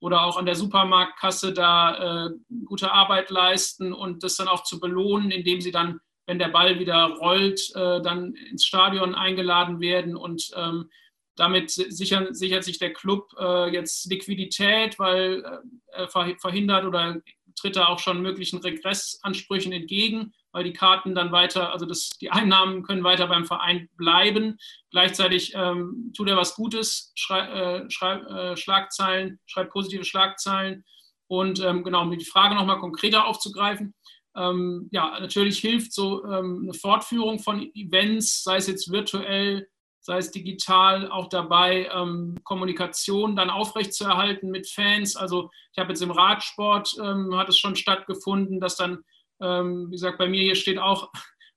oder 0.01 0.25
auch 0.25 0.37
an 0.37 0.47
der 0.47 0.57
Supermarktkasse 0.57 1.53
da 1.53 2.27
äh, 2.27 2.31
gute 2.65 2.91
Arbeit 2.91 3.31
leisten 3.31 3.93
und 3.93 4.25
das 4.25 4.37
dann 4.37 4.49
auch 4.49 4.65
zu 4.65 4.81
belohnen, 4.81 5.31
indem 5.31 5.61
sie 5.61 5.71
dann, 5.71 6.01
wenn 6.27 6.41
der 6.41 6.49
Ball 6.49 6.81
wieder 6.81 7.05
rollt, 7.21 7.71
äh, 7.77 8.03
dann 8.03 8.35
ins 8.51 8.67
Stadion 8.67 9.15
eingeladen 9.15 9.79
werden 9.79 10.17
und 10.17 10.51
ähm, 10.57 10.91
damit 11.37 11.71
sichern, 11.71 12.35
sichert 12.35 12.65
sich 12.65 12.81
der 12.81 12.93
Club 12.93 13.29
äh, 13.39 13.73
jetzt 13.73 14.11
Liquidität, 14.11 14.99
weil 14.99 15.45
äh, 15.93 16.03
er 16.03 16.09
verhindert 16.09 16.85
oder 16.85 17.21
tritt 17.57 17.77
er 17.77 17.89
auch 17.89 17.99
schon 17.99 18.23
möglichen 18.23 18.59
Regressansprüchen 18.59 19.73
entgegen, 19.73 20.33
weil 20.53 20.65
die 20.65 20.73
Karten 20.73 21.15
dann 21.15 21.33
weiter, 21.33 21.73
also 21.73 21.87
das, 21.87 22.11
die 22.21 22.31
Einnahmen 22.31 22.83
können 22.83 23.05
weiter 23.05 23.27
beim 23.27 23.47
Verein 23.47 23.89
bleiben. 23.97 24.59
Gleichzeitig 24.91 25.53
ähm, 25.55 26.13
tut 26.17 26.29
er 26.29 26.37
was 26.37 26.55
Gutes, 26.55 27.13
schrei, 27.15 27.41
äh, 27.47 27.91
schrei, 27.91 28.17
äh, 28.17 28.57
Schlagzeilen, 28.57 29.41
schreibt 29.47 29.73
positive 29.73 30.05
Schlagzeilen. 30.05 30.85
Und 31.29 31.61
ähm, 31.61 31.83
genau, 31.83 32.03
um 32.03 32.17
die 32.17 32.25
Frage 32.25 32.55
nochmal 32.55 32.79
konkreter 32.79 33.27
aufzugreifen, 33.27 33.95
ähm, 34.37 34.89
ja, 34.93 35.19
natürlich 35.19 35.59
hilft 35.59 35.93
so 35.93 36.25
ähm, 36.25 36.61
eine 36.65 36.75
Fortführung 36.75 37.39
von 37.39 37.71
Events, 37.75 38.45
sei 38.45 38.57
es 38.57 38.67
jetzt 38.67 38.93
virtuell, 38.93 39.67
sei 40.07 40.19
es 40.19 40.31
digital, 40.31 41.11
auch 41.11 41.29
dabei, 41.29 41.91
ähm, 41.93 42.37
Kommunikation 42.45 43.35
dann 43.35 43.51
aufrechtzuerhalten 43.51 44.53
mit 44.53 44.69
Fans. 44.69 45.17
Also 45.17 45.51
ich 45.73 45.79
habe 45.81 45.89
jetzt 45.91 46.01
im 46.01 46.13
Radsport, 46.13 46.95
ähm, 47.03 47.37
hat 47.37 47.49
es 47.49 47.59
schon 47.59 47.75
stattgefunden, 47.75 48.61
dass 48.61 48.77
dann, 48.77 49.01
ähm, 49.41 49.89
wie 49.89 49.97
gesagt, 49.97 50.19
bei 50.19 50.29
mir 50.29 50.43
hier 50.43 50.55
steht 50.55 50.79
auch 50.79 51.11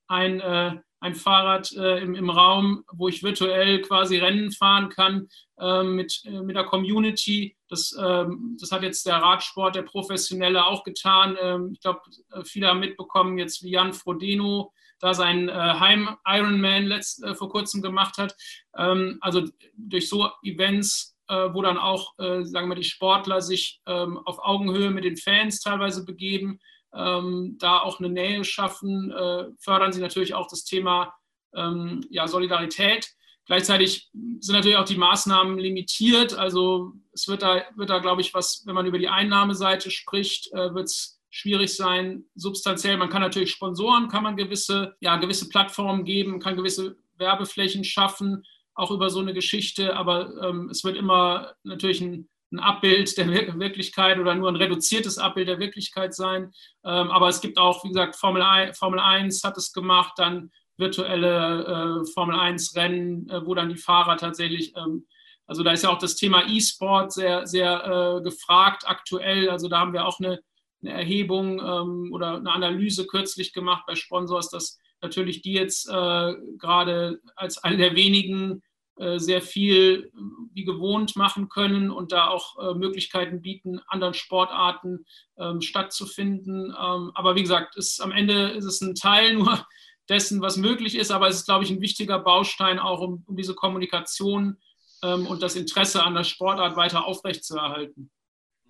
ein, 0.08 0.40
äh, 0.40 0.72
ein 0.98 1.14
Fahrrad 1.14 1.70
äh, 1.74 2.00
im, 2.02 2.16
im 2.16 2.28
Raum, 2.28 2.82
wo 2.92 3.06
ich 3.06 3.22
virtuell 3.22 3.82
quasi 3.82 4.18
Rennen 4.18 4.50
fahren 4.50 4.88
kann 4.88 5.28
äh, 5.60 5.84
mit, 5.84 6.20
mit 6.24 6.56
der 6.56 6.64
Community. 6.64 7.56
Das, 7.68 7.96
ähm, 8.02 8.56
das 8.60 8.72
hat 8.72 8.82
jetzt 8.82 9.06
der 9.06 9.18
Radsport, 9.18 9.76
der 9.76 9.82
Professionelle 9.82 10.66
auch 10.66 10.82
getan. 10.82 11.38
Ähm, 11.40 11.70
ich 11.72 11.80
glaube, 11.80 12.00
äh, 12.32 12.42
viele 12.42 12.66
haben 12.66 12.80
mitbekommen, 12.80 13.38
jetzt 13.38 13.62
wie 13.62 13.70
Jan 13.70 13.92
Frodeno, 13.92 14.72
da 15.00 15.14
sein 15.14 15.48
äh, 15.48 15.52
Heim-Ironman 15.52 16.84
letzt, 16.84 17.24
äh, 17.24 17.34
vor 17.34 17.50
kurzem 17.50 17.82
gemacht 17.82 18.18
hat. 18.18 18.36
Ähm, 18.76 19.18
also 19.20 19.44
durch 19.74 20.08
so 20.08 20.30
Events, 20.42 21.16
äh, 21.28 21.48
wo 21.52 21.62
dann 21.62 21.78
auch, 21.78 22.18
äh, 22.18 22.44
sagen 22.44 22.68
wir, 22.68 22.76
die 22.76 22.84
Sportler 22.84 23.40
sich 23.40 23.80
ähm, 23.86 24.18
auf 24.18 24.38
Augenhöhe 24.38 24.90
mit 24.90 25.04
den 25.04 25.16
Fans 25.16 25.60
teilweise 25.60 26.04
begeben, 26.04 26.60
ähm, 26.94 27.56
da 27.58 27.78
auch 27.80 27.98
eine 27.98 28.10
Nähe 28.10 28.44
schaffen, 28.44 29.10
äh, 29.10 29.46
fördern 29.58 29.92
sie 29.92 30.00
natürlich 30.00 30.34
auch 30.34 30.48
das 30.48 30.64
Thema 30.64 31.14
ähm, 31.54 32.04
ja, 32.10 32.28
Solidarität. 32.28 33.10
Gleichzeitig 33.46 34.10
sind 34.12 34.54
natürlich 34.54 34.76
auch 34.76 34.84
die 34.84 34.96
Maßnahmen 34.96 35.58
limitiert. 35.58 36.34
Also 36.34 36.92
es 37.12 37.26
wird 37.26 37.42
da, 37.42 37.62
wird 37.74 37.90
da 37.90 37.98
glaube 37.98 38.20
ich, 38.20 38.34
was, 38.34 38.62
wenn 38.66 38.74
man 38.74 38.86
über 38.86 38.98
die 38.98 39.08
Einnahmeseite 39.08 39.90
spricht, 39.90 40.52
äh, 40.52 40.74
wird 40.74 40.86
es 40.86 41.19
schwierig 41.30 41.74
sein, 41.74 42.24
substanziell. 42.34 42.96
Man 42.96 43.08
kann 43.08 43.22
natürlich 43.22 43.52
Sponsoren, 43.52 44.08
kann 44.08 44.24
man 44.24 44.36
gewisse, 44.36 44.96
ja, 45.00 45.16
gewisse 45.16 45.48
Plattformen 45.48 46.04
geben, 46.04 46.40
kann 46.40 46.56
gewisse 46.56 46.96
Werbeflächen 47.16 47.84
schaffen, 47.84 48.44
auch 48.74 48.90
über 48.90 49.10
so 49.10 49.20
eine 49.20 49.34
Geschichte, 49.34 49.96
aber 49.96 50.32
ähm, 50.42 50.68
es 50.70 50.84
wird 50.84 50.96
immer 50.96 51.54
natürlich 51.62 52.00
ein, 52.00 52.28
ein, 52.52 52.58
Abbild 52.58 53.16
der 53.16 53.28
Wirklichkeit 53.30 54.18
oder 54.18 54.34
nur 54.34 54.48
ein 54.48 54.56
reduziertes 54.56 55.18
Abbild 55.18 55.48
der 55.48 55.60
Wirklichkeit 55.60 56.14
sein. 56.14 56.52
Ähm, 56.84 57.10
aber 57.10 57.28
es 57.28 57.40
gibt 57.40 57.58
auch, 57.58 57.84
wie 57.84 57.88
gesagt, 57.88 58.16
Formel 58.16 58.42
1, 58.42 58.76
Formel 58.76 58.98
1 58.98 59.44
hat 59.44 59.56
es 59.56 59.72
gemacht, 59.72 60.14
dann 60.16 60.50
virtuelle 60.76 62.02
äh, 62.02 62.12
Formel 62.12 62.34
1 62.34 62.74
Rennen, 62.74 63.28
äh, 63.28 63.44
wo 63.46 63.54
dann 63.54 63.68
die 63.68 63.76
Fahrer 63.76 64.16
tatsächlich 64.16 64.74
ähm, 64.76 65.06
also 65.50 65.64
da 65.64 65.72
ist 65.72 65.82
ja 65.82 65.90
auch 65.90 65.98
das 65.98 66.14
Thema 66.14 66.48
E-Sport 66.48 67.12
sehr, 67.12 67.44
sehr 67.44 67.84
äh, 67.84 68.22
gefragt 68.22 68.84
aktuell. 68.86 69.50
Also 69.50 69.66
da 69.66 69.80
haben 69.80 69.92
wir 69.92 70.06
auch 70.06 70.20
eine, 70.20 70.38
eine 70.82 70.92
Erhebung 70.92 71.60
ähm, 71.60 72.12
oder 72.12 72.36
eine 72.36 72.52
Analyse 72.52 73.06
kürzlich 73.06 73.52
gemacht 73.52 73.84
bei 73.86 73.94
Sponsors, 73.94 74.48
dass 74.50 74.78
natürlich 75.02 75.42
die 75.42 75.52
jetzt 75.52 75.88
äh, 75.88 76.34
gerade 76.58 77.20
als 77.36 77.58
eine 77.58 77.76
der 77.76 77.96
wenigen 77.96 78.62
äh, 79.00 79.18
sehr 79.18 79.40
viel 79.40 80.12
wie 80.52 80.64
gewohnt 80.64 81.16
machen 81.16 81.48
können 81.48 81.90
und 81.90 82.12
da 82.12 82.28
auch 82.28 82.58
äh, 82.58 82.74
Möglichkeiten 82.74 83.40
bieten, 83.40 83.80
anderen 83.86 84.12
Sportarten 84.12 85.06
ähm, 85.38 85.62
stattzufinden. 85.62 86.66
Ähm, 86.66 87.10
aber 87.14 87.34
wie 87.34 87.42
gesagt, 87.42 87.76
ist, 87.76 88.02
am 88.02 88.12
Ende 88.12 88.50
ist 88.50 88.66
es 88.66 88.82
ein 88.82 88.94
Teil 88.94 89.34
nur 89.38 89.66
dessen, 90.10 90.42
was 90.42 90.58
möglich 90.58 90.96
ist, 90.96 91.10
aber 91.10 91.28
es 91.28 91.36
ist, 91.36 91.46
glaube 91.46 91.64
ich, 91.64 91.70
ein 91.70 91.80
wichtiger 91.80 92.18
Baustein 92.18 92.78
auch, 92.78 93.00
um, 93.00 93.24
um 93.26 93.36
diese 93.36 93.54
Kommunikation 93.54 94.58
ähm, 95.02 95.26
und 95.26 95.42
das 95.42 95.56
Interesse 95.56 96.02
an 96.02 96.14
der 96.14 96.24
Sportart 96.24 96.76
weiter 96.76 97.06
aufrechtzuerhalten. 97.06 98.10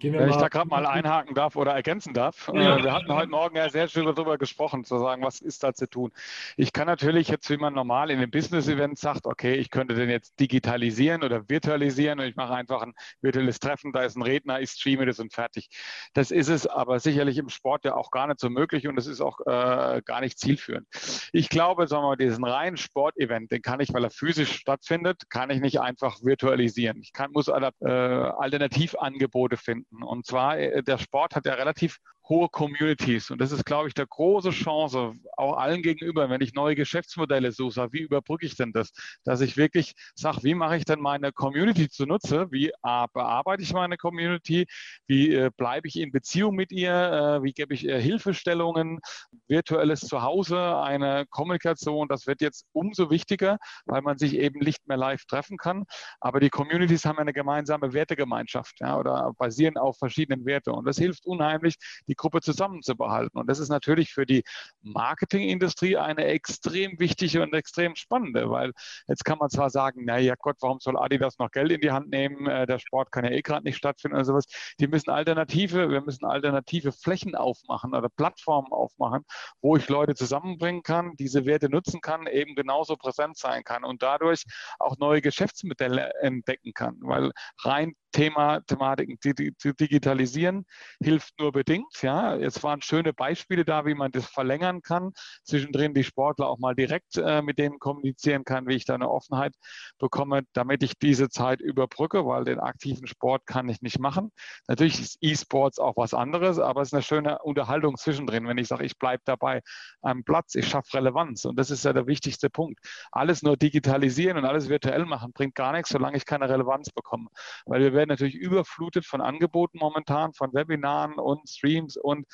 Wenn 0.03 0.29
ich 0.29 0.37
da 0.37 0.49
gerade 0.49 0.69
mal 0.69 0.87
einhaken 0.87 1.35
darf 1.35 1.57
oder 1.57 1.73
ergänzen 1.73 2.15
darf. 2.15 2.51
Ja. 2.55 2.79
Äh, 2.79 2.85
wir 2.85 2.93
hatten 2.93 3.13
heute 3.13 3.29
Morgen 3.29 3.57
ja 3.57 3.69
sehr 3.69 3.89
schön 3.89 4.07
darüber 4.07 4.39
gesprochen, 4.39 4.85
zu 4.85 4.99
sagen, 4.99 5.23
was 5.23 5.41
ist 5.41 5.63
da 5.63 5.75
zu 5.75 5.89
tun. 5.89 6.13
Ich 6.57 6.73
kann 6.73 6.87
natürlich 6.87 7.29
jetzt, 7.29 7.51
wie 7.51 7.57
man 7.57 7.75
normal 7.75 8.11
in 8.11 8.21
den 8.21 8.31
Business-Event 8.31 8.99
sagt, 8.99 9.27
okay, 9.27 9.55
ich 9.55 9.71
könnte 9.71 9.95
den 9.95 10.09
jetzt 10.09 10.39
digitalisieren 10.41 11.23
oder 11.23 11.49
virtualisieren 11.49 12.21
und 12.21 12.27
ich 12.27 12.37
mache 12.37 12.55
einfach 12.55 12.83
ein 12.83 12.95
virtuelles 13.21 13.61
Treffen, 13.61 13.93
da 13.93 14.03
ist 14.03 14.17
ein 14.17 14.23
Redner, 14.23 14.61
ich 14.61 14.71
streame 14.71 15.07
das 15.07 15.19
und 15.19 15.33
fertig. 15.33 15.69
Das 16.15 16.31
ist 16.31 16.49
es 16.49 16.67
aber 16.67 17.01
sicherlich 17.01 17.39
im 17.39 17.49
Sport 17.49 17.85
ja 17.85 17.95
auch 17.95 18.11
gar 18.11 18.27
nicht 18.27 18.41
so 18.41 18.49
möglich 18.49 18.89
und 18.89 18.99
es 18.99 19.07
ist 19.07 19.21
auch 19.21 19.41
äh, 19.41 20.03
gar 20.05 20.21
nicht 20.21 20.39
zielführend. 20.39 20.87
Ich 21.33 21.49
glaube, 21.49 21.87
sagen 21.87 22.03
wir 22.03 22.09
mal, 22.09 22.17
diesen 22.17 22.45
reinen 22.45 22.77
Sportevent, 22.77 23.53
den 23.53 23.63
kann 23.63 23.81
ich, 23.81 23.93
weil 23.93 24.05
er 24.05 24.11
physisch 24.11 24.53
stattfindet, 24.53 25.25
kann 25.29 25.51
ich 25.51 25.61
nicht 25.61 25.81
einfach 25.81 26.19
virtualisieren. 26.23 27.01
Ich 27.03 27.13
kann, 27.13 27.33
muss 27.33 27.49
äh, 27.49 27.53
Alternativangebote 27.53 29.57
finden. 29.57 29.90
Und 29.91 30.27
zwar, 30.27 30.59
äh, 30.59 30.83
der 30.83 30.99
Sport 30.99 31.35
hat 31.35 31.47
ja 31.47 31.55
relativ 31.55 31.99
hohe 32.31 32.49
Communities. 32.49 33.31
Und 33.31 33.41
das 33.41 33.51
ist, 33.51 33.67
glaube 33.67 33.89
ich, 33.89 33.95
der 33.95 34.07
große 34.07 34.51
Chance, 34.51 35.15
auch 35.37 35.57
allen 35.57 35.83
gegenüber, 35.83 36.31
wenn 36.31 36.41
ich 36.41 36.55
neue 36.55 36.77
Geschäftsmodelle 36.77 37.51
suche, 37.51 37.89
wie 37.91 37.99
überbrücke 37.99 38.47
ich 38.47 38.57
denn 38.57 38.73
das? 38.73 38.93
Dass 39.25 39.41
ich 39.41 39.57
wirklich 39.57 39.95
sage, 40.15 40.45
wie 40.45 40.55
mache 40.55 40.77
ich 40.77 40.85
denn 40.85 41.01
meine 41.01 41.33
Community 41.33 41.89
zunutze? 41.89 42.47
Wie 42.53 42.73
A, 42.83 43.07
bearbeite 43.13 43.63
ich 43.63 43.73
meine 43.73 43.97
Community? 43.97 44.67
Wie 45.09 45.35
äh, 45.35 45.51
bleibe 45.57 45.89
ich 45.89 45.97
in 45.97 46.13
Beziehung 46.13 46.55
mit 46.55 46.71
ihr? 46.71 46.93
Äh, 46.93 47.43
wie 47.43 47.53
gebe 47.53 47.75
ich 47.75 47.85
ihr 47.85 47.99
Hilfestellungen? 47.99 49.01
Virtuelles 49.49 50.01
Zuhause, 50.01 50.77
eine 50.79 51.27
Kommunikation, 51.31 52.07
das 52.07 52.29
wird 52.29 52.41
jetzt 52.41 52.67
umso 52.73 53.11
wichtiger, 53.11 53.59
weil 53.87 54.03
man 54.03 54.19
sich 54.19 54.35
eben 54.35 54.61
nicht 54.61 54.87
mehr 54.87 54.97
live 54.97 55.25
treffen 55.25 55.57
kann. 55.57 55.85
Aber 56.21 56.39
die 56.39 56.51
Communities 56.51 57.05
haben 57.05 57.19
eine 57.19 57.33
gemeinsame 57.33 57.93
Wertegemeinschaft 57.93 58.79
ja, 58.79 58.97
oder 58.97 59.33
basieren 59.37 59.77
auf 59.77 59.99
verschiedenen 59.99 60.47
Werten. 60.47 60.71
Und 60.71 60.87
das 60.87 60.97
hilft 60.97 61.27
unheimlich, 61.27 61.75
die 62.07 62.15
Gruppe 62.21 62.43
zusammenzubehalten. 62.43 63.41
Und 63.41 63.49
das 63.49 63.59
ist 63.59 63.71
natürlich 63.71 64.13
für 64.13 64.27
die 64.27 64.45
Marketingindustrie 64.83 65.97
eine 65.97 66.27
extrem 66.27 66.99
wichtige 66.99 67.43
und 67.43 67.55
extrem 67.55 67.97
spannende, 67.97 68.51
weil 68.51 68.73
jetzt 69.09 69.25
kann 69.25 69.39
man 69.39 69.49
zwar 69.49 69.71
sagen, 69.71 70.05
naja 70.05 70.35
Gott, 70.39 70.57
warum 70.61 70.81
soll 70.81 70.99
Adidas 70.99 71.39
noch 71.39 71.51
Geld 71.51 71.73
in 71.73 71.81
die 71.81 71.91
Hand 71.91 72.11
nehmen? 72.11 72.47
Äh, 72.47 72.67
der 72.67 72.79
Sport 72.79 73.11
kann 73.11 73.25
ja 73.25 73.31
eh 73.31 73.41
gerade 73.41 73.65
nicht 73.65 73.79
stattfinden 73.79 74.17
oder 74.17 74.27
sowas. 74.27 74.45
Die 74.79 74.87
müssen 74.87 75.11
alternative, 75.11 75.91
wir 75.91 76.03
müssen 76.03 76.27
alternative 76.27 76.93
Flächen 76.93 77.35
aufmachen 77.35 77.95
oder 77.95 78.11
Plattformen 78.11 78.71
aufmachen, 78.73 79.25
wo 79.63 79.77
ich 79.77 79.89
Leute 79.89 80.15
zusammenbringen 80.15 80.83
kann, 80.83 81.17
diese 81.19 81.47
Werte 81.47 81.71
nutzen 81.71 82.03
kann, 82.03 82.27
eben 82.27 82.55
genauso 82.55 82.97
präsent 82.97 83.39
sein 83.39 83.65
kann 83.65 83.83
und 83.83 84.03
dadurch 84.03 84.45
auch 84.79 84.99
neue 84.99 85.23
Geschäftsmodelle 85.23 86.13
entdecken 86.21 86.75
kann, 86.75 86.99
weil 87.01 87.33
rein 87.65 87.95
Thema, 88.13 88.61
Thematiken 88.61 89.19
zu 89.59 89.73
digitalisieren 89.75 90.65
hilft 91.03 91.39
nur 91.39 91.53
bedingt. 91.53 92.03
Ja, 92.03 92.37
jetzt 92.37 92.63
waren 92.63 92.83
schöne 92.83 93.13
Beispiele 93.13 93.65
da, 93.65 93.87
wie 93.87 93.95
man 93.95 94.13
das 94.13 94.27
verlängern 94.27 94.83
kann. 94.83 95.13
Zwischendrin 95.45 95.95
die 95.95 96.05
Sportler 96.05 96.49
auch 96.49 96.59
mal 96.59 96.75
direkt 96.75 97.17
äh, 97.17 97.43
mit 97.43 97.59
denen 97.59 97.79
kommunizieren 97.79 98.45
kann, 98.45 98.67
wie 98.67 98.75
ich 98.75 98.85
da 98.85 98.95
eine 98.95 99.11
Offenheit 99.11 99.55
bekomme, 99.99 100.43
damit 100.53 100.83
ich 100.83 100.99
diese 100.99 101.29
Zeit 101.29 101.61
überbrücke, 101.61 102.27
weil 102.27 102.45
den 102.45 102.61
aktiven 102.61 103.07
Sport 103.07 103.47
kann 103.47 103.69
ich 103.69 103.83
nicht 103.83 103.99
machen. 103.99 104.33
Natürlich 104.69 105.01
ist 105.01 105.19
E-Sports 105.21 105.79
auch 105.79 105.97
was 105.97 106.15
anderes, 106.15 106.59
aber 106.59 106.83
es 106.83 106.89
ist 106.89 106.95
eine 106.95 107.03
schöne 107.03 107.39
Unterhaltung 107.43 107.97
zwischendrin, 107.97 108.47
wenn 108.47 108.59
ich 108.59 108.69
sage, 108.69 108.85
ich 108.85 108.99
bleibe 108.99 109.23
dabei 109.25 109.63
am 110.03 110.25
Platz, 110.25 110.55
ich 110.55 110.69
schaffe 110.69 110.95
Relevanz. 110.95 111.45
Und 111.45 111.59
das 111.59 111.71
ist 111.71 111.85
ja 111.85 111.93
der 111.93 112.07
wichtigste 112.07 112.51
Punkt. 112.51 112.81
Alles 113.13 113.43
nur 113.43 113.57
digitalisieren 113.57 114.39
und 114.39 114.45
alles 114.45 114.69
virtuell 114.69 115.05
machen 115.05 115.33
bringt 115.33 115.55
gar 115.55 115.73
nichts, 115.73 115.91
solange 115.91 116.17
ich 116.17 116.25
keine 116.25 116.49
Relevanz 116.49 116.91
bekomme. 116.91 117.29
Weil 117.67 117.81
wir 117.81 117.93
werden 118.01 118.09
natürlich 118.09 118.35
überflutet 118.35 119.05
von 119.05 119.21
Angeboten 119.21 119.79
momentan, 119.79 120.33
von 120.33 120.55
Webinaren 120.55 121.15
und 121.15 121.49
Streams 121.49 121.97
und 121.99 122.27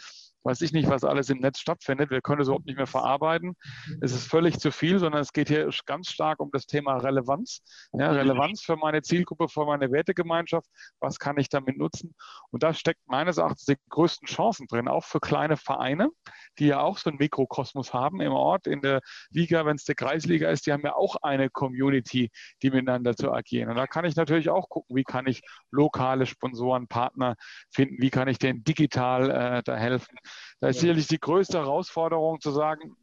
weiß 0.46 0.60
ich 0.60 0.72
nicht, 0.72 0.88
was 0.88 1.02
alles 1.02 1.28
im 1.28 1.38
Netz 1.38 1.58
stattfindet. 1.58 2.10
Wir 2.10 2.20
können 2.20 2.40
es 2.40 2.46
überhaupt 2.46 2.66
nicht 2.66 2.76
mehr 2.76 2.86
verarbeiten. 2.86 3.54
Es 4.00 4.12
ist 4.12 4.28
völlig 4.28 4.58
zu 4.60 4.70
viel, 4.70 5.00
sondern 5.00 5.20
es 5.20 5.32
geht 5.32 5.48
hier 5.48 5.68
ganz 5.86 6.08
stark 6.08 6.38
um 6.38 6.50
das 6.52 6.66
Thema 6.66 6.98
Relevanz. 6.98 7.62
Ja, 7.92 8.12
Relevanz 8.12 8.62
für 8.62 8.76
meine 8.76 9.02
Zielgruppe, 9.02 9.48
für 9.48 9.66
meine 9.66 9.90
Wertegemeinschaft. 9.90 10.68
Was 11.00 11.18
kann 11.18 11.36
ich 11.38 11.48
damit 11.48 11.76
nutzen? 11.76 12.14
Und 12.50 12.62
da 12.62 12.72
steckt 12.74 13.00
meines 13.06 13.38
Erachtens 13.38 13.64
die 13.64 13.76
größten 13.90 14.28
Chancen 14.28 14.68
drin, 14.68 14.86
auch 14.86 15.04
für 15.04 15.18
kleine 15.18 15.56
Vereine, 15.56 16.10
die 16.58 16.66
ja 16.66 16.80
auch 16.80 16.98
so 16.98 17.10
einen 17.10 17.18
Mikrokosmos 17.18 17.92
haben 17.92 18.20
im 18.20 18.32
Ort, 18.32 18.68
in 18.68 18.80
der 18.82 19.00
Liga, 19.30 19.66
wenn 19.66 19.76
es 19.76 19.84
der 19.84 19.96
Kreisliga 19.96 20.50
ist, 20.50 20.66
die 20.66 20.72
haben 20.72 20.82
ja 20.84 20.94
auch 20.94 21.16
eine 21.22 21.50
Community, 21.50 22.30
die 22.62 22.70
miteinander 22.70 23.16
zu 23.16 23.32
agieren. 23.32 23.70
Und 23.70 23.76
da 23.76 23.88
kann 23.88 24.04
ich 24.04 24.14
natürlich 24.14 24.48
auch 24.48 24.68
gucken, 24.68 24.94
wie 24.94 25.04
kann 25.04 25.26
ich 25.26 25.42
lokale 25.72 26.26
Sponsoren, 26.26 26.86
Partner 26.86 27.34
finden, 27.72 27.96
wie 27.98 28.10
kann 28.10 28.28
ich 28.28 28.38
denen 28.38 28.62
digital 28.62 29.30
äh, 29.30 29.62
da 29.64 29.76
helfen. 29.76 30.16
Da 30.60 30.68
ist 30.68 30.80
sicherlich 30.80 31.06
die 31.06 31.20
größte 31.20 31.58
Herausforderung 31.58 32.40
zu 32.40 32.50
sagen, 32.50 32.96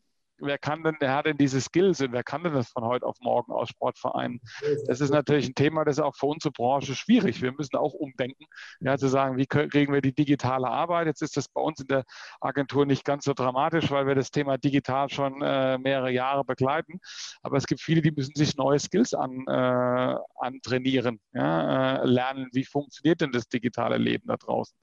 wer 0.45 0.57
kann 0.57 0.83
denn, 0.83 0.95
wer 0.99 1.15
hat 1.15 1.25
denn 1.25 1.37
diese 1.37 1.61
Skills 1.61 2.01
und 2.01 2.11
wer 2.11 2.23
kann 2.23 2.43
denn 2.43 2.53
das 2.53 2.69
von 2.69 2.83
heute 2.83 3.05
auf 3.05 3.17
morgen 3.21 3.51
aus 3.51 3.69
Sportvereinen? 3.69 4.41
Das 4.87 5.01
ist 5.01 5.11
natürlich 5.11 5.47
ein 5.47 5.55
Thema, 5.55 5.85
das 5.85 5.97
ist 5.97 6.03
auch 6.03 6.15
für 6.15 6.27
unsere 6.27 6.51
Branche 6.51 6.95
schwierig. 6.95 7.41
Wir 7.41 7.51
müssen 7.53 7.75
auch 7.75 7.93
umdenken, 7.93 8.45
ja, 8.79 8.97
zu 8.97 9.07
sagen, 9.07 9.37
wie 9.37 9.45
kriegen 9.45 9.93
wir 9.93 10.01
die 10.01 10.13
digitale 10.13 10.67
Arbeit? 10.67 11.07
Jetzt 11.07 11.21
ist 11.21 11.37
das 11.37 11.47
bei 11.47 11.61
uns 11.61 11.79
in 11.79 11.87
der 11.87 12.03
Agentur 12.41 12.85
nicht 12.85 13.05
ganz 13.05 13.25
so 13.25 13.33
dramatisch, 13.33 13.91
weil 13.91 14.07
wir 14.07 14.15
das 14.15 14.31
Thema 14.31 14.57
digital 14.57 15.09
schon 15.09 15.41
äh, 15.41 15.77
mehrere 15.77 16.11
Jahre 16.11 16.43
begleiten. 16.43 16.99
Aber 17.41 17.57
es 17.57 17.65
gibt 17.65 17.81
viele, 17.81 18.01
die 18.01 18.11
müssen 18.11 18.35
sich 18.35 18.55
neue 18.57 18.79
Skills 18.79 19.13
an, 19.13 19.45
äh, 19.47 20.15
antrainieren, 20.39 21.19
ja, 21.33 22.01
äh, 22.01 22.05
lernen, 22.05 22.49
wie 22.53 22.65
funktioniert 22.65 23.21
denn 23.21 23.31
das 23.31 23.47
digitale 23.47 23.97
Leben 23.97 24.27
da 24.27 24.37
draußen? 24.37 24.75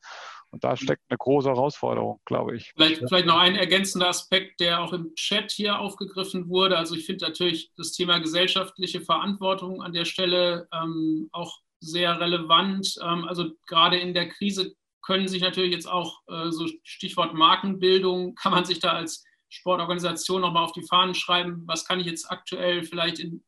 Und 0.53 0.65
da 0.65 0.77
steckt 0.77 1.03
eine 1.09 1.19
große 1.19 1.49
Herausforderung, 1.49 2.21
glaube 2.25 2.57
ich. 2.57 2.73
Vielleicht, 2.75 3.09
vielleicht 3.09 3.27
noch 3.27 3.39
ein 3.39 3.55
ergänzender 3.55 4.09
Aspekt, 4.09 4.61
der 4.61 4.81
auch 4.81 4.93
im 4.93 5.15
Chat 5.15 5.53
hier 5.53 5.79
aufgegriffen 5.79 6.49
wurde. 6.49 6.77
Also 6.77 6.97
ich 6.97 7.07
finde 7.07 7.27
natürlich 7.27 7.71
das 7.77 7.93
Thema 7.93 8.19
gesellschaftliche 8.19 9.01
Verantwortung 9.01 9.83
an 9.83 9.93
der 9.93 10.05
Stelle 10.05 10.69
ähm, 10.73 11.29
auch 11.33 11.61
sehr 11.81 12.19
relevant. 12.21 12.97
Ähm, 13.03 13.25
also 13.29 13.51
gerade 13.67 13.99
in 13.99 14.13
der 14.13 14.29
Krise 14.29 14.75
können 15.03 15.29
sich 15.29 15.41
natürlich 15.41 15.73
jetzt 15.73 15.89
auch 15.89 16.21
äh, 16.29 16.51
so 16.51 16.67
Stichwort 16.83 17.35
Markenbildung, 17.35 18.35
kann 18.41 18.53
man 18.53 18.65
sich 18.65 18.81
da 18.81 18.93
als 18.93 19.25
Sportorganisation 19.49 20.43
nochmal 20.43 20.65
auf 20.65 20.73
die 20.73 20.87
Fahnen 20.87 21.15
schreiben, 21.15 21.63
was 21.67 21.85
kann 21.85 22.01
ich 22.01 22.07
jetzt 22.07 22.31
aktuell 22.31 22.85
vielleicht 22.85 23.19
in, 23.19 23.43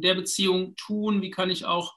der 0.00 0.14
Beziehung 0.14 0.74
tun, 0.76 1.22
wie 1.22 1.30
kann 1.30 1.50
ich 1.50 1.64
auch 1.64 1.96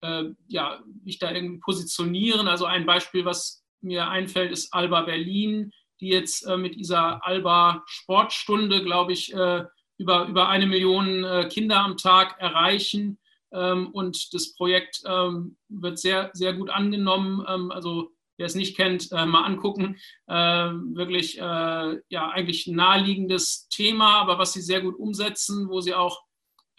äh, 0.00 0.24
ja, 0.48 0.82
mich 1.04 1.18
da 1.18 1.30
irgendwie 1.30 1.58
positionieren. 1.58 2.48
Also 2.48 2.64
ein 2.64 2.86
Beispiel, 2.86 3.24
was 3.24 3.61
mir 3.82 4.08
einfällt, 4.08 4.52
ist 4.52 4.72
Alba 4.72 5.02
Berlin, 5.02 5.72
die 6.00 6.08
jetzt 6.08 6.46
äh, 6.46 6.56
mit 6.56 6.76
dieser 6.76 7.24
Alba 7.26 7.82
Sportstunde, 7.86 8.82
glaube 8.82 9.12
ich, 9.12 9.32
äh, 9.32 9.64
über, 9.98 10.26
über 10.26 10.48
eine 10.48 10.66
Million 10.66 11.24
äh, 11.24 11.48
Kinder 11.48 11.80
am 11.80 11.96
Tag 11.96 12.40
erreichen. 12.40 13.18
Ähm, 13.52 13.88
und 13.92 14.32
das 14.34 14.54
Projekt 14.54 15.02
ähm, 15.06 15.56
wird 15.68 15.98
sehr, 15.98 16.30
sehr 16.32 16.54
gut 16.54 16.70
angenommen. 16.70 17.44
Ähm, 17.48 17.70
also 17.70 18.10
wer 18.36 18.46
es 18.46 18.54
nicht 18.54 18.76
kennt, 18.76 19.12
äh, 19.12 19.26
mal 19.26 19.44
angucken. 19.44 19.98
Ähm, 20.28 20.96
wirklich, 20.96 21.38
äh, 21.38 22.00
ja, 22.08 22.30
eigentlich 22.30 22.66
naheliegendes 22.66 23.68
Thema, 23.68 24.20
aber 24.20 24.38
was 24.38 24.52
sie 24.52 24.62
sehr 24.62 24.80
gut 24.80 24.98
umsetzen, 24.98 25.68
wo 25.68 25.80
sie 25.80 25.94
auch 25.94 26.22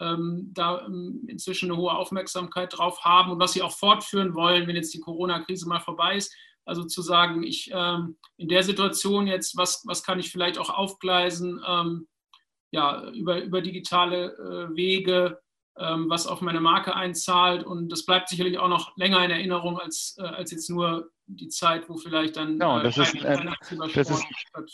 ähm, 0.00 0.50
da 0.52 0.84
ähm, 0.86 1.24
inzwischen 1.28 1.70
eine 1.70 1.80
hohe 1.80 1.92
Aufmerksamkeit 1.92 2.76
drauf 2.76 3.04
haben 3.04 3.30
und 3.30 3.38
was 3.38 3.52
sie 3.52 3.62
auch 3.62 3.72
fortführen 3.72 4.34
wollen, 4.34 4.66
wenn 4.66 4.76
jetzt 4.76 4.92
die 4.92 5.00
Corona-Krise 5.00 5.68
mal 5.68 5.80
vorbei 5.80 6.16
ist. 6.16 6.34
Also 6.64 6.84
zu 6.84 7.02
sagen, 7.02 7.42
ich 7.42 7.70
ähm, 7.72 8.16
in 8.36 8.48
der 8.48 8.62
Situation 8.62 9.26
jetzt, 9.26 9.56
was, 9.56 9.82
was 9.86 10.02
kann 10.02 10.18
ich 10.18 10.30
vielleicht 10.30 10.58
auch 10.58 10.70
aufgleisen, 10.70 11.62
ähm, 11.66 12.08
ja, 12.70 13.08
über, 13.10 13.42
über 13.42 13.60
digitale 13.60 14.32
äh, 14.32 14.76
Wege, 14.76 15.40
ähm, 15.78 16.08
was 16.08 16.26
auf 16.26 16.40
meine 16.40 16.60
Marke 16.60 16.96
einzahlt. 16.96 17.64
Und 17.64 17.90
das 17.90 18.04
bleibt 18.04 18.28
sicherlich 18.28 18.58
auch 18.58 18.68
noch 18.68 18.96
länger 18.96 19.24
in 19.24 19.30
Erinnerung 19.30 19.78
als, 19.78 20.16
äh, 20.18 20.22
als 20.22 20.50
jetzt 20.50 20.70
nur 20.70 21.10
die 21.26 21.48
Zeit, 21.48 21.88
wo 21.88 21.96
vielleicht 21.96 22.36
dann 22.36 22.52
genau, 22.52 22.80
das, 22.80 22.98
ist 22.98 23.24
ein, 23.24 23.54
das 23.94 24.10
ist 24.10 24.26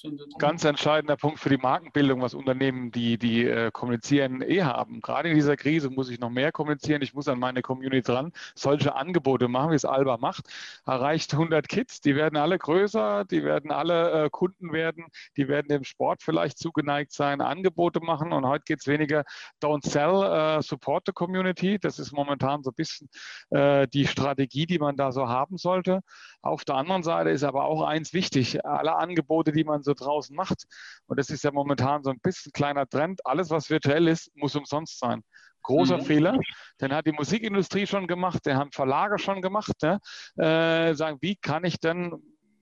ein 0.04 0.18
ganz 0.38 0.64
entscheidender 0.64 1.16
Punkt 1.16 1.38
für 1.38 1.48
die 1.48 1.56
Markenbildung, 1.56 2.20
was 2.20 2.34
Unternehmen, 2.34 2.90
die, 2.90 3.18
die 3.18 3.44
äh, 3.44 3.70
kommunizieren, 3.70 4.42
eh 4.42 4.62
haben. 4.62 5.00
Gerade 5.00 5.28
in 5.28 5.36
dieser 5.36 5.56
Krise 5.56 5.90
muss 5.90 6.10
ich 6.10 6.18
noch 6.18 6.30
mehr 6.30 6.50
kommunizieren. 6.50 7.02
Ich 7.02 7.14
muss 7.14 7.28
an 7.28 7.38
meine 7.38 7.62
Community 7.62 8.02
dran, 8.02 8.32
solche 8.56 8.96
Angebote 8.96 9.46
machen, 9.46 9.70
wie 9.70 9.76
es 9.76 9.84
Alba 9.84 10.16
macht. 10.16 10.46
Erreicht 10.86 11.32
100 11.32 11.68
Kids, 11.68 12.00
die 12.00 12.16
werden 12.16 12.36
alle 12.36 12.58
größer, 12.58 13.24
die 13.24 13.44
werden 13.44 13.70
alle 13.70 14.24
äh, 14.24 14.30
Kunden 14.30 14.72
werden, 14.72 15.06
die 15.36 15.46
werden 15.46 15.68
dem 15.68 15.84
Sport 15.84 16.22
vielleicht 16.22 16.58
zugeneigt 16.58 17.12
sein, 17.12 17.40
Angebote 17.40 18.00
machen. 18.00 18.32
Und 18.32 18.44
heute 18.46 18.64
geht 18.64 18.80
es 18.80 18.88
weniger 18.88 19.24
Don't 19.62 19.88
Sell, 19.88 20.58
äh, 20.58 20.62
Support 20.62 21.04
the 21.06 21.12
Community. 21.12 21.78
Das 21.78 22.00
ist 22.00 22.12
momentan 22.12 22.64
so 22.64 22.70
ein 22.70 22.74
bisschen 22.74 23.08
äh, 23.50 23.86
die 23.86 24.06
Strategie, 24.06 24.66
die 24.66 24.80
man 24.80 24.96
da 24.96 25.12
so 25.12 25.28
haben 25.28 25.58
sollte. 25.58 26.00
Auf 26.42 26.64
der 26.64 26.76
anderen 26.76 27.02
Seite 27.02 27.30
ist 27.30 27.42
aber 27.42 27.64
auch 27.64 27.82
eins 27.82 28.12
wichtig, 28.12 28.64
alle 28.64 28.96
Angebote, 28.96 29.52
die 29.52 29.64
man 29.64 29.82
so 29.82 29.92
draußen 29.92 30.34
macht, 30.34 30.64
und 31.06 31.18
das 31.18 31.28
ist 31.30 31.44
ja 31.44 31.52
momentan 31.52 32.02
so 32.02 32.10
ein 32.10 32.20
bisschen 32.22 32.52
kleiner 32.52 32.86
Trend, 32.88 33.24
alles, 33.26 33.50
was 33.50 33.68
virtuell 33.68 34.08
ist, 34.08 34.30
muss 34.34 34.56
umsonst 34.56 34.98
sein. 34.98 35.22
Großer 35.62 35.98
mhm. 35.98 36.02
Fehler. 36.02 36.38
Den 36.80 36.94
hat 36.94 37.06
die 37.06 37.12
Musikindustrie 37.12 37.86
schon 37.86 38.06
gemacht, 38.06 38.46
den 38.46 38.56
haben 38.56 38.72
Verlage 38.72 39.18
schon 39.18 39.42
gemacht. 39.42 39.74
Ne? 39.82 40.00
Äh, 40.36 40.94
sagen, 40.94 41.18
wie 41.20 41.36
kann 41.36 41.64
ich 41.64 41.78
denn 41.78 42.14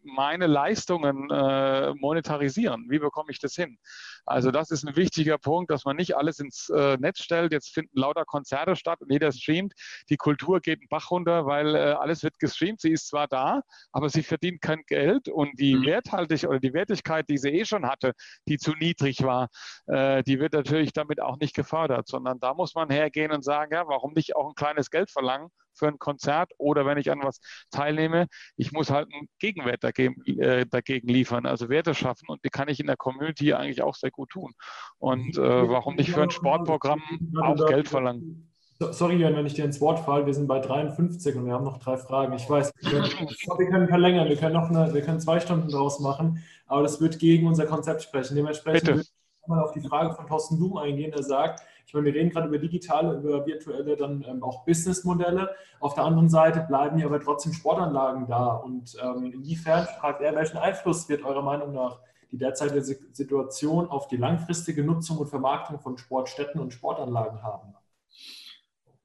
meine 0.02 0.46
Leistungen 0.46 1.30
äh, 1.30 1.94
monetarisieren? 1.94 2.86
Wie 2.88 2.98
bekomme 2.98 3.30
ich 3.30 3.38
das 3.38 3.54
hin? 3.54 3.78
Also 4.26 4.50
das 4.50 4.70
ist 4.70 4.86
ein 4.86 4.96
wichtiger 4.96 5.38
Punkt, 5.38 5.70
dass 5.70 5.84
man 5.84 5.96
nicht 5.96 6.16
alles 6.16 6.38
ins 6.38 6.68
äh, 6.68 6.96
Netz 6.98 7.22
stellt. 7.22 7.52
Jetzt 7.52 7.72
finden 7.72 7.98
lauter 7.98 8.24
Konzerte 8.24 8.76
statt 8.76 9.00
und 9.00 9.10
jeder 9.10 9.32
streamt. 9.32 9.72
Die 10.10 10.16
Kultur 10.16 10.60
geht 10.60 10.80
einen 10.80 10.88
Bach 10.88 11.10
runter, 11.10 11.46
weil 11.46 11.74
äh, 11.74 11.78
alles 11.92 12.22
wird 12.22 12.38
gestreamt. 12.38 12.80
Sie 12.80 12.92
ist 12.92 13.08
zwar 13.08 13.26
da, 13.28 13.62
aber 13.92 14.08
sie 14.08 14.22
verdient 14.22 14.60
kein 14.60 14.82
Geld 14.86 15.28
und 15.28 15.58
die 15.58 15.76
mhm. 15.76 15.86
Werthaltig 15.86 16.44
oder 16.44 16.60
die 16.60 16.74
Wertigkeit, 16.74 17.28
die 17.28 17.38
sie 17.38 17.50
eh 17.50 17.64
schon 17.64 17.86
hatte, 17.86 18.12
die 18.46 18.58
zu 18.58 18.72
niedrig 18.72 19.22
war, 19.22 19.48
äh, 19.86 20.22
die 20.22 20.40
wird 20.40 20.52
natürlich 20.52 20.92
damit 20.92 21.20
auch 21.20 21.38
nicht 21.38 21.54
gefördert, 21.54 22.08
sondern 22.08 22.38
da 22.40 22.54
muss 22.54 22.74
man 22.74 22.90
hergehen 22.90 23.32
und 23.32 23.44
sagen, 23.44 23.72
ja, 23.72 23.86
warum 23.86 24.12
nicht 24.12 24.36
auch 24.36 24.48
ein 24.48 24.54
kleines 24.54 24.90
Geld 24.90 25.10
verlangen 25.10 25.48
für 25.78 25.88
ein 25.88 25.98
Konzert 25.98 26.52
oder 26.58 26.84
wenn 26.86 26.98
ich 26.98 27.10
an 27.10 27.20
was 27.22 27.40
teilnehme, 27.70 28.26
ich 28.56 28.72
muss 28.72 28.90
halt 28.90 29.08
einen 29.12 29.28
Gegenwert 29.38 29.84
dagegen, 29.84 30.22
äh, 30.40 30.66
dagegen 30.66 31.08
liefern, 31.08 31.46
also 31.46 31.68
Werte 31.68 31.94
schaffen 31.94 32.26
und 32.28 32.44
die 32.44 32.50
kann 32.50 32.68
ich 32.68 32.80
in 32.80 32.86
der 32.86 32.96
Community 32.96 33.52
eigentlich 33.52 33.82
auch 33.82 33.94
sehr 33.94 34.10
gut 34.10 34.30
tun. 34.30 34.52
Und 34.98 35.36
äh, 35.38 35.68
warum 35.68 35.96
nicht 35.96 36.10
für 36.10 36.22
ein 36.22 36.30
Sportprogramm 36.30 37.02
auch 37.42 37.66
Geld 37.66 37.88
verlangen? 37.88 38.48
Sorry, 38.80 39.16
Jan, 39.16 39.34
wenn 39.34 39.46
ich 39.46 39.54
dir 39.54 39.64
ins 39.64 39.80
Wort 39.80 39.98
falle. 39.98 40.24
Wir 40.24 40.34
sind 40.34 40.46
bei 40.46 40.60
53 40.60 41.34
und 41.34 41.46
wir 41.46 41.52
haben 41.52 41.64
noch 41.64 41.78
drei 41.78 41.96
Fragen. 41.96 42.32
Ich 42.34 42.48
weiß, 42.48 42.72
wir 42.80 43.66
können 43.66 43.88
verlängern. 43.88 44.28
Wir 44.28 44.36
können 44.36 44.54
noch 44.54 44.70
eine, 44.70 44.94
wir 44.94 45.02
können 45.02 45.20
zwei 45.20 45.40
Stunden 45.40 45.68
draus 45.68 45.98
machen, 45.98 46.44
aber 46.66 46.82
das 46.82 47.00
wird 47.00 47.18
gegen 47.18 47.48
unser 47.48 47.66
Konzept 47.66 48.02
sprechen. 48.02 48.36
Dementsprechend 48.36 48.82
Bitte. 48.82 48.96
würde 48.98 49.08
ich 49.08 49.48
mal 49.48 49.64
auf 49.64 49.72
die 49.72 49.80
Frage 49.80 50.14
von 50.14 50.28
Thorsten 50.28 50.58
Blum 50.58 50.76
eingehen, 50.76 51.10
der 51.10 51.24
sagt, 51.24 51.64
ich 51.88 51.94
meine, 51.94 52.04
wir 52.04 52.14
reden 52.14 52.28
gerade 52.28 52.48
über 52.48 52.58
digitale, 52.58 53.16
über 53.16 53.46
virtuelle, 53.46 53.96
dann 53.96 54.22
ähm, 54.28 54.42
auch 54.42 54.66
Businessmodelle. 54.66 55.56
Auf 55.80 55.94
der 55.94 56.04
anderen 56.04 56.28
Seite 56.28 56.60
bleiben 56.68 56.98
ja 56.98 57.06
aber 57.06 57.18
trotzdem 57.18 57.54
Sportanlagen 57.54 58.26
da. 58.26 58.56
Und 58.56 58.94
ähm, 59.02 59.32
inwiefern, 59.32 59.86
fragt 59.98 60.20
er, 60.20 60.36
welchen 60.36 60.58
Einfluss 60.58 61.08
wird 61.08 61.24
eurer 61.24 61.40
Meinung 61.40 61.72
nach 61.72 61.98
die 62.30 62.36
derzeitige 62.36 62.82
Situation 62.82 63.88
auf 63.88 64.06
die 64.06 64.18
langfristige 64.18 64.84
Nutzung 64.84 65.16
und 65.16 65.28
Vermarktung 65.28 65.80
von 65.80 65.96
Sportstätten 65.96 66.60
und 66.60 66.74
Sportanlagen 66.74 67.42
haben? 67.42 67.74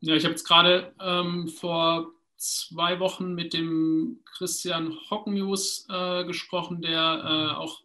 Ja, 0.01 0.15
ich 0.15 0.25
habe 0.25 0.33
jetzt 0.33 0.45
gerade 0.45 0.91
ähm, 1.01 1.47
vor 1.47 2.07
zwei 2.35 2.99
Wochen 2.99 3.33
mit 3.33 3.53
dem 3.53 4.19
Christian 4.25 4.93
Hockenjus 5.09 5.87
äh, 5.89 6.25
gesprochen, 6.25 6.81
der 6.81 6.99
äh, 6.99 7.55
auch 7.55 7.82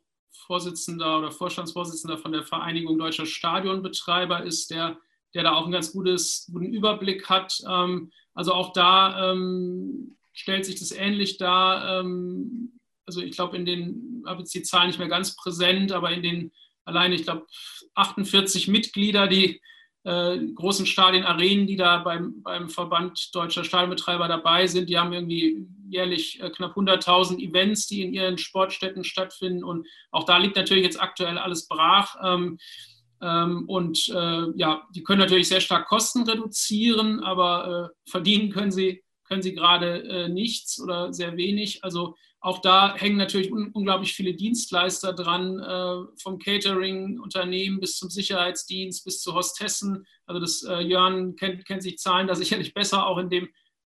Vorsitzender 0.49 1.19
oder 1.19 1.31
Vorstandsvorsitzender 1.31 2.17
von 2.17 2.33
der 2.33 2.43
Vereinigung 2.43 2.99
Deutscher 2.99 3.27
Stadionbetreiber 3.27 4.43
ist, 4.45 4.71
der, 4.71 4.99
der 5.35 5.43
da 5.43 5.53
auch 5.53 5.65
einen 5.65 5.73
ganz 5.73 5.93
gutes, 5.93 6.51
guten 6.51 6.73
Überblick 6.73 7.29
hat. 7.29 7.63
Ähm, 7.69 8.11
also 8.35 8.55
auch 8.55 8.73
da 8.73 9.31
ähm, 9.31 10.17
stellt 10.33 10.65
sich 10.65 10.77
das 10.77 10.91
ähnlich 10.91 11.37
dar. 11.37 12.01
Ähm, 12.01 12.81
also 13.05 13.21
ich 13.21 13.33
glaube, 13.33 13.59
in 13.59 13.67
den, 13.67 14.25
habe 14.27 14.41
jetzt 14.41 14.55
die 14.55 14.63
Zahlen 14.63 14.87
nicht 14.87 14.99
mehr 14.99 15.09
ganz 15.09 15.37
präsent, 15.37 15.93
aber 15.93 16.13
in 16.13 16.23
den 16.23 16.53
alleine, 16.87 17.15
ich 17.15 17.25
glaube, 17.25 17.47
48 17.95 18.69
Mitglieder, 18.69 19.29
die 19.29 19.61
äh, 20.05 20.39
großen 20.55 20.87
Stadien, 20.87 21.25
Arenen, 21.25 21.67
die 21.67 21.77
da 21.77 21.99
beim, 21.99 22.43
beim 22.43 22.69
Verband 22.69 23.35
Deutscher 23.35 23.65
Stadionbetreiber 23.65 24.29
dabei 24.29 24.67
sind, 24.67 24.89
die 24.89 24.99
haben 24.99 25.13
irgendwie 25.13 25.67
jährlich 25.89 26.41
äh, 26.41 26.51
knapp 26.51 26.77
100.000 26.77 27.39
Events, 27.39 27.87
die 27.87 28.03
in 28.03 28.15
ihren 28.15 28.39
Sportstätten 28.39 29.05
stattfinden. 29.05 29.65
Und 29.65 29.87
auch 30.11 30.25
da 30.25 30.39
liegt 30.39 30.57
natürlich 30.57 30.85
jetzt 30.85 31.01
aktuell 31.01 31.39
alles 31.39 31.67
brach. 31.67 32.17
Ähm, 32.23 32.59
ähm, 33.21 33.65
und 33.69 34.09
äh, 34.09 34.47
ja, 34.57 34.87
die 34.95 35.03
können 35.03 35.21
natürlich 35.21 35.49
sehr 35.49 35.61
stark 35.61 35.89
Kosten 35.89 36.23
reduzieren, 36.23 37.21
aber 37.21 37.91
äh, 37.91 38.11
verdienen 38.11 38.51
können 38.51 38.71
sie, 38.71 39.03
können 39.25 39.43
sie 39.43 39.55
gerade 39.55 40.05
äh, 40.05 40.29
nichts 40.29 40.81
oder 40.81 41.13
sehr 41.13 41.37
wenig. 41.37 41.83
Also 41.83 42.15
auch 42.41 42.61
da 42.61 42.95
hängen 42.95 43.17
natürlich 43.17 43.53
un 43.53 43.73
unglaublich 43.73 44.15
viele 44.15 44.35
Dienstleister 44.35 45.13
dran, 45.13 45.59
äh, 45.59 46.21
vom 46.23 46.39
Catering-Unternehmen 46.39 47.81
bis 47.81 47.97
zum 47.97 48.11
Sicherheitsdienst 48.11 49.05
bis 49.05 49.21
zu 49.21 49.35
Hostessen. 49.35 50.07
Also 50.27 50.41
das 50.41 50.63
äh, 50.63 50.81
Jörn 50.81 51.37
kennt, 51.37 51.67
kennt 51.67 51.83
sich 51.83 51.99
Zahlen 51.99 52.29
da 52.29 52.35
sicherlich 52.35 52.75
besser, 52.75 53.07
auch 53.07 53.19
in 53.19 53.31
dem 53.31 53.49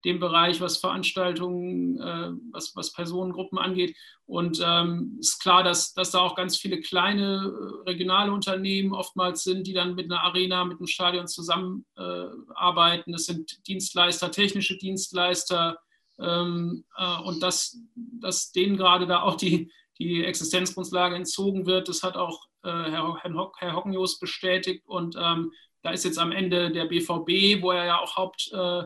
dem 0.06 0.20
Bereich, 0.20 0.62
was 0.62 0.78
Veranstaltungen, 0.78 2.00
äh, 2.00 2.32
was, 2.52 2.76
was 2.76 2.93
Personengruppen 2.93 3.58
angeht. 3.58 3.98
Und 4.26 4.62
ähm, 4.64 5.18
ist 5.20 5.39
klar, 5.39 5.64
dass, 5.64 5.93
dass 5.93 6.12
da 6.12 6.20
auch 6.20 6.36
ganz 6.36 6.58
viele 6.58 6.80
kleine 6.80 7.52
äh, 7.84 7.89
regionale 7.89 8.32
Unternehmen 8.32 8.93
oftmals 8.93 9.43
sind, 9.43 9.68
die 9.68 9.74
dann 9.74 9.96
mit 9.96 10.06
einer 10.06 10.24
Arena, 10.24 10.64
mit 10.64 10.78
einem 10.78 10.88
Stadion 10.88 11.28
zusammenarbeiten. 11.28 13.10
Äh, 13.10 13.14
das 13.14 13.26
sind 13.26 13.68
Dienstleister, 13.68 14.32
technische 14.32 14.78
Dienstleister. 14.78 15.80
Ähm, 16.20 16.86
äh, 16.97 17.22
und 17.22 17.41
dass, 17.41 17.78
dass 17.95 18.51
denen 18.51 18.78
gerade 18.78 19.07
da 19.07 19.22
auch 19.22 19.36
die, 19.36 19.72
die 19.99 20.24
Existenzgrundlage 20.24 21.16
entzogen 21.16 21.66
wird, 21.66 21.88
das 21.88 22.03
hat 22.03 22.16
auch 22.16 22.45
äh, 22.63 22.70
Herr, 22.70 23.18
Herr 23.22 23.76
Hockenjos 23.76 24.20
bestätigt. 24.20 24.84
Und 24.88 25.16
ähm, 25.20 25.51
da 25.84 25.91
ist 25.91 26.05
jetzt 26.05 26.18
am 26.18 26.32
Ende 26.32 26.72
der 26.72 26.86
BVB, 26.86 27.61
wo 27.61 27.72
er 27.72 27.86
ja 27.86 27.99
auch 27.99 28.16
Haupt, 28.16 28.51
äh, 28.51 28.84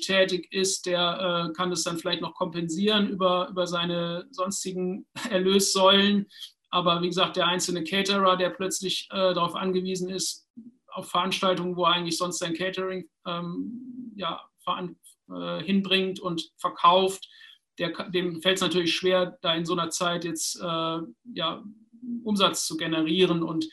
tätig 0.00 0.50
ist, 0.50 0.86
der 0.86 1.50
äh, 1.50 1.52
kann 1.52 1.68
das 1.68 1.82
dann 1.82 1.98
vielleicht 1.98 2.22
noch 2.22 2.34
kompensieren 2.34 3.08
über, 3.08 3.48
über 3.50 3.66
seine 3.66 4.26
sonstigen 4.30 5.06
Erlössäulen. 5.30 6.26
Aber 6.70 7.02
wie 7.02 7.08
gesagt, 7.08 7.36
der 7.36 7.46
einzelne 7.46 7.84
Caterer, 7.84 8.36
der 8.36 8.50
plötzlich 8.50 9.06
äh, 9.10 9.34
darauf 9.34 9.54
angewiesen 9.54 10.08
ist, 10.08 10.48
auf 10.88 11.10
Veranstaltungen, 11.10 11.76
wo 11.76 11.84
er 11.84 11.92
eigentlich 11.92 12.16
sonst 12.16 12.38
sein 12.38 12.54
Catering 12.54 13.08
ähm, 13.26 14.12
ja, 14.16 14.40
äh, 15.30 15.62
hinbringt 15.62 16.20
und 16.20 16.50
verkauft, 16.56 17.28
der, 17.78 17.90
dem 18.10 18.40
fällt 18.40 18.56
es 18.56 18.62
natürlich 18.62 18.94
schwer, 18.94 19.38
da 19.42 19.54
in 19.54 19.64
so 19.64 19.72
einer 19.72 19.90
Zeit 19.90 20.24
jetzt 20.24 20.60
äh, 20.60 20.98
ja, 21.34 21.64
Umsatz 22.22 22.66
zu 22.66 22.76
generieren. 22.76 23.42
Und 23.42 23.66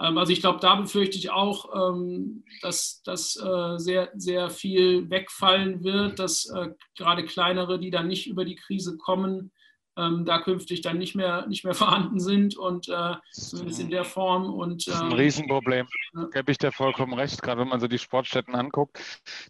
ähm, 0.00 0.18
also 0.18 0.32
ich 0.32 0.40
glaube, 0.40 0.58
da 0.60 0.74
befürchte 0.74 1.16
ich 1.16 1.30
auch, 1.30 1.94
ähm, 1.94 2.44
dass, 2.62 3.02
dass 3.02 3.36
äh, 3.36 3.78
sehr, 3.78 4.10
sehr 4.14 4.50
viel 4.50 5.08
wegfallen 5.10 5.84
wird, 5.84 6.18
dass 6.18 6.46
äh, 6.46 6.70
gerade 6.96 7.24
kleinere, 7.24 7.78
die 7.78 7.90
dann 7.90 8.08
nicht 8.08 8.26
über 8.26 8.44
die 8.44 8.56
Krise 8.56 8.96
kommen, 8.96 9.52
ähm, 9.96 10.24
da 10.24 10.38
künftig 10.40 10.80
dann 10.80 10.98
nicht 10.98 11.14
mehr, 11.14 11.46
nicht 11.46 11.64
mehr 11.64 11.74
vorhanden 11.74 12.20
sind 12.20 12.56
und 12.56 12.88
äh, 12.88 13.14
zumindest 13.32 13.80
in 13.80 13.90
der 13.90 14.04
Form. 14.04 14.52
Und, 14.52 14.86
das 14.86 14.94
ist 14.94 15.00
ein 15.00 15.10
ähm, 15.10 15.16
Riesenproblem. 15.16 15.86
Ja. 16.14 16.24
Gebe 16.32 16.52
ich 16.52 16.58
dir 16.58 16.72
vollkommen 16.72 17.14
recht, 17.14 17.42
gerade 17.42 17.60
wenn 17.60 17.68
man 17.68 17.80
so 17.80 17.88
die 17.88 17.98
Sportstätten 17.98 18.54
anguckt. 18.54 18.98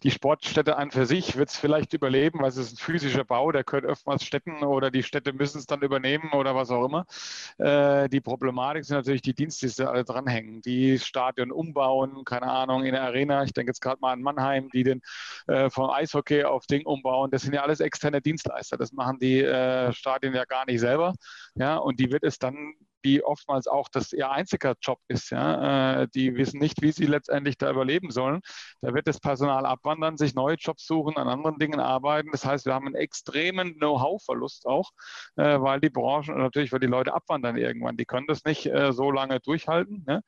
Die 0.03 0.11
Sportstätte 0.11 0.77
an 0.77 0.91
für 0.91 1.05
sich 1.05 1.35
wird 1.35 1.49
es 1.49 1.57
vielleicht 1.57 1.93
überleben, 1.93 2.39
weil 2.39 2.49
es 2.49 2.57
ist 2.57 2.73
ein 2.73 2.77
physischer 2.77 3.23
Bau, 3.23 3.51
der 3.51 3.63
gehört 3.63 3.85
oftmals 3.85 4.23
Städten 4.23 4.63
oder 4.63 4.91
die 4.91 5.03
Städte 5.03 5.33
müssen 5.33 5.57
es 5.59 5.65
dann 5.65 5.81
übernehmen 5.81 6.31
oder 6.33 6.55
was 6.55 6.69
auch 6.69 6.85
immer. 6.85 7.05
Äh, 7.57 8.09
die 8.09 8.21
Problematik 8.21 8.85
sind 8.85 8.97
natürlich 8.97 9.21
die 9.21 9.33
Dienste, 9.33 9.67
die 9.67 9.83
alle 9.83 10.03
dranhängen. 10.03 10.61
Die 10.61 10.99
Stadion 10.99 11.51
umbauen, 11.51 12.23
keine 12.25 12.47
Ahnung, 12.47 12.85
in 12.85 12.93
der 12.93 13.03
Arena. 13.03 13.43
Ich 13.43 13.53
denke 13.53 13.69
jetzt 13.69 13.81
gerade 13.81 13.99
mal 14.01 14.13
an 14.13 14.21
Mannheim, 14.21 14.69
die 14.73 14.83
den 14.83 15.01
äh, 15.47 15.69
vom 15.69 15.89
Eishockey 15.89 16.43
auf 16.43 16.67
Ding 16.67 16.85
umbauen. 16.85 17.31
Das 17.31 17.43
sind 17.43 17.53
ja 17.53 17.63
alles 17.63 17.79
externe 17.79 18.21
Dienstleister. 18.21 18.77
Das 18.77 18.91
machen 18.91 19.19
die 19.19 19.41
äh, 19.41 19.91
Stadien 19.93 20.34
ja 20.35 20.45
gar 20.45 20.65
nicht 20.65 20.79
selber. 20.79 21.13
Ja, 21.55 21.77
und 21.77 21.99
die 21.99 22.11
wird 22.11 22.23
es 22.23 22.39
dann 22.39 22.75
die 23.05 23.23
oftmals 23.23 23.67
auch 23.67 23.87
das 23.87 24.11
ihr 24.11 24.31
einziger 24.31 24.75
Job 24.81 24.99
ist. 25.07 25.29
Ja? 25.29 26.01
Äh, 26.01 26.07
die 26.13 26.35
wissen 26.35 26.59
nicht, 26.59 26.81
wie 26.81 26.91
sie 26.91 27.05
letztendlich 27.05 27.57
da 27.57 27.69
überleben 27.69 28.09
sollen. 28.09 28.41
Da 28.81 28.93
wird 28.93 29.07
das 29.07 29.19
Personal 29.19 29.65
abwandern, 29.65 30.17
sich 30.17 30.33
neue 30.33 30.55
Jobs 30.55 30.87
suchen, 30.87 31.15
an 31.15 31.27
anderen 31.27 31.59
Dingen 31.59 31.79
arbeiten. 31.79 32.29
Das 32.31 32.45
heißt, 32.45 32.65
wir 32.65 32.73
haben 32.73 32.87
einen 32.87 32.95
extremen 32.95 33.75
Know-how-Verlust 33.75 34.65
auch, 34.65 34.89
äh, 35.35 35.61
weil 35.61 35.79
die 35.79 35.91
Branchen 35.91 36.37
natürlich, 36.37 36.71
weil 36.71 36.79
die 36.79 36.87
Leute 36.87 37.13
abwandern 37.13 37.57
irgendwann. 37.57 37.95
Die 37.95 38.05
können 38.05 38.25
das 38.27 38.43
nicht 38.43 38.65
äh, 38.65 38.91
so 38.91 39.11
lange 39.11 39.39
durchhalten. 39.39 40.03
Ne? 40.05 40.21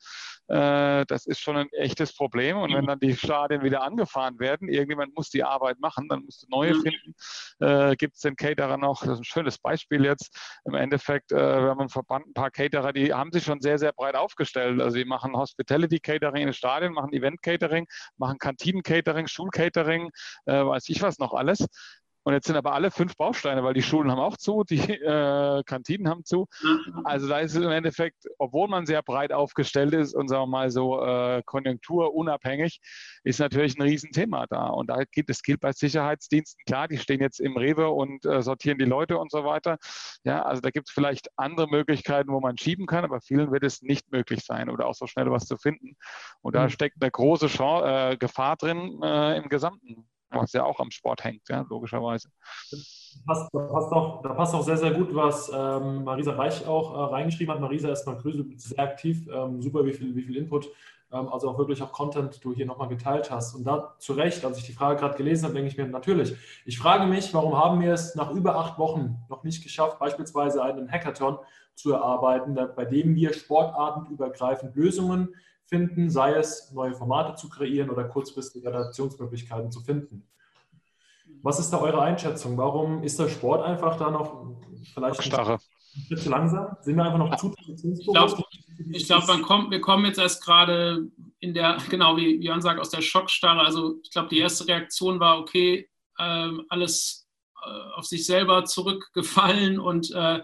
das 0.50 1.26
ist 1.26 1.42
schon 1.42 1.58
ein 1.58 1.68
echtes 1.74 2.16
Problem. 2.16 2.56
Und 2.56 2.74
wenn 2.74 2.86
dann 2.86 3.02
die 3.02 3.18
Stadien 3.18 3.64
wieder 3.64 3.84
angefahren 3.84 4.40
werden, 4.40 4.70
irgendjemand 4.70 5.14
muss 5.14 5.30
die 5.30 5.44
Arbeit 5.44 5.82
machen, 5.82 6.08
dann 6.08 6.24
musst 6.24 6.44
du 6.44 6.48
neue 6.50 6.74
mhm. 6.74 6.84
finden. 6.84 7.98
Gibt 7.98 8.16
es 8.16 8.22
den 8.22 8.38
Caterer 8.38 8.78
noch? 8.78 9.02
Das 9.02 9.16
ist 9.16 9.20
ein 9.20 9.24
schönes 9.26 9.58
Beispiel 9.58 10.06
jetzt. 10.06 10.62
Im 10.64 10.74
Endeffekt, 10.74 11.32
wir 11.32 11.70
haben 11.70 11.82
im 11.82 11.90
Verband 11.90 12.28
ein 12.28 12.34
paar 12.34 12.50
Caterer 12.50 12.67
Caterer, 12.70 12.94
die 12.94 13.14
haben 13.14 13.32
sich 13.32 13.44
schon 13.44 13.62
sehr, 13.62 13.80
sehr 13.80 13.94
breit 13.94 14.16
aufgestellt. 14.16 14.82
Also 14.82 14.98
die 14.98 15.06
machen 15.06 15.36
Hospitality 15.36 16.00
Catering 16.00 16.42
in 16.42 16.48
den 16.48 16.54
Stadien, 16.54 16.94
machen 16.94 17.14
Event 17.14 17.42
Catering, 17.42 17.88
machen 18.18 18.38
Kantinen 18.38 18.84
Catering, 18.84 19.28
Schul 19.28 19.50
Catering, 19.50 20.10
äh, 20.46 20.66
weiß 20.66 20.90
ich 20.90 21.02
was 21.02 21.18
noch 21.18 21.34
alles. 21.34 21.66
Und 22.28 22.34
jetzt 22.34 22.48
sind 22.48 22.58
aber 22.58 22.74
alle 22.74 22.92
fünf 22.92 23.16
Bausteine, 23.16 23.64
weil 23.64 23.74
die 23.74 23.82
Schulen 23.82 24.12
haben 24.12 24.20
auch 24.20 24.36
zu, 24.36 24.66
die 24.66 24.82
äh, 24.82 25.64
Kantinen 25.64 26.10
haben 26.10 26.26
zu. 26.26 26.46
Also 27.06 27.30
da 27.30 27.40
ist 27.40 27.56
es 27.56 27.64
im 27.64 27.72
Endeffekt, 27.72 28.26
obwohl 28.38 28.68
man 28.68 28.86
sehr 28.86 29.02
breit 29.02 29.32
aufgestellt 29.32 29.94
ist 29.94 30.14
und 30.14 30.28
sagen 30.28 30.42
wir 30.42 30.48
mal 30.48 30.70
so 30.70 31.02
äh, 31.02 31.42
konjunkturunabhängig, 31.46 32.82
ist 33.24 33.40
natürlich 33.40 33.80
ein 33.80 33.82
Riesenthema 33.82 34.46
da. 34.50 34.68
Und 34.68 34.90
da 34.90 35.06
gilt, 35.10 35.30
das 35.30 35.42
gilt 35.42 35.62
bei 35.62 35.72
Sicherheitsdiensten, 35.72 36.66
klar, 36.66 36.90
die 36.90 36.98
stehen 36.98 37.22
jetzt 37.22 37.40
im 37.40 37.56
Rewe 37.56 37.92
und 37.92 38.26
äh, 38.26 38.42
sortieren 38.42 38.78
die 38.78 38.84
Leute 38.84 39.18
und 39.18 39.32
so 39.32 39.46
weiter. 39.46 39.78
Ja, 40.26 40.42
also 40.42 40.62
da 40.62 40.70
gibt 40.70 40.90
es 40.90 40.94
vielleicht 40.94 41.30
andere 41.38 41.70
Möglichkeiten, 41.70 42.34
wo 42.34 42.42
man 42.42 42.58
schieben 42.58 42.88
kann, 42.88 43.06
aber 43.06 43.22
vielen 43.22 43.54
wird 43.54 43.64
es 43.64 43.82
nicht 43.82 44.12
möglich 44.12 44.44
sein 44.44 44.70
oder 44.70 44.88
auch 44.88 44.96
so 44.96 45.08
schnell 45.08 45.32
was 45.32 45.46
zu 45.46 45.56
finden. 45.56 45.96
Und 46.42 46.58
da 46.58 46.64
mhm. 46.64 46.72
steckt 46.72 46.98
eine 47.00 47.10
große 47.10 47.48
Chance, 47.48 47.88
äh, 47.88 48.18
Gefahr 48.18 48.58
drin 48.58 49.00
äh, 49.02 49.38
im 49.38 49.48
Gesamten 49.48 50.10
was 50.30 50.54
ja 50.54 50.64
auch 50.64 50.80
am 50.80 50.92
Sport 50.92 51.24
hängt, 51.24 51.48
ja, 51.50 51.66
logischerweise. 51.70 52.30
Passt, 53.26 53.50
da, 53.54 53.60
passt 53.60 53.92
auch, 53.92 54.22
da 54.22 54.34
passt 54.34 54.54
auch 54.54 54.64
sehr, 54.64 54.78
sehr 54.78 54.92
gut, 54.92 55.14
was 55.16 55.52
ähm, 55.54 56.04
Marisa 56.04 56.34
Reich 56.34 56.68
auch 56.68 56.94
äh, 56.94 57.14
reingeschrieben 57.14 57.54
hat. 57.54 57.62
Marisa, 57.62 57.90
erstmal 57.90 58.18
Grüße, 58.18 58.46
sehr 58.58 58.80
aktiv, 58.80 59.28
ähm, 59.32 59.62
super, 59.62 59.86
wie 59.86 59.94
viel, 59.94 60.16
wie 60.16 60.24
viel 60.24 60.36
Input, 60.36 60.70
ähm, 61.12 61.30
also 61.30 61.50
auch 61.50 61.58
wirklich 61.58 61.82
auch 61.82 61.92
Content 61.92 62.44
du 62.44 62.54
hier 62.54 62.66
nochmal 62.66 62.90
geteilt 62.90 63.32
hast. 63.32 63.56
Und 63.56 63.64
da 63.66 63.96
zu 64.00 64.14
Recht, 64.14 64.44
als 64.44 64.58
ich 64.58 64.66
die 64.66 64.74
Frage 64.74 65.00
gerade 65.00 65.16
gelesen 65.16 65.46
habe, 65.46 65.54
denke 65.56 65.70
ich 65.70 65.78
mir 65.78 65.88
natürlich, 65.88 66.36
ich 66.66 66.78
frage 66.78 67.06
mich, 67.06 67.34
warum 67.34 67.58
haben 67.58 67.80
wir 67.82 67.94
es 67.94 68.16
nach 68.16 68.32
über 68.32 68.56
acht 68.58 68.78
Wochen 68.78 69.18
noch 69.30 69.44
nicht 69.44 69.64
geschafft, 69.64 70.00
beispielsweise 70.00 70.62
einen 70.62 70.92
Hackathon 70.92 71.40
zu 71.76 71.94
erarbeiten, 71.94 72.58
bei 72.76 72.86
dem 72.86 73.16
wir 73.16 73.34
sportartenübergreifend 73.34 74.76
Lösungen 74.76 75.36
finden, 75.68 76.10
sei 76.10 76.34
es 76.34 76.72
neue 76.72 76.94
Formate 76.94 77.36
zu 77.36 77.50
kreieren 77.50 77.90
oder 77.90 78.06
kurzfristige 78.06 78.70
Adaptionsmöglichkeiten 78.70 79.72
zu 79.72 79.82
finden. 79.82 80.28
Was 81.44 81.60
ist 81.60 81.70
da 81.72 81.80
eure 81.80 82.02
Einschätzung? 82.02 82.58
Warum 82.58 83.04
ist 83.04 83.20
der 83.20 83.30
Sport 83.30 83.64
einfach 83.66 83.98
da 83.98 84.10
noch 84.10 84.56
vielleicht 84.94 85.24
Starre. 85.24 85.60
ein 86.10 86.18
zu 86.18 86.30
langsam? 86.30 86.78
Sind 86.82 86.96
wir 86.96 87.06
einfach 87.06 87.20
noch 87.20 87.36
zu 87.36 87.54
Ich 88.92 89.08
glaube, 89.08 89.26
glaub, 89.26 89.42
kommt, 89.42 89.72
wir 89.72 89.82
kommen 89.82 90.06
jetzt 90.06 90.20
erst 90.20 90.44
gerade 90.44 91.08
in 91.40 91.54
der, 91.54 91.78
genau 91.90 92.18
wie 92.18 92.42
Jörn 92.42 92.62
sagt, 92.62 92.80
aus 92.80 92.90
der 92.90 93.02
Schockstarre. 93.02 93.62
Also 93.62 94.00
ich 94.04 94.12
glaube, 94.12 94.30
die 94.30 94.40
erste 94.40 94.68
Reaktion 94.68 95.20
war, 95.20 95.40
okay, 95.40 95.90
ähm, 96.20 96.66
alles 96.70 97.28
äh, 97.64 97.94
auf 97.96 98.06
sich 98.06 98.26
selber 98.26 98.66
zurückgefallen 98.66 99.80
und 99.80 100.12
äh, 100.12 100.40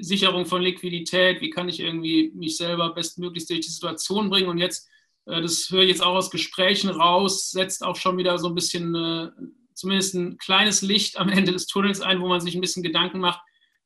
Sicherung 0.00 0.46
von 0.46 0.62
Liquidität, 0.62 1.40
wie 1.40 1.50
kann 1.50 1.68
ich 1.68 1.80
irgendwie 1.80 2.32
mich 2.34 2.56
selber 2.56 2.92
bestmöglichst 2.92 3.48
durch 3.50 3.60
die 3.60 3.70
Situation 3.70 4.30
bringen. 4.30 4.48
Und 4.48 4.58
jetzt, 4.58 4.88
äh, 5.26 5.40
das 5.40 5.70
höre 5.70 5.82
ich 5.82 5.90
jetzt 5.90 6.02
auch 6.02 6.14
aus 6.14 6.30
Gesprächen 6.30 6.90
raus, 6.90 7.50
setzt 7.50 7.84
auch 7.84 7.96
schon 7.96 8.18
wieder 8.18 8.38
so 8.38 8.48
ein 8.48 8.54
bisschen 8.54 8.94
äh, 8.94 9.28
zumindest 9.74 10.14
ein 10.14 10.38
kleines 10.38 10.82
Licht 10.82 11.18
am 11.18 11.28
Ende 11.28 11.52
des 11.52 11.66
Tunnels 11.66 12.00
ein, 12.00 12.20
wo 12.20 12.28
man 12.28 12.40
sich 12.40 12.54
ein 12.54 12.60
bisschen 12.60 12.82
Gedanken 12.82 13.20
macht, 13.20 13.40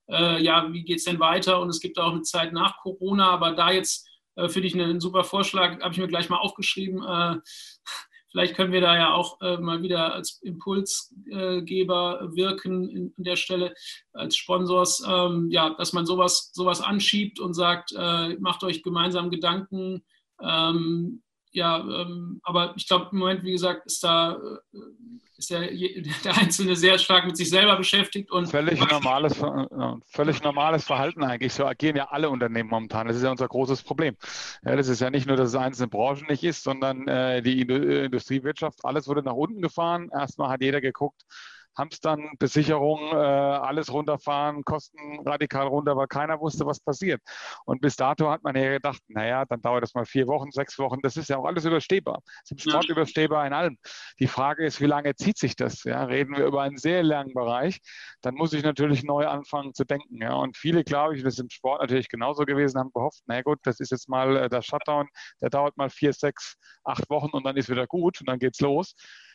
äh, 0.09 0.43
ja, 0.43 0.73
wie 0.73 0.85
geht 0.85 0.99
es 0.99 1.05
denn 1.05 1.21
weiter? 1.21 1.61
Und 1.61 1.69
es 1.69 1.81
gibt 1.81 1.99
auch 1.99 2.13
eine 2.13 2.23
Zeit 2.23 2.53
nach 2.53 2.79
Corona, 2.79 3.31
aber 3.31 3.53
da 3.53 3.71
jetzt 3.71 4.07
finde 4.47 4.69
ich 4.69 4.75
einen 4.75 5.01
super 5.01 5.23
Vorschlag, 5.23 5.81
habe 5.81 5.93
ich 5.93 5.99
mir 5.99 6.09
gleich 6.09 6.31
mal 6.31 6.39
aufgeschrieben. 6.39 7.03
Vielleicht 8.31 8.55
können 8.55 8.72
wir 8.72 8.81
da 8.81 8.97
ja 8.97 9.14
auch 9.14 9.41
äh, 9.41 9.57
mal 9.57 9.83
wieder 9.83 10.14
als 10.14 10.41
Impulsgeber 10.43 12.20
äh, 12.22 12.37
wirken 12.37 12.89
in, 12.89 13.12
in, 13.16 13.24
der 13.24 13.37
Stelle, 13.37 13.74
als 14.12 14.37
Sponsors, 14.37 15.03
ähm, 15.07 15.49
ja, 15.51 15.70
dass 15.70 15.93
man 15.93 16.07
sowas, 16.07 16.51
sowas 16.53 16.81
anschiebt 16.81 17.41
und 17.41 17.55
sagt, 17.55 17.93
äh, 17.97 18.35
macht 18.39 18.62
euch 18.62 18.83
gemeinsam 18.83 19.31
Gedanken. 19.31 20.05
Ähm, 20.41 21.22
ja, 21.53 21.79
ähm, 21.79 22.41
aber 22.43 22.75
ich 22.77 22.87
glaube, 22.87 23.09
im 23.13 23.19
Moment, 23.19 23.43
wie 23.43 23.53
gesagt, 23.53 23.87
ist 23.87 24.03
da 24.05 24.33
äh, 24.33 24.79
ist 25.41 25.51
der, 25.51 25.61
der 26.25 26.37
Einzelne 26.39 26.77
sehr 26.77 26.99
stark 26.99 27.27
mit 27.27 27.37
sich 27.37 27.51
selber 27.51 27.77
beschäftigt. 27.77 28.31
Und 28.31 28.47
völlig, 28.49 28.79
normales, 28.89 29.43
völlig 30.07 30.43
normales 30.43 30.85
Verhalten 30.85 31.25
eigentlich. 31.25 31.53
So 31.53 31.67
agieren 31.67 31.97
ja 31.97 32.09
alle 32.11 32.31
Unternehmen 32.31 32.71
momentan. 32.71 33.09
Das 33.09 33.17
ist 33.17 33.25
ja 33.25 33.31
unser 33.31 33.49
großes 33.49 33.83
Problem. 33.83 34.17
Ja, 34.65 34.77
das 34.77 34.89
ist 34.89 35.01
ja 35.01 35.11
nicht 35.11 35.27
nur, 35.27 35.37
dass 35.37 35.49
es 35.49 35.55
einzelne 35.57 35.89
Branchen 35.89 36.27
nicht 36.29 36.45
ist, 36.45 36.63
sondern 36.63 37.09
äh, 37.09 37.43
die 37.43 37.63
Industriewirtschaft, 37.63 38.85
alles 38.85 39.09
wurde 39.09 39.23
nach 39.23 39.35
unten 39.35 39.61
gefahren. 39.61 40.11
Erstmal 40.13 40.51
hat 40.51 40.63
jeder 40.63 40.81
geguckt, 40.81 41.25
Hamstern, 41.81 42.31
Besicherung, 42.39 43.01
äh, 43.12 43.16
alles 43.16 43.93
runterfahren, 43.93 44.62
Kosten 44.64 44.99
radikal 45.26 45.66
runter, 45.66 45.97
weil 45.97 46.07
keiner 46.07 46.41
wusste, 46.41 46.66
was 46.66 46.78
passiert. 46.81 47.20
Und 47.64 47.81
bis 47.81 47.97
dato 47.97 48.31
hat 48.31 48.43
man 48.45 48.55
ja 48.55 48.70
gedacht, 48.70 49.03
naja, 49.09 49.45
dann 49.47 49.61
dauert 49.62 49.83
das 49.83 49.95
mal 49.95 50.05
vier 50.05 50.26
Wochen, 50.26 50.51
sechs 50.51 50.78
Wochen, 50.78 51.01
das 51.03 51.16
ist 51.16 51.28
ja 51.28 51.39
auch 51.39 51.47
alles 51.47 51.64
überstehbar. 51.64 52.20
Das 52.24 52.43
ist 52.45 52.53
im 52.53 52.70
Sport 52.70 52.85
ja. 52.87 52.93
überstehbar 52.93 53.47
in 53.47 53.53
allem. 53.53 53.78
Die 54.18 54.26
Frage 54.26 54.64
ist, 54.64 54.81
wie 54.81 54.87
lange 54.87 55.14
zieht 55.16 55.39
sich 55.39 55.57
das? 55.57 55.85
Ja, 55.85 56.05
reden 56.05 56.37
wir 56.37 56.47
über 56.47 56.62
einen 56.62 56.76
sehr 56.76 57.03
langen 57.03 57.35
Bereich, 57.35 57.81
dann 58.20 58.35
muss 58.35 58.53
ich 58.53 58.62
natürlich 58.62 59.03
neu 59.03 59.26
anfangen 59.26 59.74
zu 59.74 59.85
denken. 59.85 60.20
Ja. 60.20 60.35
Und 60.35 60.57
viele, 60.57 60.85
glaube 60.85 61.16
ich, 61.16 61.22
das 61.22 61.35
ist 61.35 61.41
im 61.41 61.51
Sport 61.51 61.81
natürlich 61.81 62.09
genauso 62.09 62.45
gewesen, 62.45 62.78
haben 62.78 62.91
gehofft, 62.93 63.22
na 63.26 63.41
gut, 63.43 63.59
das 63.62 63.81
ist 63.81 63.91
jetzt 63.91 64.09
mal 64.09 64.37
äh, 64.37 64.49
der 64.49 64.62
Shutdown, 64.62 65.09
der 65.41 65.51
dauert 65.51 65.76
mal 65.76 65.91
vier, 65.91 66.12
sechs, 66.12 66.57
acht 66.85 67.09
Wochen 67.11 67.31
und 67.31 67.45
dann 67.45 67.57
ist 67.57 67.68
wieder 67.68 67.87
gut 67.87 68.20
und 68.20 68.28
dann 68.28 68.39
geht's 68.39 68.61
los. 68.61 68.95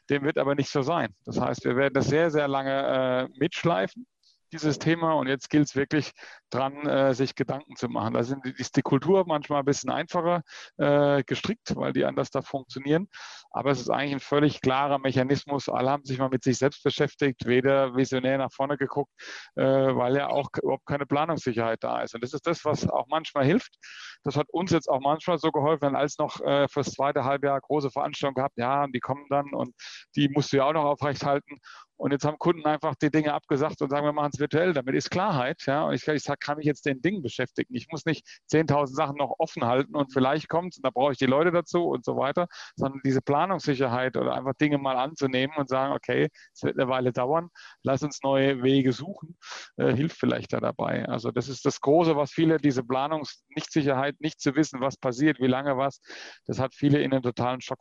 Dem 0.10 0.24
wird 0.24 0.38
aber 0.38 0.56
nicht 0.56 0.70
so 0.70 0.82
sein. 0.82 1.14
Das 1.26 1.40
heißt, 1.40 1.66
wir 1.66 1.76
werden 1.76 1.94
das 1.94 2.08
sehr, 2.08 2.30
sehr 2.32 2.48
lange 2.48 3.30
äh, 3.34 3.40
mitschleifen 3.40 4.06
dieses 4.52 4.80
Thema 4.80 5.14
und 5.14 5.28
jetzt 5.28 5.50
gilt 5.50 5.68
es 5.68 5.76
wirklich 5.76 6.12
dran, 6.50 6.86
äh, 6.88 7.14
sich 7.14 7.36
Gedanken 7.36 7.76
zu 7.76 7.88
machen. 7.90 8.14
Da 8.14 8.24
sind, 8.24 8.46
ist 8.46 8.76
die 8.78 8.82
Kultur 8.82 9.26
manchmal 9.28 9.60
ein 9.60 9.66
bisschen 9.66 9.90
einfacher 9.90 10.42
äh, 10.78 11.24
gestrickt, 11.24 11.76
weil 11.76 11.94
die 11.94 12.06
anders 12.06 12.30
da 12.30 12.42
funktionieren. 12.42 13.08
Aber 13.52 13.72
es 13.72 13.80
ist 13.80 13.90
eigentlich 13.90 14.14
ein 14.14 14.20
völlig 14.20 14.62
klarer 14.62 15.00
Mechanismus. 15.00 15.70
Alle 15.70 15.92
haben 15.92 16.06
sich 16.06 16.18
mal 16.18 16.30
mit 16.30 16.44
sich 16.44 16.58
selbst 16.58 16.84
beschäftigt, 16.84 17.46
weder 17.46 17.96
visionär 17.96 18.38
nach 18.38 18.52
vorne 18.52 18.78
geguckt, 18.78 19.12
äh, 19.56 19.64
weil 19.64 20.16
ja 20.16 20.28
auch 20.28 20.50
überhaupt 20.62 20.86
keine 20.86 21.06
Planungssicherheit 21.06 21.84
da 21.84 22.02
ist. 22.02 22.16
Und 22.16 22.24
das 22.24 22.34
ist 22.34 22.48
das, 22.48 22.66
was 22.66 22.88
auch 22.88 23.06
manchmal 23.08 23.46
hilft. 23.46 23.76
Das 24.24 24.36
hat 24.38 24.48
uns 24.50 24.72
jetzt 24.72 24.90
auch 24.90 25.02
manchmal 25.02 25.38
so 25.38 25.52
geholfen, 25.52 25.96
als 25.96 26.18
noch 26.18 26.42
äh, 26.42 26.68
fürs 26.68 26.92
zweite 26.92 27.24
Halbjahr 27.24 27.60
große 27.62 27.92
Veranstaltungen 27.92 28.36
gehabt, 28.36 28.58
ja, 28.58 28.84
und 28.84 28.94
die 28.94 29.00
kommen 29.00 29.26
dann 29.30 29.54
und 29.54 29.76
die 30.16 30.30
musst 30.30 30.52
du 30.52 30.58
ja 30.58 30.66
auch 30.66 30.74
noch 30.74 30.86
aufrechthalten. 30.86 31.60
Und 31.98 32.12
jetzt 32.12 32.26
haben 32.26 32.38
Kunden 32.38 32.66
einfach 32.66 32.96
die 32.96 33.10
Dinge 33.10 33.34
abgesagt 33.34 33.82
und 33.82 33.90
sagen, 33.90 34.06
wir 34.06 34.14
machen 34.14 34.32
es 34.34 34.40
virtuell. 34.40 34.74
Damit 34.74 34.96
ist 34.96 35.10
Klarheit. 35.10 35.64
Ja? 35.66 35.84
Und 35.84 35.94
ich, 35.94 36.08
ich 36.08 36.26
kann 36.40 36.58
mich 36.58 36.66
jetzt 36.66 36.86
den 36.86 37.02
Dingen 37.02 37.22
beschäftigen. 37.22 37.74
Ich 37.74 37.88
muss 37.90 38.06
nicht 38.06 38.26
10.000 38.52 38.88
Sachen 38.88 39.18
noch 39.18 39.36
offen 39.40 39.66
halten 39.66 39.96
und 39.96 40.12
vielleicht 40.12 40.50
kommt 40.50 40.74
es 40.74 40.78
und 40.78 40.86
da 40.86 40.90
brauche 40.90 41.14
ich 41.14 41.18
die 41.18 41.26
Leute 41.26 41.52
dazu 41.52 41.86
und 41.86 42.04
so 42.04 42.18
weiter, 42.18 42.48
sondern 42.76 43.02
diese 43.06 43.22
Planungssicherheit 43.22 44.18
oder 44.18 44.34
einfach 44.34 44.54
Dinge 44.54 44.78
mal 44.78 44.98
anzunehmen 44.98 45.56
und 45.58 45.70
sagen, 45.70 45.94
okay, 45.94 46.30
es 46.54 46.64
wird 46.64 46.78
eine 46.78 46.90
Weile 46.90 47.12
dauern, 47.12 47.50
lass 47.84 48.04
uns 48.04 48.22
neue 48.24 48.64
Wege 48.64 48.92
suchen, 48.92 49.38
äh, 49.78 49.94
hilft 49.94 50.20
vielleicht 50.20 50.54
da 50.54 50.60
dabei. 50.60 51.06
Also 51.08 51.32
das 51.32 51.48
ist 51.48 51.66
das 51.66 51.80
Große, 51.82 52.16
was 52.16 52.32
viele, 52.32 52.58
diese 52.58 52.84
Planungsnichtsicherheit, 52.84 54.20
nicht 54.20 54.40
zu 54.40 54.56
wissen, 54.56 54.82
was 54.82 54.98
passiert, 54.98 55.40
wie 55.40 55.48
lange 55.48 55.78
was, 55.78 56.02
das 56.46 56.60
hat 56.60 56.74
viele 56.74 57.02
in 57.02 57.14
einen 57.14 57.24
totalen 57.24 57.62
Schock 57.62 57.80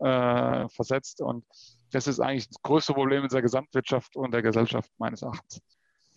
äh, 0.00 0.68
versetzt 0.68 1.20
und 1.20 1.44
das 1.96 2.06
ist 2.06 2.20
eigentlich 2.20 2.48
das 2.48 2.62
größte 2.62 2.92
Problem 2.92 3.22
in 3.22 3.28
der 3.28 3.42
Gesamtwirtschaft 3.42 4.16
und 4.16 4.32
der 4.32 4.42
Gesellschaft 4.42 4.90
meines 4.98 5.22
Erachtens. 5.22 5.60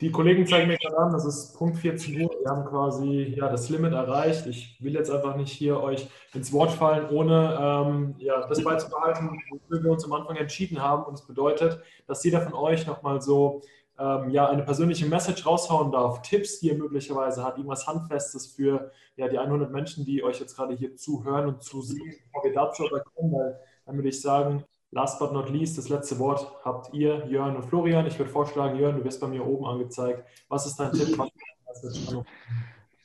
Die 0.02 0.12
Kollegen 0.12 0.48
zeigen 0.48 0.70
mir 0.70 0.78
gerade 0.78 0.98
an, 0.98 1.12
das 1.12 1.26
ist 1.26 1.58
Punkt 1.58 1.78
14 1.78 2.22
Uhr. 2.22 2.30
Wir 2.30 2.50
haben 2.50 2.66
quasi 2.66 3.34
ja, 3.38 3.50
das 3.50 3.70
Limit 3.70 3.92
erreicht. 3.92 4.46
Ich 4.48 4.78
will 4.82 4.94
jetzt 4.94 5.12
einfach 5.12 5.36
nicht 5.36 5.52
hier 5.52 5.82
euch 5.82 6.08
ins 6.34 6.54
Wort 6.54 6.72
fallen, 6.72 7.10
ohne 7.10 7.58
ähm, 7.60 8.16
ja, 8.18 8.46
das 8.48 8.64
beizubehalten, 8.64 9.42
wofür 9.50 9.84
wir 9.84 9.92
uns 9.92 10.06
am 10.06 10.14
Anfang 10.14 10.38
entschieden 10.38 10.82
haben. 10.82 11.04
Und 11.04 11.16
es 11.16 11.22
das 11.22 11.28
bedeutet, 11.28 11.82
dass 12.08 12.24
jeder 12.24 12.42
von 12.42 12.54
euch 12.54 12.88
nochmal 12.88 13.22
so 13.22 13.62
ähm, 14.00 14.30
ja, 14.30 14.48
eine 14.48 14.64
persönliche 14.64 15.06
Message 15.06 15.46
raushauen 15.46 15.92
darf, 15.92 16.22
Tipps, 16.22 16.62
die 16.62 16.68
ihr 16.68 16.78
möglicherweise 16.78 17.44
habt, 17.44 17.58
irgendwas 17.58 17.86
Handfestes 17.86 18.48
für 18.48 18.92
ja, 19.18 19.28
die 19.28 19.38
100 19.38 19.70
Menschen, 19.70 20.06
die 20.06 20.24
euch 20.24 20.40
jetzt 20.40 20.56
gerade 20.56 20.76
hier 20.76 20.96
zuhören 20.96 21.48
und 21.48 21.62
zusehen, 21.62 22.16
bevor 22.26 22.44
wir 22.46 22.54
dazu 22.54 22.86
aber 22.86 23.02
kommen, 23.02 23.34
weil 23.34 23.60
dann 23.86 23.96
würde 23.96 24.10
ich 24.10 24.22
sagen, 24.22 24.64
Last 24.92 25.20
but 25.20 25.34
not 25.34 25.50
least, 25.50 25.78
das 25.78 25.90
letzte 25.90 26.18
Wort 26.18 26.52
habt 26.66 26.94
ihr, 26.94 27.28
Jörn 27.28 27.56
und 27.56 27.64
Florian. 27.64 28.08
Ich 28.08 28.18
würde 28.18 28.32
vorschlagen, 28.32 28.80
Jörn, 28.80 28.98
du 28.98 29.04
wirst 29.04 29.22
bei 29.22 29.28
mir 29.28 29.46
oben 29.46 29.66
angezeigt. 29.66 30.24
Was 30.48 30.66
ist 30.66 30.78
dein 30.80 30.92
Tipp? 30.92 31.18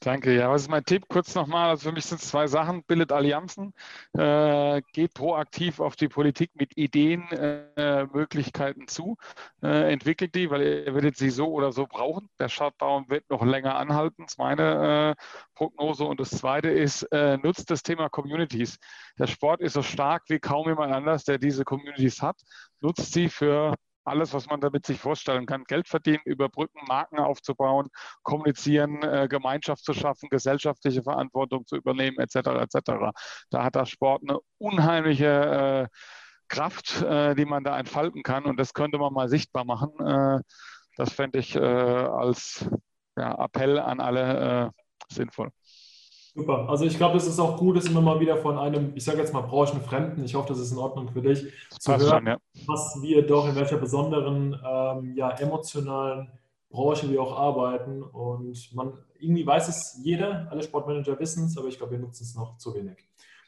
Danke. 0.05 0.35
Ja, 0.37 0.51
was 0.51 0.63
ist 0.63 0.69
mein 0.69 0.85
Tipp? 0.85 1.09
Kurz 1.09 1.35
nochmal, 1.35 1.71
also 1.71 1.89
für 1.89 1.95
mich 1.95 2.05
sind 2.05 2.21
es 2.21 2.29
zwei 2.29 2.47
Sachen. 2.47 2.83
Bildet 2.85 3.11
Allianzen, 3.11 3.73
äh, 4.13 4.83
geht 4.93 5.15
proaktiv 5.15 5.81
auf 5.81 5.97
die 5.97 6.09
Politik 6.09 6.51
mit 6.57 6.77
Ideen, 6.77 7.23
äh, 7.31 8.05
Möglichkeiten 8.13 8.87
zu, 8.87 9.17
äh, 9.63 9.91
entwickelt 9.91 10.35
die, 10.35 10.51
weil 10.51 10.61
ihr 10.61 10.95
werdet 10.95 11.17
sie 11.17 11.31
so 11.31 11.47
oder 11.51 11.73
so 11.73 11.87
brauchen. 11.87 12.29
Der 12.39 12.51
Shutdown 12.51 13.09
wird 13.09 13.31
noch 13.31 13.43
länger 13.47 13.77
anhalten, 13.77 14.25
das 14.25 14.33
ist 14.33 14.39
meine 14.39 15.17
äh, 15.17 15.25
Prognose. 15.55 16.05
Und 16.05 16.21
das 16.21 16.29
Zweite 16.29 16.69
ist, 16.69 17.05
äh, 17.05 17.39
nutzt 17.39 17.71
das 17.71 17.83
Thema 17.83 18.11
Communities. 18.11 18.77
Der 19.19 19.27
Sport 19.27 19.63
ist 19.63 19.73
so 19.73 19.83
stark 19.83 20.25
wie 20.29 20.39
kaum 20.39 20.69
jemand 20.69 20.93
anders, 20.93 21.25
der 21.25 21.39
diese 21.39 21.65
Communities 21.65 22.21
hat. 22.21 22.37
Nutzt 22.81 23.11
sie 23.15 23.31
für 23.31 23.75
alles, 24.05 24.33
was 24.33 24.47
man 24.47 24.61
damit 24.61 24.87
sich 24.87 25.01
vorstellen 25.01 25.47
kann. 25.47 25.65
Geld 25.65 25.89
verdienen, 25.89 26.23
überbrücken, 26.25 26.81
Marken 26.89 27.19
aufzubauen, 27.19 27.89
kommunizieren, 28.23 29.03
äh, 29.03 29.29
Gemeinschaft 29.29 29.85
zu 29.85 29.95
schaffen, 29.95 30.29
gesellschaftliche 30.29 31.03
Verantwortung 31.03 31.67
zu 31.67 31.77
übernehmen, 31.77 32.19
etc. 32.19 32.37
etc. 32.61 33.13
Da 33.51 33.65
hat 33.65 33.75
der 33.75 33.87
Sport 33.87 34.23
eine 34.23 34.39
unheimliche 34.59 35.89
Kraft, 36.49 37.03
äh, 37.03 37.35
die 37.35 37.45
man 37.45 37.65
da 37.65 37.79
entfalten 37.79 38.23
kann. 38.23 38.45
Und 38.45 38.59
das 38.59 38.75
könnte 38.75 38.99
man 38.99 39.13
mal 39.13 39.29
sichtbar 39.29 39.65
machen. 39.65 39.91
Äh, 40.01 40.41
das 40.97 41.13
fände 41.13 41.39
ich 41.39 41.57
äh, 41.57 41.61
als 41.61 42.69
ja, 43.17 43.35
Appell 43.45 43.79
an 43.79 44.01
alle 44.01 44.73
äh, 45.11 45.13
sinnvoll. 45.13 45.51
Super. 46.35 46.69
Also 46.69 46.85
ich 46.85 46.97
glaube, 46.97 47.17
es 47.17 47.27
ist 47.27 47.39
auch 47.39 47.57
gut, 47.57 47.77
es 47.77 47.87
immer 47.87 48.01
mal 48.01 48.19
wieder 48.19 48.37
von 48.37 48.59
einem, 48.59 48.93
ich 48.97 49.05
sage 49.05 49.19
jetzt 49.19 49.33
mal 49.33 49.43
Branchenfremden, 49.43 50.25
ich 50.25 50.35
hoffe, 50.35 50.49
das 50.49 50.59
ist 50.59 50.73
in 50.73 50.79
Ordnung 50.79 51.09
für 51.09 51.23
dich, 51.23 51.47
zu 51.79 51.93
hören, 51.97 52.09
schon, 52.09 52.27
ja. 52.27 52.39
was 52.67 52.99
wir 53.01 53.25
doch 53.25 53.49
in 53.49 53.55
welcher 53.55 53.77
besonderen, 53.77 54.61
ähm, 54.67 55.15
ja, 55.15 55.31
emotionalen 55.31 56.29
Branche 56.71 57.09
wir 57.09 57.23
auch 57.23 57.39
arbeiten. 57.39 58.03
Und 58.03 58.75
man, 58.75 58.95
irgendwie 59.21 59.47
weiß 59.47 59.69
es 59.69 60.01
jeder, 60.03 60.49
alle 60.51 60.63
Sportmanager 60.63 61.19
wissen 61.21 61.45
es, 61.45 61.57
aber 61.57 61.69
ich 61.69 61.79
glaube, 61.79 61.93
wir 61.93 62.01
nutzen 62.01 62.25
es 62.25 62.35
noch 62.35 62.59
zu 62.59 62.75
wenig. 62.75 62.99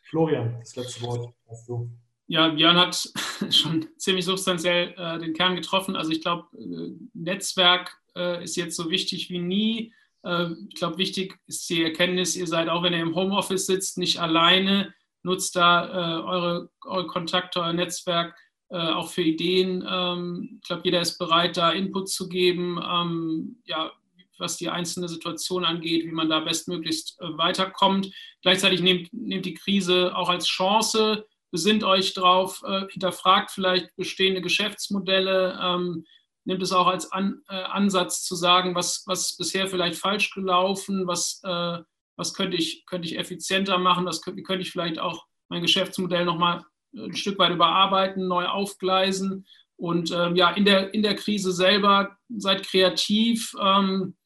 Florian, 0.05 0.57
das 0.61 0.76
letzte 0.76 1.03
Wort 1.03 1.34
hast 1.49 1.68
du. 1.68 1.91
Ja, 2.28 2.49
Björn 2.49 2.76
hat 2.76 3.12
schon 3.51 3.87
ziemlich 3.99 4.24
substanziell 4.24 4.95
äh, 4.97 5.18
den 5.18 5.32
Kern 5.32 5.57
getroffen. 5.57 5.97
Also 5.97 6.12
ich 6.12 6.20
glaube, 6.20 6.47
äh, 6.57 6.93
Netzwerk 7.14 8.01
äh, 8.14 8.45
ist 8.45 8.57
jetzt 8.57 8.76
so 8.76 8.91
wichtig 8.91 9.28
wie 9.30 9.41
nie. 9.41 9.93
Äh, 10.27 10.53
ich 10.68 10.74
glaube, 10.74 10.99
wichtig 10.99 11.39
ist 11.47 11.68
die 11.70 11.85
Erkenntnis, 11.85 12.37
ihr 12.37 12.47
seid 12.47 12.68
auch, 12.68 12.83
wenn 12.83 12.93
ihr 12.93 13.01
im 13.01 13.14
Homeoffice 13.14 13.66
sitzt, 13.66 13.99
nicht 13.99 14.20
alleine. 14.20 14.93
Nutzt 15.22 15.57
da 15.57 15.87
äh, 15.87 16.22
eure, 16.22 16.70
eure 16.85 17.07
Kontakte, 17.07 17.61
euer 17.61 17.72
Netzwerk 17.72 18.37
äh, 18.68 18.77
auch 18.77 19.11
für 19.11 19.22
Ideen. 19.22 19.85
Ähm, 19.89 20.59
ich 20.61 20.68
glaube, 20.68 20.83
jeder 20.85 21.01
ist 21.01 21.18
bereit, 21.18 21.57
da 21.57 21.70
Input 21.70 22.09
zu 22.09 22.29
geben. 22.29 22.81
Ähm, 22.83 23.62
ja, 23.64 23.93
was 24.39 24.59
die 24.59 24.68
einzelne 24.68 25.09
Situation 25.09 25.64
angeht, 25.64 26.05
wie 26.05 26.12
man 26.12 26.29
da 26.29 26.41
bestmöglichst 26.41 27.16
weiterkommt. 27.20 28.12
Gleichzeitig 28.43 28.83
nehmt, 28.83 29.11
nehmt 29.11 29.47
die 29.47 29.55
Krise 29.55 30.14
auch 30.14 30.29
als 30.29 30.47
Chance 30.47 31.24
besinnt 31.51 31.85
euch 31.85 32.14
drauf, 32.14 32.62
äh, 32.66 32.87
hinterfragt 32.91 33.51
vielleicht 33.51 33.95
bestehende 33.97 34.41
Geschäftsmodelle, 34.43 35.59
ähm, 35.62 36.05
nimmt 36.47 36.62
es 36.62 36.72
auch 36.72 36.86
als 36.86 37.12
An, 37.12 37.42
äh, 37.49 37.55
Ansatz 37.55 38.24
zu 38.24 38.34
sagen, 38.34 38.74
was, 38.74 39.03
was 39.07 39.32
ist 39.32 39.38
bisher 39.38 39.66
vielleicht 39.68 39.99
falsch 39.99 40.32
gelaufen, 40.32 41.07
was, 41.07 41.40
äh, 41.44 41.78
was 42.16 42.34
könnte, 42.34 42.57
ich, 42.57 42.86
könnte 42.86 43.07
ich 43.07 43.18
effizienter 43.18 43.78
machen, 43.78 44.07
was 44.07 44.22
könnte, 44.22 44.42
könnte 44.42 44.62
ich 44.62 44.70
vielleicht 44.70 44.99
auch 44.99 45.26
mein 45.49 45.62
Geschäftsmodell 45.62 46.24
nochmal 46.24 46.64
ein 46.94 47.14
Stück 47.14 47.38
weit 47.38 47.53
überarbeiten, 47.53 48.26
neu 48.26 48.47
aufgleisen. 48.47 49.47
Und 49.76 50.11
ähm, 50.11 50.36
ja, 50.36 50.51
in 50.51 50.64
der, 50.64 50.94
in 50.94 51.03
der 51.03 51.16
Krise 51.16 51.53
selber 51.53 52.16
seid 52.34 52.66
kreativ. 52.66 53.55
Ähm, 53.61 54.16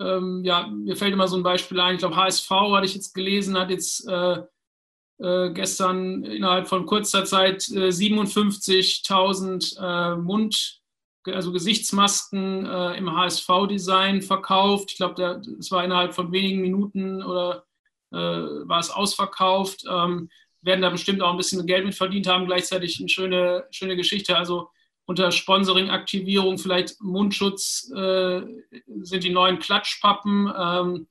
ähm, 0.00 0.42
ja, 0.44 0.66
mir 0.66 0.96
fällt 0.96 1.12
immer 1.12 1.28
so 1.28 1.36
ein 1.36 1.42
Beispiel 1.42 1.78
ein, 1.80 1.96
ich 1.96 2.00
glaube, 2.00 2.16
HSV 2.16 2.50
hatte 2.50 2.86
ich 2.86 2.94
jetzt 2.94 3.12
gelesen, 3.12 3.58
hat 3.58 3.68
jetzt 3.70 4.08
äh, 4.08 4.38
äh, 5.18 5.50
gestern 5.52 6.24
innerhalb 6.24 6.68
von 6.68 6.86
kurzer 6.86 7.26
Zeit 7.26 7.68
äh, 7.68 7.88
57.000 7.88 9.76
äh, 9.78 10.16
Mund, 10.16 10.79
also 11.26 11.52
Gesichtsmasken 11.52 12.66
äh, 12.66 12.96
im 12.96 13.14
HSV-Design 13.14 14.22
verkauft. 14.22 14.92
Ich 14.92 14.96
glaube, 14.96 15.42
es 15.58 15.70
war 15.70 15.84
innerhalb 15.84 16.14
von 16.14 16.32
wenigen 16.32 16.60
Minuten 16.60 17.22
oder 17.22 17.64
äh, 18.12 18.16
war 18.16 18.80
es 18.80 18.90
ausverkauft. 18.90 19.84
Ähm, 19.88 20.30
werden 20.62 20.82
da 20.82 20.90
bestimmt 20.90 21.22
auch 21.22 21.30
ein 21.30 21.36
bisschen 21.36 21.66
Geld 21.66 21.84
mit 21.84 21.94
verdient 21.94 22.26
haben. 22.26 22.46
Gleichzeitig 22.46 22.98
eine 23.00 23.08
schöne, 23.08 23.64
schöne 23.70 23.96
Geschichte. 23.96 24.36
Also 24.36 24.68
unter 25.06 25.32
Sponsoring-Aktivierung 25.32 26.58
vielleicht 26.58 27.00
Mundschutz 27.00 27.90
äh, 27.94 28.42
sind 29.02 29.24
die 29.24 29.30
neuen 29.30 29.58
Klatschpappen. 29.58 30.52
Ähm, 30.56 31.06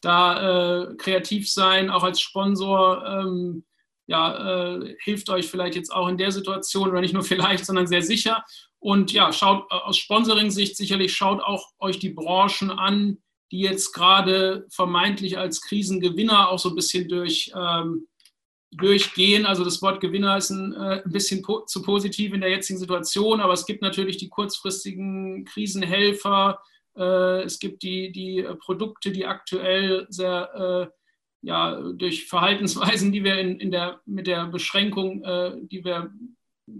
da 0.00 0.90
äh, 0.90 0.94
kreativ 0.96 1.50
sein, 1.50 1.90
auch 1.90 2.04
als 2.04 2.20
Sponsor, 2.20 3.04
ähm, 3.04 3.64
ja, 4.06 4.76
äh, 4.76 4.96
hilft 5.02 5.28
euch 5.28 5.48
vielleicht 5.48 5.74
jetzt 5.74 5.92
auch 5.92 6.08
in 6.08 6.16
der 6.16 6.30
Situation 6.30 6.88
oder 6.88 7.00
nicht 7.00 7.14
nur 7.14 7.22
vielleicht, 7.24 7.66
sondern 7.66 7.86
sehr 7.86 8.02
sicher. 8.02 8.44
Und 8.80 9.12
ja, 9.12 9.32
schaut 9.32 9.70
äh, 9.70 9.74
aus 9.74 9.98
Sponsoring-Sicht 9.98 10.76
sicherlich, 10.76 11.14
schaut 11.14 11.40
auch 11.40 11.70
euch 11.78 11.98
die 11.98 12.10
Branchen 12.10 12.70
an, 12.70 13.18
die 13.50 13.60
jetzt 13.60 13.92
gerade 13.92 14.66
vermeintlich 14.70 15.38
als 15.38 15.60
Krisengewinner 15.62 16.50
auch 16.50 16.58
so 16.58 16.68
ein 16.68 16.74
bisschen 16.74 17.08
durch, 17.08 17.50
ähm, 17.56 18.06
durchgehen. 18.70 19.46
Also 19.46 19.64
das 19.64 19.80
Wort 19.80 20.00
Gewinner 20.00 20.36
ist 20.36 20.50
ein, 20.50 20.74
äh, 20.74 21.02
ein 21.04 21.12
bisschen 21.12 21.42
po 21.42 21.60
zu 21.60 21.82
positiv 21.82 22.34
in 22.34 22.40
der 22.40 22.50
jetzigen 22.50 22.78
Situation, 22.78 23.40
aber 23.40 23.54
es 23.54 23.66
gibt 23.66 23.82
natürlich 23.82 24.18
die 24.18 24.28
kurzfristigen 24.28 25.44
Krisenhelfer, 25.46 26.60
äh, 26.98 27.42
es 27.42 27.58
gibt 27.58 27.82
die, 27.82 28.10
die 28.10 28.40
äh, 28.40 28.54
Produkte, 28.56 29.12
die 29.12 29.24
aktuell 29.24 30.06
sehr 30.10 30.90
äh, 30.90 30.94
ja, 31.42 31.80
durch 31.92 32.26
Verhaltensweisen, 32.26 33.12
die 33.12 33.22
wir 33.22 33.38
in, 33.38 33.60
in 33.60 33.70
der, 33.70 34.00
mit 34.06 34.26
der 34.26 34.46
Beschränkung, 34.46 35.22
die 35.68 35.84
wir 35.84 36.10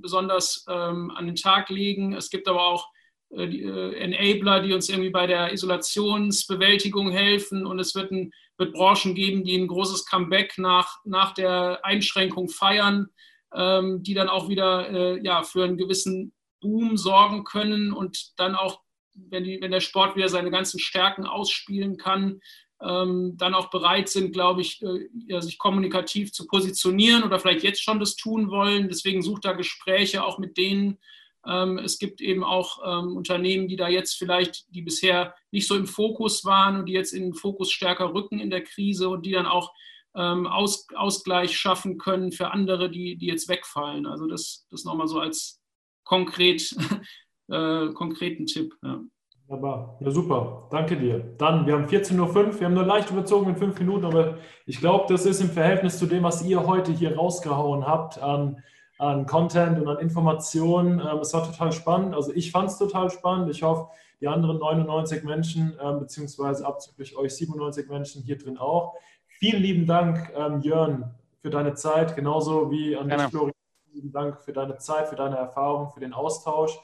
besonders 0.00 0.64
ähm, 0.68 1.10
an 1.10 1.26
den 1.26 1.36
Tag 1.36 1.68
legen. 1.70 2.14
Es 2.14 2.30
gibt 2.30 2.48
aber 2.48 2.62
auch 2.62 2.88
die, 3.30 3.62
Enabler, 3.62 4.62
die 4.62 4.72
uns 4.72 4.88
irgendwie 4.88 5.10
bei 5.10 5.26
der 5.26 5.52
Isolationsbewältigung 5.52 7.10
helfen. 7.10 7.66
Und 7.66 7.78
es 7.78 7.94
wird, 7.94 8.10
ein, 8.10 8.32
wird 8.56 8.72
Branchen 8.72 9.14
geben, 9.14 9.44
die 9.44 9.56
ein 9.56 9.66
großes 9.66 10.06
Comeback 10.06 10.56
nach, 10.56 10.98
nach 11.04 11.34
der 11.34 11.84
Einschränkung 11.84 12.48
feiern, 12.48 13.08
ähm, 13.54 14.02
die 14.02 14.14
dann 14.14 14.30
auch 14.30 14.48
wieder 14.48 14.88
äh, 14.90 15.22
ja, 15.22 15.42
für 15.42 15.64
einen 15.64 15.76
gewissen 15.76 16.32
Boom 16.60 16.96
sorgen 16.96 17.44
können 17.44 17.92
und 17.92 18.32
dann 18.38 18.54
auch 18.54 18.80
wenn, 19.14 19.44
die, 19.44 19.60
wenn 19.60 19.70
der 19.70 19.80
Sport 19.80 20.16
wieder 20.16 20.28
seine 20.28 20.50
ganzen 20.50 20.78
Stärken 20.78 21.26
ausspielen 21.26 21.96
kann, 21.96 22.40
dann 22.80 23.54
auch 23.54 23.70
bereit 23.70 24.08
sind, 24.08 24.32
glaube 24.32 24.60
ich, 24.60 24.80
äh, 24.82 25.40
sich 25.40 25.58
kommunikativ 25.58 26.32
zu 26.32 26.46
positionieren 26.46 27.24
oder 27.24 27.40
vielleicht 27.40 27.64
jetzt 27.64 27.82
schon 27.82 27.98
das 27.98 28.14
tun 28.14 28.50
wollen. 28.50 28.88
Deswegen 28.88 29.22
sucht 29.22 29.44
da 29.44 29.52
Gespräche 29.52 30.24
auch 30.24 30.38
mit 30.38 30.56
denen. 30.56 30.98
Ähm, 31.46 31.78
es 31.78 31.98
gibt 31.98 32.20
eben 32.20 32.44
auch 32.44 32.78
ähm, 32.84 33.16
Unternehmen, 33.16 33.68
die 33.68 33.76
da 33.76 33.88
jetzt 33.88 34.14
vielleicht, 34.14 34.66
die 34.74 34.82
bisher 34.82 35.34
nicht 35.50 35.66
so 35.66 35.76
im 35.76 35.86
Fokus 35.86 36.44
waren 36.44 36.76
und 36.76 36.86
die 36.86 36.92
jetzt 36.92 37.12
in 37.12 37.22
den 37.24 37.34
Fokus 37.34 37.70
stärker 37.72 38.14
rücken 38.14 38.38
in 38.38 38.50
der 38.50 38.62
Krise 38.62 39.08
und 39.08 39.24
die 39.24 39.32
dann 39.32 39.46
auch 39.46 39.72
ähm, 40.14 40.46
Aus, 40.46 40.86
Ausgleich 40.94 41.56
schaffen 41.56 41.98
können 41.98 42.32
für 42.32 42.50
andere, 42.50 42.90
die, 42.90 43.16
die 43.16 43.26
jetzt 43.26 43.48
wegfallen. 43.48 44.06
Also 44.06 44.26
das, 44.26 44.66
das 44.70 44.84
nochmal 44.84 45.08
so 45.08 45.20
als 45.20 45.60
konkret 46.04 46.76
äh, 47.48 47.88
konkreten 47.92 48.46
Tipp. 48.46 48.74
Ja. 48.82 49.00
Wunderbar. 49.48 49.96
Ja, 50.00 50.10
super. 50.10 50.68
Danke 50.70 50.98
dir. 50.98 51.20
Dann, 51.38 51.66
wir 51.66 51.72
haben 51.72 51.86
14.05 51.86 52.18
Uhr, 52.20 52.60
wir 52.60 52.66
haben 52.66 52.74
nur 52.74 52.84
leicht 52.84 53.10
überzogen 53.10 53.46
mit 53.46 53.58
fünf 53.58 53.78
Minuten, 53.78 54.04
aber 54.04 54.36
ich 54.66 54.78
glaube, 54.78 55.06
das 55.08 55.24
ist 55.24 55.40
im 55.40 55.48
Verhältnis 55.48 55.98
zu 55.98 56.04
dem, 56.04 56.22
was 56.22 56.44
ihr 56.44 56.66
heute 56.66 56.92
hier 56.92 57.16
rausgehauen 57.16 57.86
habt 57.86 58.18
an, 58.18 58.62
an 58.98 59.24
Content 59.24 59.80
und 59.80 59.88
an 59.88 60.00
Informationen. 60.00 61.00
Ähm, 61.00 61.20
es 61.20 61.32
war 61.32 61.44
total 61.44 61.72
spannend. 61.72 62.14
Also 62.14 62.30
ich 62.34 62.50
fand 62.50 62.68
es 62.68 62.76
total 62.76 63.08
spannend. 63.08 63.48
Ich 63.50 63.62
hoffe, 63.62 63.88
die 64.20 64.28
anderen 64.28 64.58
99 64.58 65.24
Menschen, 65.24 65.78
ähm, 65.82 66.00
beziehungsweise 66.00 66.66
abzüglich 66.66 67.16
euch 67.16 67.34
97 67.34 67.88
Menschen 67.88 68.22
hier 68.22 68.36
drin 68.36 68.58
auch. 68.58 68.96
Vielen 69.28 69.62
lieben 69.62 69.86
Dank, 69.86 70.30
ähm, 70.36 70.60
Jörn, 70.60 71.14
für 71.40 71.48
deine 71.48 71.72
Zeit, 71.72 72.16
genauso 72.16 72.70
wie 72.70 72.94
an 72.96 73.08
dich, 73.08 73.22
Florian. 73.22 73.54
Vielen 73.92 74.12
Dank 74.12 74.42
für 74.42 74.52
deine 74.52 74.76
Zeit, 74.76 75.08
für 75.08 75.16
deine 75.16 75.36
Erfahrung, 75.36 75.88
für 75.90 76.00
den 76.00 76.12
Austausch. 76.12 76.78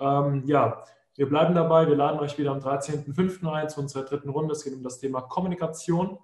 Ähm, 0.00 0.44
ja, 0.46 0.82
wir 1.16 1.28
bleiben 1.28 1.54
dabei. 1.54 1.88
Wir 1.88 1.96
laden 1.96 2.20
euch 2.20 2.36
wieder 2.38 2.52
am 2.52 2.58
13.05. 2.58 3.50
ein 3.50 3.68
zu 3.68 3.80
unserer 3.80 4.04
dritten 4.04 4.28
Runde. 4.28 4.52
Es 4.52 4.64
geht 4.64 4.74
um 4.74 4.82
das 4.82 4.98
Thema 4.98 5.22
Kommunikation. 5.22 6.18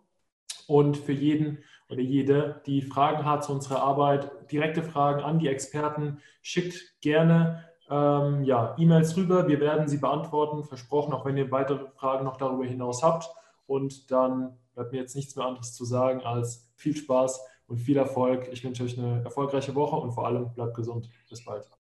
Und 0.67 0.97
für 0.97 1.13
jeden 1.13 1.59
oder 1.89 2.01
jede, 2.01 2.63
die 2.67 2.83
Fragen 2.83 3.25
hat 3.25 3.45
zu 3.45 3.53
unserer 3.53 3.83
Arbeit, 3.83 4.51
direkte 4.51 4.83
Fragen 4.83 5.23
an 5.23 5.39
die 5.39 5.49
Experten, 5.49 6.19
schickt 6.41 7.01
gerne 7.01 7.65
ähm, 7.91 8.45
ja, 8.45 8.75
E-Mails 8.79 9.17
rüber. 9.17 9.49
Wir 9.49 9.61
werden 9.61 9.89
sie 9.89 9.99
beantworten, 9.99 10.65
versprochen, 10.65 11.13
auch 11.13 11.25
wenn 11.25 11.37
ihr 11.37 11.51
weitere 11.51 11.91
Fragen 11.97 12.25
noch 12.25 12.37
darüber 12.37 12.65
hinaus 12.65 13.03
habt. 13.03 13.29
Und 13.67 14.11
dann 14.11 14.59
bleibt 14.75 14.93
mir 14.93 14.99
jetzt 14.99 15.17
nichts 15.17 15.37
mehr 15.37 15.47
anderes 15.47 15.75
zu 15.75 15.85
sagen 15.85 16.23
als 16.23 16.71
viel 16.77 16.97
Spaß 16.97 17.41
und 17.67 17.79
viel 17.79 17.97
Erfolg. 17.97 18.49
Ich 18.53 18.65
wünsche 18.65 18.85
euch 18.85 18.99
eine 18.99 19.23
erfolgreiche 19.25 19.75
Woche 19.75 19.97
und 19.97 20.13
vor 20.13 20.27
allem 20.27 20.53
bleibt 20.55 20.75
gesund. 20.75 21.09
Bis 21.29 21.45
bald. 21.45 21.67